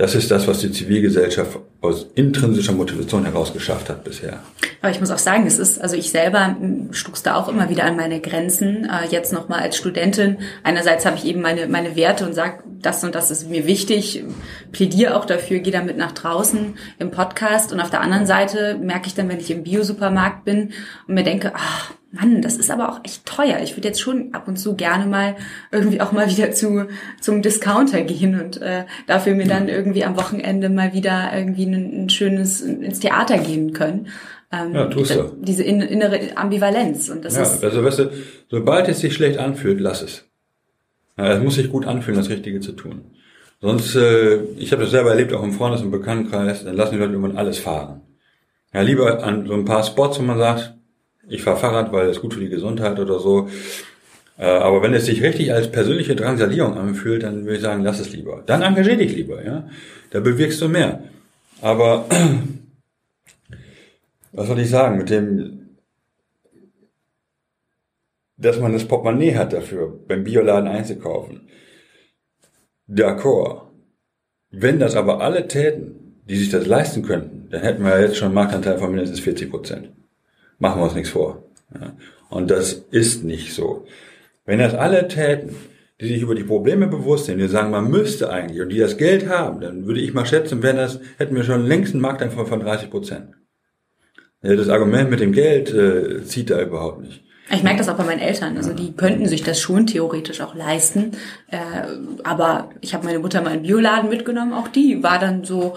Das 0.00 0.14
ist 0.14 0.30
das, 0.30 0.48
was 0.48 0.60
die 0.60 0.72
Zivilgesellschaft 0.72 1.58
aus 1.82 2.06
intrinsischer 2.14 2.72
Motivation 2.72 3.26
heraus 3.26 3.52
geschafft 3.52 3.90
hat 3.90 4.02
bisher. 4.02 4.38
Aber 4.80 4.90
ich 4.90 4.98
muss 4.98 5.10
auch 5.10 5.18
sagen, 5.18 5.46
es 5.46 5.58
ist, 5.58 5.78
also 5.78 5.94
ich 5.94 6.10
selber 6.10 6.56
stuck's 6.90 7.22
da 7.22 7.34
auch 7.34 7.50
immer 7.50 7.68
wieder 7.68 7.84
an 7.84 7.96
meine 7.96 8.18
Grenzen. 8.22 8.88
Äh, 8.88 9.08
jetzt 9.10 9.30
nochmal 9.30 9.60
als 9.60 9.76
Studentin. 9.76 10.38
Einerseits 10.62 11.04
habe 11.04 11.18
ich 11.18 11.26
eben 11.26 11.42
meine, 11.42 11.66
meine 11.66 11.96
Werte 11.96 12.24
und 12.24 12.32
sage, 12.32 12.62
das 12.80 13.04
und 13.04 13.14
das 13.14 13.30
ist 13.30 13.50
mir 13.50 13.66
wichtig, 13.66 14.24
plädiere 14.72 15.18
auch 15.18 15.26
dafür, 15.26 15.58
gehe 15.58 15.70
damit 15.70 15.98
nach 15.98 16.12
draußen 16.12 16.78
im 16.98 17.10
Podcast. 17.10 17.70
Und 17.70 17.80
auf 17.80 17.90
der 17.90 18.00
anderen 18.00 18.24
Seite 18.24 18.78
merke 18.80 19.06
ich 19.06 19.14
dann, 19.14 19.28
wenn 19.28 19.38
ich 19.38 19.50
im 19.50 19.64
Biosupermarkt 19.64 20.46
bin 20.46 20.70
und 21.08 21.14
mir 21.14 21.24
denke, 21.24 21.52
ach, 21.54 21.92
Mann, 22.12 22.42
das 22.42 22.56
ist 22.56 22.70
aber 22.70 22.90
auch 22.90 23.00
echt 23.04 23.24
teuer. 23.24 23.60
Ich 23.62 23.76
würde 23.76 23.88
jetzt 23.88 24.00
schon 24.00 24.34
ab 24.34 24.48
und 24.48 24.56
zu 24.56 24.74
gerne 24.74 25.06
mal 25.06 25.36
irgendwie 25.70 26.00
auch 26.00 26.10
mal 26.10 26.28
wieder 26.28 26.50
zu 26.50 26.88
zum 27.20 27.40
Discounter 27.40 28.02
gehen 28.02 28.40
und 28.40 28.60
äh, 28.60 28.84
dafür 29.06 29.34
mir 29.34 29.46
dann 29.46 29.68
irgendwie 29.68 30.04
am 30.04 30.16
Wochenende 30.16 30.70
mal 30.70 30.92
wieder 30.92 31.30
irgendwie 31.32 31.66
ein, 31.66 32.04
ein 32.04 32.10
schönes 32.10 32.62
ins 32.62 32.98
Theater 32.98 33.38
gehen 33.38 33.72
können. 33.72 34.08
ähm, 34.50 34.74
ja, 34.74 34.86
tust 34.86 35.14
du. 35.14 35.36
diese 35.40 35.62
innere 35.62 36.36
Ambivalenz. 36.36 37.08
Und 37.10 37.24
das 37.24 37.36
ja, 37.36 37.42
ist 37.42 37.62
also 37.62 37.84
weißt 37.84 37.98
du, 38.00 38.10
sobald 38.48 38.88
es 38.88 38.98
sich 39.00 39.14
schlecht 39.14 39.38
anfühlt, 39.38 39.80
lass 39.80 40.02
es. 40.02 40.24
Ja, 41.16 41.34
es 41.34 41.42
muss 41.42 41.54
sich 41.54 41.70
gut 41.70 41.86
anfühlen, 41.86 42.18
das 42.18 42.30
Richtige 42.30 42.60
zu 42.60 42.72
tun. 42.72 43.02
Sonst, 43.60 43.94
äh, 43.94 44.42
ich 44.56 44.72
habe 44.72 44.82
das 44.82 44.90
selber 44.90 45.10
erlebt, 45.10 45.32
auch 45.32 45.44
im 45.44 45.52
Freundes- 45.52 45.82
und 45.82 45.90
Bekanntenkreis, 45.90 46.64
dann 46.64 46.76
lassen 46.76 46.94
die 46.94 46.98
Leute 46.98 47.12
irgendwann 47.12 47.36
alles 47.36 47.58
fahren. 47.58 48.00
Ja, 48.72 48.80
lieber 48.80 49.22
an 49.22 49.46
so 49.46 49.54
ein 49.54 49.64
paar 49.64 49.84
Spots, 49.84 50.18
wo 50.18 50.22
man 50.22 50.38
sagt, 50.38 50.74
ich 51.30 51.42
fahre 51.42 51.56
Fahrrad, 51.56 51.92
weil 51.92 52.08
es 52.08 52.20
gut 52.20 52.34
für 52.34 52.40
die 52.40 52.48
Gesundheit 52.48 52.98
oder 52.98 53.20
so. 53.20 53.48
Äh, 54.36 54.46
aber 54.46 54.82
wenn 54.82 54.94
es 54.94 55.06
sich 55.06 55.22
richtig 55.22 55.52
als 55.52 55.70
persönliche 55.70 56.16
Drangsalierung 56.16 56.76
anfühlt, 56.76 57.22
dann 57.22 57.44
würde 57.44 57.56
ich 57.56 57.62
sagen, 57.62 57.84
lass 57.84 58.00
es 58.00 58.12
lieber. 58.12 58.42
Dann 58.46 58.62
engagier 58.62 58.96
dich 58.96 59.14
lieber, 59.14 59.44
ja. 59.44 59.68
Da 60.10 60.20
bewirkst 60.20 60.60
du 60.60 60.68
mehr. 60.68 61.04
Aber 61.60 62.06
was 64.32 64.48
soll 64.48 64.58
ich 64.58 64.70
sagen, 64.70 64.98
mit 64.98 65.10
dem, 65.10 65.76
dass 68.36 68.58
man 68.58 68.72
das 68.72 68.86
Portemonnaie 68.86 69.36
hat 69.36 69.52
dafür, 69.52 70.00
beim 70.08 70.24
Bioladen 70.24 70.68
einzukaufen. 70.68 71.48
D'accord. 72.88 73.68
Wenn 74.50 74.80
das 74.80 74.96
aber 74.96 75.20
alle 75.20 75.46
täten, 75.46 76.22
die 76.28 76.36
sich 76.36 76.48
das 76.48 76.66
leisten 76.66 77.02
könnten, 77.02 77.48
dann 77.50 77.60
hätten 77.60 77.84
wir 77.84 78.00
jetzt 78.00 78.16
schon 78.16 78.26
einen 78.26 78.34
Marktanteil 78.34 78.78
von 78.78 78.90
mindestens 78.90 79.20
40 79.20 79.50
Prozent. 79.50 79.90
Machen 80.60 80.80
wir 80.80 80.84
uns 80.84 80.94
nichts 80.94 81.10
vor. 81.10 81.42
Ja. 81.74 81.94
Und 82.28 82.50
das 82.50 82.74
ist 82.90 83.24
nicht 83.24 83.52
so. 83.52 83.86
Wenn 84.44 84.60
das 84.60 84.74
alle 84.74 85.08
täten, 85.08 85.56
die 86.00 86.06
sich 86.06 86.22
über 86.22 86.34
die 86.34 86.44
Probleme 86.44 86.86
bewusst 86.86 87.26
sind, 87.26 87.38
die 87.38 87.48
sagen, 87.48 87.70
man 87.70 87.90
müsste 87.90 88.30
eigentlich, 88.30 88.60
und 88.60 88.68
die 88.68 88.78
das 88.78 88.96
Geld 88.96 89.28
haben, 89.28 89.60
dann 89.60 89.86
würde 89.86 90.00
ich 90.00 90.14
mal 90.14 90.26
schätzen, 90.26 90.62
wenn 90.62 90.76
das, 90.76 91.00
hätten 91.18 91.34
wir 91.34 91.44
schon 91.44 91.66
längst 91.66 91.92
einen 91.92 92.02
Marktanteil 92.02 92.46
von 92.46 92.60
30 92.60 92.90
Prozent. 92.90 93.34
Das 94.42 94.68
Argument 94.68 95.10
mit 95.10 95.20
dem 95.20 95.32
Geld 95.32 95.72
äh, 95.74 96.24
zieht 96.24 96.48
da 96.50 96.62
überhaupt 96.62 97.02
nicht. 97.02 97.22
Ich 97.52 97.62
merke 97.62 97.78
das 97.78 97.88
auch 97.88 97.96
bei 97.96 98.04
meinen 98.04 98.20
Eltern. 98.20 98.56
Also 98.56 98.72
die 98.72 98.92
könnten 98.92 99.26
sich 99.26 99.42
das 99.42 99.60
schon 99.60 99.86
theoretisch 99.86 100.40
auch 100.40 100.54
leisten. 100.54 101.12
Äh, 101.48 101.58
aber 102.22 102.70
ich 102.80 102.94
habe 102.94 103.04
meine 103.04 103.18
Mutter 103.18 103.42
mal 103.42 103.54
in 103.54 103.62
Bioladen 103.62 104.08
mitgenommen. 104.08 104.54
Auch 104.54 104.68
die 104.68 105.02
war 105.02 105.18
dann 105.18 105.44
so, 105.44 105.76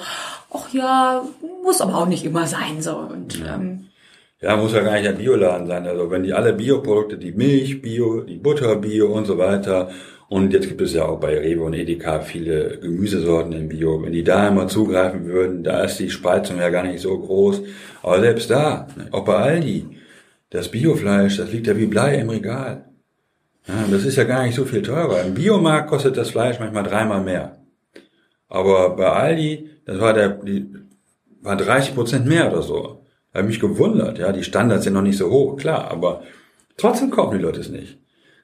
ach 0.54 0.72
ja, 0.72 1.26
muss 1.64 1.82
aber 1.82 1.98
auch 1.98 2.06
nicht 2.06 2.24
immer 2.26 2.48
sein. 2.48 2.82
so 2.82 2.96
und. 2.98 3.42
Ähm, 3.46 3.88
ja, 4.44 4.58
muss 4.58 4.74
ja 4.74 4.82
gar 4.82 4.98
nicht 4.98 5.08
ein 5.08 5.18
Bioladen 5.18 5.68
sein. 5.68 5.88
Also 5.88 6.12
wenn 6.12 6.24
die 6.24 6.34
alle 6.34 6.52
Bioprodukte, 6.52 7.18
die 7.18 7.32
Milch, 7.32 7.82
Bio, 7.82 8.22
die 8.22 8.38
Butter, 8.38 8.76
Bio 8.76 9.08
und 9.08 9.26
so 9.26 9.38
weiter. 9.38 9.90
Und 10.28 10.52
jetzt 10.52 10.68
gibt 10.68 10.82
es 10.82 10.94
ja 10.94 11.06
auch 11.06 11.20
bei 11.20 11.38
Rewe 11.38 11.64
und 11.64 11.74
Edeka 11.74 12.20
viele 12.20 12.78
Gemüsesorten 12.80 13.54
im 13.54 13.70
Bio. 13.70 14.04
Wenn 14.04 14.12
die 14.12 14.24
da 14.24 14.50
immer 14.50 14.68
zugreifen 14.68 15.26
würden, 15.28 15.64
da 15.64 15.84
ist 15.84 15.98
die 15.98 16.10
Spreizung 16.10 16.60
ja 16.60 16.70
gar 16.70 16.84
nicht 16.84 17.00
so 17.00 17.18
groß. 17.18 17.62
Aber 18.02 18.20
selbst 18.20 18.50
da, 18.50 18.88
auch 19.12 19.24
bei 19.24 19.36
Aldi, 19.36 19.86
das 20.50 20.70
Biofleisch, 20.70 21.38
das 21.38 21.52
liegt 21.52 21.68
ja 21.68 21.78
wie 21.78 21.86
Blei 21.86 22.16
im 22.16 22.30
Regal. 22.30 22.86
Ja, 23.68 23.86
das 23.90 24.04
ist 24.04 24.18
ja 24.18 24.26
gar 24.26 24.44
nicht 24.44 24.56
so 24.56 24.66
viel 24.66 24.82
teurer. 24.82 25.22
Im 25.22 25.36
Biomarkt 25.36 25.90
kostet 25.90 26.18
das 26.18 26.32
Fleisch 26.32 26.60
manchmal 26.60 26.84
dreimal 26.84 27.24
mehr. 27.24 27.60
Aber 28.50 28.96
bei 28.98 29.10
Aldi, 29.10 29.70
das 29.86 30.00
war 30.02 30.14
der, 30.14 30.30
die, 30.30 30.68
war 31.42 31.56
30 31.56 31.96
Prozent 31.96 32.26
mehr 32.26 32.52
oder 32.52 32.62
so. 32.62 33.03
Habe 33.34 33.48
mich 33.48 33.60
gewundert, 33.60 34.20
ja, 34.20 34.32
die 34.32 34.44
Standards 34.44 34.84
sind 34.84 34.94
noch 34.94 35.02
nicht 35.02 35.18
so 35.18 35.30
hoch, 35.30 35.58
klar, 35.58 35.90
aber 35.90 36.24
trotzdem 36.78 37.10
kaufen 37.10 37.38
die 37.38 37.44
Leute 37.44 37.62
es 37.62 37.70
nicht. 37.70 37.98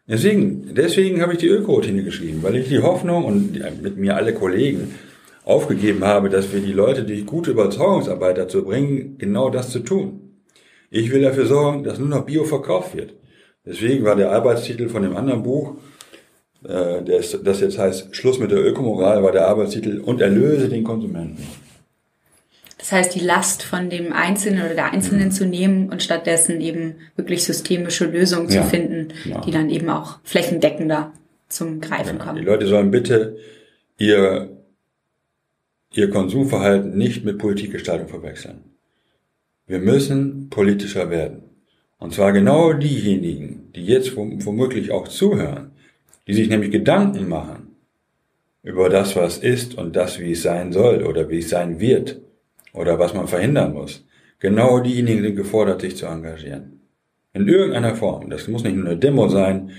Deswegen, 0.08 0.74
deswegen 0.74 1.22
habe 1.22 1.34
ich 1.34 1.40
die 1.40 1.48
Öko-Routine 1.48 2.04
geschrieben, 2.04 2.42
weil 2.42 2.56
ich 2.56 2.68
die 2.68 2.82
Hoffnung 2.82 3.26
und 3.26 3.60
mit 3.84 3.98
mir 3.98 4.16
alle 4.16 4.34
Kollegen 4.34 4.96
aufgegeben 5.46 6.04
habe, 6.04 6.30
dass 6.30 6.52
wir 6.52 6.62
die 6.62 6.74
Leute 6.74 7.04
durch 7.04 7.28
gute 7.28 7.52
Überzeugungsarbeit 7.52 8.40
dazu 8.40 8.64
bringen, 8.64 9.18
genau 9.20 9.52
das 9.52 9.70
zu 9.70 9.80
tun. 9.80 10.42
Ich 10.90 11.12
will 11.12 11.22
dafür 11.22 11.46
sorgen, 11.46 11.84
dass 11.84 12.00
nur 12.00 12.08
noch 12.08 12.26
Bio 12.26 12.44
verkauft 12.44 12.96
wird. 12.96 13.14
Deswegen 13.64 14.04
war 14.04 14.16
der 14.16 14.32
Arbeitstitel 14.32 14.90
von 14.90 15.04
dem 15.04 15.16
anderen 15.16 15.44
Buch, 15.44 15.76
äh, 16.64 17.04
das 17.04 17.62
jetzt 17.62 17.78
heißt 17.78 18.16
Schluss 18.16 18.40
mit 18.40 18.50
der 18.50 18.66
Ökomoral, 18.66 19.22
war 19.22 19.32
der 19.32 19.48
Arbeitstitel 19.48 20.00
und 20.00 20.22
erlöse 20.22 20.70
den 20.70 20.84
Konsumenten. 20.84 21.44
Das 22.80 22.94
heißt, 22.94 23.14
die 23.14 23.20
Last 23.20 23.62
von 23.62 23.90
dem 23.90 24.14
Einzelnen 24.14 24.62
oder 24.64 24.74
der 24.74 24.94
Einzelnen 24.94 25.26
mhm. 25.26 25.32
zu 25.32 25.46
nehmen 25.46 25.90
und 25.90 26.02
stattdessen 26.02 26.62
eben 26.62 26.96
wirklich 27.18 27.44
systemische 27.44 28.06
Lösungen 28.06 28.50
ja, 28.50 28.64
zu 28.64 28.70
finden, 28.70 29.10
ja. 29.26 29.42
die 29.42 29.52
dann 29.52 29.70
eben 29.70 29.90
auch 29.90 30.20
flächendeckender 30.24 31.12
zum 31.50 31.82
Greifen 31.82 32.18
ja, 32.18 32.24
kommen. 32.24 32.38
Die 32.38 32.46
Leute 32.46 32.68
sollen 32.68 32.90
bitte 32.90 33.38
ihr, 33.98 34.50
ihr 35.94 36.10
Konsumverhalten 36.10 36.98
nicht 36.98 37.26
mit 37.26 37.38
Politikgestaltung 37.38 38.08
verwechseln. 38.08 38.64
Wir 39.68 39.80
müssen 39.80 40.50
politischer 40.50 41.10
werden. 41.10 41.44
Und 41.98 42.14
zwar 42.14 42.32
genau 42.32 42.72
diejenigen, 42.72 43.74
die 43.76 43.86
jetzt 43.86 44.16
womöglich 44.16 44.92
auch 44.92 45.10
zuhören, 45.10 45.72
die 46.28 46.34
sich 46.34 46.48
nämlich 46.48 46.72
Gedanken 46.72 47.28
machen 47.28 47.76
über 48.64 48.88
das, 48.88 49.18
was 49.18 49.38
ist 49.38 49.78
und 49.78 49.98
das, 49.98 50.18
wie 50.18 50.32
es 50.32 50.44
sein 50.44 50.72
soll 50.72 51.04
oder 51.04 51.30
wie 51.30 51.40
es 51.40 51.50
sein 51.50 51.82
wird 51.82 52.22
oder 52.74 53.00
was 53.00 53.14
man 53.14 53.28
verhindern 53.28 53.74
muss. 53.74 54.06
Genau 54.40 54.80
diejenigen 54.80 55.24
sind 55.24 55.36
gefordert, 55.36 55.82
sich 55.82 55.98
zu 55.98 56.06
engagieren. 56.06 56.82
In 57.34 57.48
irgendeiner 57.48 57.96
Form. 57.96 58.30
Das 58.30 58.48
muss 58.48 58.64
nicht 58.64 58.76
nur 58.76 58.86
eine 58.86 58.98
Demo 58.98 59.28
sein, 59.28 59.72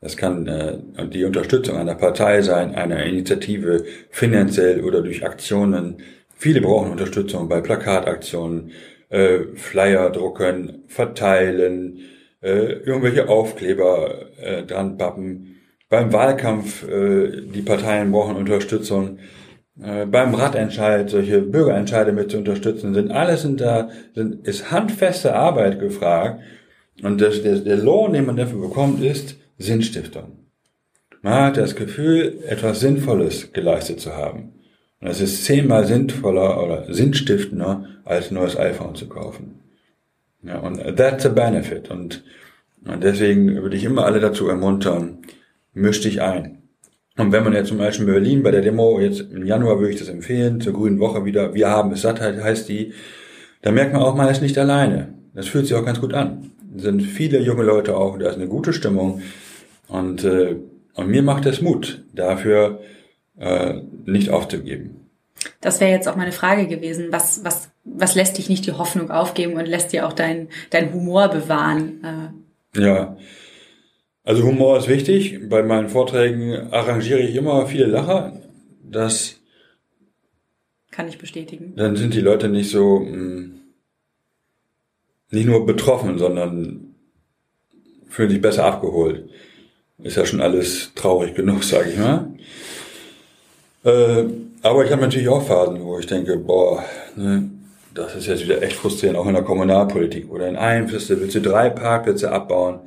das 0.00 0.16
kann 0.16 0.46
äh, 0.46 0.78
die 1.08 1.24
Unterstützung 1.24 1.76
einer 1.76 1.94
Partei 1.94 2.42
sein, 2.42 2.74
einer 2.74 3.04
Initiative, 3.04 3.84
finanziell 4.10 4.84
oder 4.84 5.02
durch 5.02 5.24
Aktionen. 5.24 5.96
Viele 6.36 6.60
brauchen 6.60 6.92
Unterstützung 6.92 7.48
bei 7.48 7.60
Plakataktionen, 7.60 8.72
äh, 9.08 9.38
Flyer 9.54 10.10
drucken, 10.10 10.84
verteilen, 10.86 12.00
äh, 12.42 12.74
irgendwelche 12.84 13.28
Aufkleber 13.28 14.26
äh, 14.40 14.62
dran 14.64 14.98
pappen. 14.98 15.56
Beim 15.88 16.12
Wahlkampf, 16.12 16.86
äh, 16.88 17.42
die 17.42 17.62
Parteien 17.62 18.12
brauchen 18.12 18.36
Unterstützung. 18.36 19.18
Äh, 19.82 20.06
beim 20.06 20.34
Radentscheid 20.34 21.10
solche 21.10 21.42
Bürgerentscheide 21.42 22.12
mit 22.12 22.30
zu 22.30 22.38
unterstützen, 22.38 22.94
sind 22.94 23.10
alles 23.10 23.42
sind 23.42 23.60
da, 23.60 23.90
sind, 24.14 24.46
ist 24.46 24.70
handfeste 24.70 25.34
Arbeit 25.34 25.80
gefragt. 25.80 26.40
Und 27.02 27.20
das, 27.20 27.42
der, 27.42 27.56
der 27.56 27.76
Lohn, 27.76 28.12
den 28.14 28.26
man 28.26 28.36
dafür 28.36 28.60
bekommt, 28.60 29.02
ist 29.02 29.36
Sinnstiftung. 29.58 30.38
Man 31.20 31.34
hat 31.34 31.56
das 31.56 31.76
Gefühl, 31.76 32.38
etwas 32.46 32.80
Sinnvolles 32.80 33.52
geleistet 33.52 34.00
zu 34.00 34.16
haben. 34.16 34.54
Und 35.00 35.08
es 35.08 35.20
ist 35.20 35.44
zehnmal 35.44 35.86
sinnvoller 35.86 36.62
oder 36.62 36.92
sinnstiftender, 36.92 37.84
als 38.04 38.30
ein 38.30 38.34
neues 38.34 38.56
iPhone 38.56 38.94
zu 38.94 39.08
kaufen. 39.08 39.60
Ja, 40.42 40.58
und 40.60 40.78
that's 40.96 41.26
a 41.26 41.28
benefit. 41.28 41.90
Und, 41.90 42.24
und 42.84 43.02
deswegen 43.02 43.62
würde 43.62 43.76
ich 43.76 43.84
immer 43.84 44.06
alle 44.06 44.20
dazu 44.20 44.48
ermuntern, 44.48 45.18
misch 45.74 46.00
dich 46.00 46.22
ein. 46.22 46.55
Und 47.16 47.32
wenn 47.32 47.44
man 47.44 47.54
jetzt 47.54 47.68
zum 47.68 47.78
Beispiel 47.78 48.06
in 48.06 48.12
Berlin 48.12 48.42
bei 48.42 48.50
der 48.50 48.60
Demo, 48.60 49.00
jetzt 49.00 49.20
im 49.32 49.46
Januar 49.46 49.78
würde 49.78 49.92
ich 49.92 49.98
das 49.98 50.08
empfehlen, 50.08 50.60
zur 50.60 50.74
Grünen 50.74 51.00
Woche 51.00 51.24
wieder, 51.24 51.54
wir 51.54 51.68
haben 51.68 51.92
es 51.92 52.02
satt, 52.02 52.20
heißt 52.20 52.68
die, 52.68 52.92
da 53.62 53.72
merkt 53.72 53.94
man 53.94 54.02
auch, 54.02 54.14
man 54.14 54.28
ist 54.28 54.42
nicht 54.42 54.58
alleine. 54.58 55.14
Das 55.34 55.48
fühlt 55.48 55.66
sich 55.66 55.74
auch 55.74 55.84
ganz 55.84 56.00
gut 56.00 56.12
an. 56.12 56.50
Es 56.76 56.82
sind 56.82 57.02
viele 57.02 57.40
junge 57.40 57.62
Leute 57.62 57.96
auch, 57.96 58.18
da 58.18 58.28
ist 58.28 58.36
eine 58.36 58.48
gute 58.48 58.72
Stimmung. 58.72 59.22
Und, 59.88 60.24
äh, 60.24 60.56
und 60.94 61.08
mir 61.08 61.22
macht 61.22 61.46
es 61.46 61.62
Mut, 61.62 62.04
dafür 62.12 62.80
äh, 63.38 63.80
nicht 64.04 64.30
aufzugeben. 64.30 65.06
Das 65.60 65.80
wäre 65.80 65.92
jetzt 65.92 66.08
auch 66.08 66.16
meine 66.16 66.32
Frage 66.32 66.66
gewesen. 66.66 67.08
Was, 67.10 67.44
was, 67.44 67.70
was 67.84 68.14
lässt 68.14 68.36
dich 68.36 68.48
nicht 68.48 68.66
die 68.66 68.72
Hoffnung 68.72 69.10
aufgeben 69.10 69.54
und 69.54 69.66
lässt 69.66 69.92
dir 69.92 70.06
auch 70.06 70.12
dein, 70.12 70.48
dein 70.70 70.92
Humor 70.92 71.28
bewahren? 71.28 72.34
Äh? 72.74 72.80
Ja, 72.80 73.16
also 74.26 74.42
Humor 74.42 74.76
ist 74.76 74.88
wichtig. 74.88 75.48
Bei 75.48 75.62
meinen 75.62 75.88
Vorträgen 75.88 76.52
arrangiere 76.72 77.20
ich 77.20 77.34
immer 77.34 77.66
viele 77.66 77.86
Lacher. 77.86 78.38
Das 78.82 79.36
kann 80.90 81.08
ich 81.08 81.16
bestätigen. 81.18 81.74
Dann 81.76 81.96
sind 81.96 82.12
die 82.12 82.20
Leute 82.20 82.48
nicht 82.48 82.70
so 82.70 83.00
mh, 83.00 83.12
hm, 83.12 83.60
nicht 85.30 85.46
nur 85.46 85.64
betroffen, 85.64 86.18
sondern 86.18 86.94
fühlen 88.08 88.30
sich 88.30 88.40
besser 88.40 88.64
abgeholt. 88.64 89.28
Ist 89.98 90.16
ja 90.16 90.26
schon 90.26 90.40
alles 90.40 90.92
traurig 90.94 91.34
genug, 91.34 91.64
sage 91.64 91.90
ich 91.90 91.98
mal. 91.98 92.34
Äh, 93.84 94.24
aber 94.62 94.84
ich 94.84 94.90
habe 94.90 95.02
natürlich 95.02 95.28
auch 95.28 95.46
Phasen, 95.46 95.82
wo 95.84 95.98
ich 95.98 96.06
denke, 96.06 96.36
boah, 96.36 96.84
ne, 97.14 97.50
das 97.94 98.14
ist 98.14 98.26
jetzt 98.26 98.42
wieder 98.44 98.60
echt 98.62 98.74
frustrierend, 98.74 99.18
auch 99.18 99.26
in 99.26 99.34
der 99.34 99.42
Kommunalpolitik. 99.42 100.30
Oder 100.30 100.48
in 100.48 100.56
einem 100.56 100.88
Feste 100.88 101.20
willst 101.20 101.36
du 101.36 101.40
drei 101.40 101.70
Parkplätze 101.70 102.30
abbauen. 102.30 102.80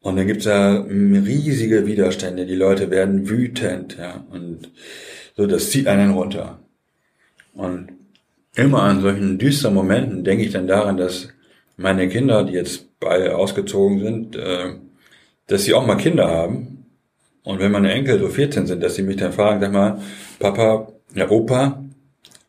Und 0.00 0.16
dann 0.16 0.26
gibt's 0.26 0.44
ja 0.44 0.80
riesige 0.80 1.86
Widerstände. 1.86 2.46
Die 2.46 2.54
Leute 2.54 2.90
werden 2.90 3.28
wütend, 3.28 3.96
ja. 3.98 4.24
Und 4.30 4.70
so, 5.36 5.46
das 5.46 5.70
zieht 5.70 5.86
einen 5.86 6.12
runter. 6.12 6.58
Und 7.54 7.88
immer 8.54 8.82
an 8.82 9.00
solchen 9.00 9.38
düsteren 9.38 9.74
Momenten 9.74 10.24
denke 10.24 10.44
ich 10.44 10.52
dann 10.52 10.66
daran, 10.66 10.96
dass 10.96 11.28
meine 11.76 12.08
Kinder, 12.08 12.44
die 12.44 12.54
jetzt 12.54 12.86
beide 13.00 13.36
ausgezogen 13.36 14.00
sind, 14.00 14.36
äh, 14.36 14.74
dass 15.46 15.64
sie 15.64 15.74
auch 15.74 15.86
mal 15.86 15.96
Kinder 15.96 16.28
haben 16.28 16.78
und 17.48 17.60
wenn 17.60 17.72
meine 17.72 17.92
Enkel 17.92 18.18
so 18.18 18.28
14 18.28 18.66
sind, 18.66 18.82
dass 18.82 18.96
sie 18.96 19.02
mich 19.02 19.16
dann 19.16 19.32
fragen, 19.32 19.60
sag 19.60 19.72
mal, 19.72 20.02
Papa, 20.38 20.92
ja 21.14 21.30
Opa, 21.30 21.82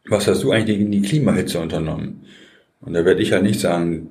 was 0.09 0.27
hast 0.27 0.43
du 0.43 0.51
eigentlich 0.51 0.77
gegen 0.77 0.91
die 0.91 1.01
Klimahitze 1.01 1.59
unternommen? 1.59 2.25
Und 2.81 2.93
da 2.93 3.05
werde 3.05 3.21
ich 3.21 3.31
halt 3.31 3.43
nicht 3.43 3.61
sagen, 3.61 4.09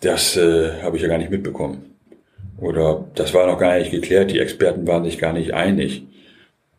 das 0.00 0.36
äh, 0.36 0.80
habe 0.82 0.96
ich 0.96 1.02
ja 1.02 1.08
gar 1.08 1.18
nicht 1.18 1.32
mitbekommen. 1.32 1.87
Oder 2.60 3.06
das 3.14 3.34
war 3.34 3.46
noch 3.46 3.58
gar 3.58 3.78
nicht 3.78 3.90
geklärt, 3.90 4.32
die 4.32 4.40
Experten 4.40 4.86
waren 4.86 5.04
sich 5.04 5.18
gar 5.18 5.32
nicht 5.32 5.54
einig. 5.54 6.06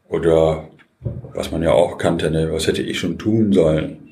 Oder 0.10 0.68
was 1.34 1.52
man 1.52 1.64
ja 1.64 1.72
auch 1.72 1.98
kannte, 1.98 2.30
ne, 2.30 2.52
was 2.52 2.68
hätte 2.68 2.82
ich 2.82 3.00
schon 3.00 3.18
tun 3.18 3.54
sollen? 3.54 4.10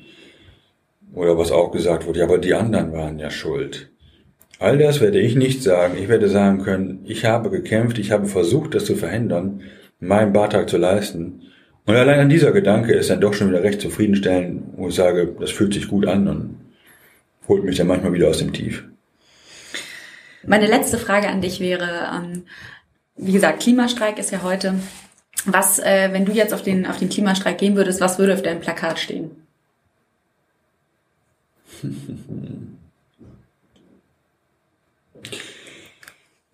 Oder 1.14 1.36
was 1.36 1.52
auch 1.52 1.70
gesagt 1.70 2.06
wurde, 2.06 2.20
ja, 2.20 2.24
aber 2.24 2.38
die 2.38 2.54
anderen 2.54 2.92
waren 2.92 3.18
ja 3.18 3.30
schuld. 3.30 3.90
All 4.58 4.78
das 4.78 5.00
werde 5.00 5.20
ich 5.20 5.36
nicht 5.36 5.62
sagen. 5.62 5.96
Ich 5.98 6.08
werde 6.08 6.28
sagen 6.28 6.62
können, 6.62 7.00
ich 7.04 7.24
habe 7.24 7.50
gekämpft, 7.50 7.98
ich 7.98 8.10
habe 8.10 8.26
versucht, 8.26 8.74
das 8.74 8.84
zu 8.84 8.96
verhindern, 8.96 9.62
meinen 10.00 10.32
Beitrag 10.32 10.68
zu 10.68 10.78
leisten. 10.78 11.42
Und 11.86 11.96
allein 11.96 12.20
an 12.20 12.28
dieser 12.28 12.52
Gedanke 12.52 12.92
ist 12.92 13.10
dann 13.10 13.20
doch 13.20 13.34
schon 13.34 13.48
wieder 13.48 13.62
recht 13.62 13.80
zufriedenstellend, 13.80 14.62
wo 14.76 14.88
ich 14.88 14.94
sage, 14.94 15.34
das 15.38 15.50
fühlt 15.50 15.74
sich 15.74 15.88
gut 15.88 16.06
an 16.06 16.28
und 16.28 16.56
holt 17.46 17.64
mich 17.64 17.76
dann 17.76 17.86
manchmal 17.86 18.12
wieder 18.12 18.28
aus 18.28 18.38
dem 18.38 18.52
Tief. 18.52 18.84
Meine 20.46 20.66
letzte 20.66 20.98
Frage 20.98 21.28
an 21.28 21.40
dich 21.40 21.60
wäre, 21.60 22.10
ähm, 22.14 22.44
wie 23.16 23.32
gesagt, 23.32 23.60
Klimastreik 23.60 24.18
ist 24.18 24.30
ja 24.30 24.42
heute. 24.42 24.74
Was, 25.44 25.78
äh, 25.78 26.12
wenn 26.12 26.24
du 26.24 26.32
jetzt 26.32 26.54
auf 26.54 26.62
den, 26.62 26.86
auf 26.86 26.98
den 26.98 27.08
Klimastreik 27.08 27.58
gehen 27.58 27.76
würdest, 27.76 28.00
was 28.00 28.18
würde 28.18 28.34
auf 28.34 28.42
deinem 28.42 28.60
Plakat 28.60 28.98
stehen? 28.98 29.30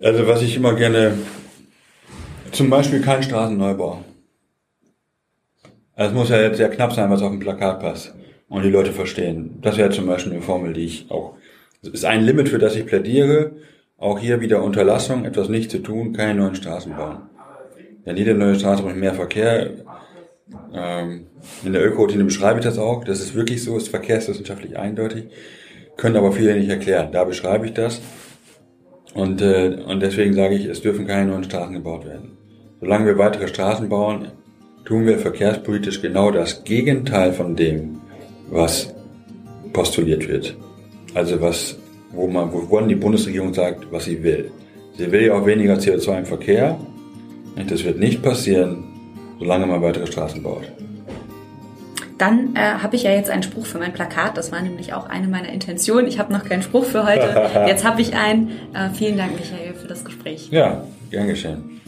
Also 0.01 0.27
was 0.27 0.43
ich 0.43 0.57
immer 0.57 0.75
gerne, 0.75 1.17
zum 2.53 2.69
Beispiel 2.69 3.01
kein 3.01 3.23
Straßenneubau. 3.23 4.05
Also 5.97 6.11
es 6.11 6.17
muss 6.17 6.29
ja 6.29 6.43
jetzt 6.43 6.59
sehr 6.59 6.69
knapp 6.69 6.93
sein, 6.93 7.11
was 7.11 7.23
auf 7.23 7.31
dem 7.31 7.41
Plakat 7.41 7.81
passt 7.81 8.15
und 8.49 8.63
die 8.63 8.71
Leute 8.71 8.93
verstehen. 8.93 9.59
Das 9.63 9.77
wäre 9.77 9.91
zum 9.91 10.07
Beispiel 10.07 10.33
eine 10.33 10.43
Formel, 10.43 10.73
die 10.73 10.85
ich 10.85 11.11
auch, 11.11 11.37
das 11.85 11.95
ist 11.95 12.05
ein 12.05 12.25
Limit, 12.25 12.49
für 12.49 12.59
das 12.59 12.77
ich 12.77 12.87
plädiere. 12.87 13.53
Auch 13.99 14.19
hier 14.19 14.41
wieder 14.41 14.63
Unterlassung, 14.63 15.25
etwas 15.25 15.49
nicht 15.49 15.71
zu 15.71 15.79
tun, 15.79 16.13
keine 16.13 16.35
neuen 16.35 16.55
Straßen 16.55 16.97
bauen. 16.97 17.23
Denn 18.05 18.17
jede 18.17 18.35
neue 18.35 18.55
Straße 18.55 18.83
bringt 18.83 18.99
mehr 18.99 19.15
Verkehr. 19.15 19.71
Ähm, 20.75 21.27
in 21.65 21.73
der 21.73 21.87
Öko-Routine 21.87 22.25
beschreibe 22.25 22.59
ich 22.59 22.65
das 22.65 22.79
auch. 22.79 23.05
Das 23.05 23.21
ist 23.21 23.35
wirklich 23.35 23.63
so, 23.63 23.77
ist 23.77 23.89
verkehrswissenschaftlich 23.89 24.79
eindeutig. 24.79 25.27
Können 25.97 26.17
aber 26.17 26.33
viele 26.33 26.55
nicht 26.57 26.69
erklären. 26.69 27.11
Da 27.13 27.25
beschreibe 27.25 27.67
ich 27.67 27.73
das. 27.73 28.01
Und, 29.15 29.41
äh, 29.43 29.79
und 29.87 30.01
deswegen 30.01 30.35
sage 30.35 30.55
ich, 30.57 30.67
es 30.67 30.83
dürfen 30.83 31.07
keine 31.07 31.31
neuen 31.31 31.45
Straßen 31.45 31.73
gebaut 31.73 32.05
werden. 32.05 32.37
Solange 32.81 33.07
wir 33.07 33.19
weitere 33.19 33.49
Straßen 33.49 33.89
bauen, 33.89 34.33
tun 34.85 35.07
wir 35.07 35.19
verkehrspolitisch 35.19 36.03
genau 36.03 36.31
das 36.31 36.65
Gegenteil 36.65 37.33
von 37.33 37.57
dem, 37.57 38.01
was 38.51 38.93
postuliert 39.73 40.29
wird. 40.29 40.57
Also 41.15 41.41
was, 41.41 41.77
wo 42.11 42.27
man, 42.27 42.53
wovon 42.53 42.89
die 42.89 42.97
Bundesregierung 42.97 43.55
sagt, 43.55 43.87
was 43.91 44.05
sie 44.05 44.23
will. 44.23 44.51
Sie 44.97 45.11
will 45.11 45.23
ja 45.27 45.35
auch 45.35 45.47
weniger 45.47 45.75
CO2 45.75 46.19
im 46.19 46.27
Verkehr. 46.27 46.79
Das 47.69 47.85
wird 47.85 47.99
nicht 47.99 48.23
passieren, 48.23 48.85
solange 49.39 49.67
man 49.67 49.81
weitere 49.83 50.07
Straßen 50.07 50.43
baut. 50.43 50.65
Dann 52.19 52.55
äh, 52.55 52.61
habe 52.61 52.95
ich 52.95 53.03
ja 53.03 53.11
jetzt 53.11 53.29
einen 53.29 53.43
Spruch 53.43 53.67
für 53.67 53.79
mein 53.79 53.93
Plakat. 53.93 54.37
Das 54.37 54.53
war 54.53 54.61
nämlich 54.61 54.93
auch 54.95 55.09
eine 55.09 55.27
meiner 55.27 55.49
Intentionen. 55.49 56.07
Ich 56.07 56.19
habe 56.19 56.33
noch 56.33 56.45
keinen 56.45 56.63
Spruch 56.63 56.85
für 56.85 57.05
heute. 57.05 57.51
Jetzt 57.67 57.85
habe 57.85 58.01
ich 58.01 58.15
einen. 58.15 58.53
Äh, 58.73 58.91
vielen 58.91 59.19
Dank, 59.19 59.33
Michael, 59.33 59.75
für 59.75 59.89
das 59.89 60.05
Gespräch. 60.05 60.49
Ja, 60.51 60.85
gern 61.11 61.27
geschehen. 61.27 61.81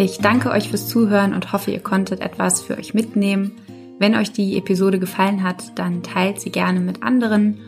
Ich 0.00 0.16
danke 0.16 0.50
euch 0.50 0.70
fürs 0.70 0.88
Zuhören 0.88 1.34
und 1.34 1.52
hoffe, 1.52 1.72
ihr 1.72 1.80
konntet 1.80 2.22
etwas 2.22 2.62
für 2.62 2.78
euch 2.78 2.94
mitnehmen. 2.94 3.52
Wenn 3.98 4.14
euch 4.14 4.32
die 4.32 4.56
Episode 4.56 4.98
gefallen 4.98 5.42
hat, 5.42 5.78
dann 5.78 6.02
teilt 6.02 6.40
sie 6.40 6.48
gerne 6.48 6.80
mit 6.80 7.02
anderen. 7.02 7.58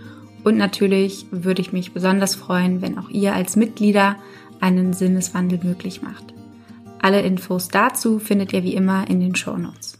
Und 0.43 0.57
natürlich 0.57 1.26
würde 1.30 1.61
ich 1.61 1.74
mich 1.74 1.93
besonders 1.93 2.35
freuen, 2.35 2.80
wenn 2.80 2.97
auch 2.97 3.11
ihr 3.11 3.35
als 3.35 3.55
Mitglieder 3.55 4.16
einen 4.61 4.95
Sinneswandel 4.95 5.61
möglich 5.62 6.01
macht. 6.01 6.33
Alle 7.03 7.20
Infos 7.20 7.68
dazu 7.68 8.18
findet 8.18 8.55
ihr 8.55 8.62
wie 8.62 8.76
immer 8.76 9.11
in 9.11 9.20
den 9.20 9.35
Show 9.35 9.59
Notes. 9.59 9.99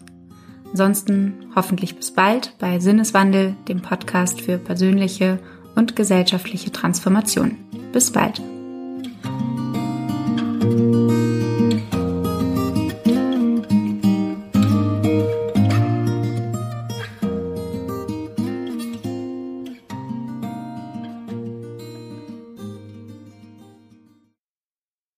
Ansonsten 0.71 1.35
hoffentlich 1.55 1.97
bis 1.97 2.13
bald 2.13 2.55
bei 2.59 2.81
Sinneswandel, 2.81 3.57
dem 3.69 3.83
Podcast 3.83 4.41
für 4.41 4.57
persönliche 4.57 5.39
und 5.75 5.97
gesellschaftliche 5.97 6.73
Transformation. 6.73 7.59
Bis 7.93 8.11
bald. 8.11 8.41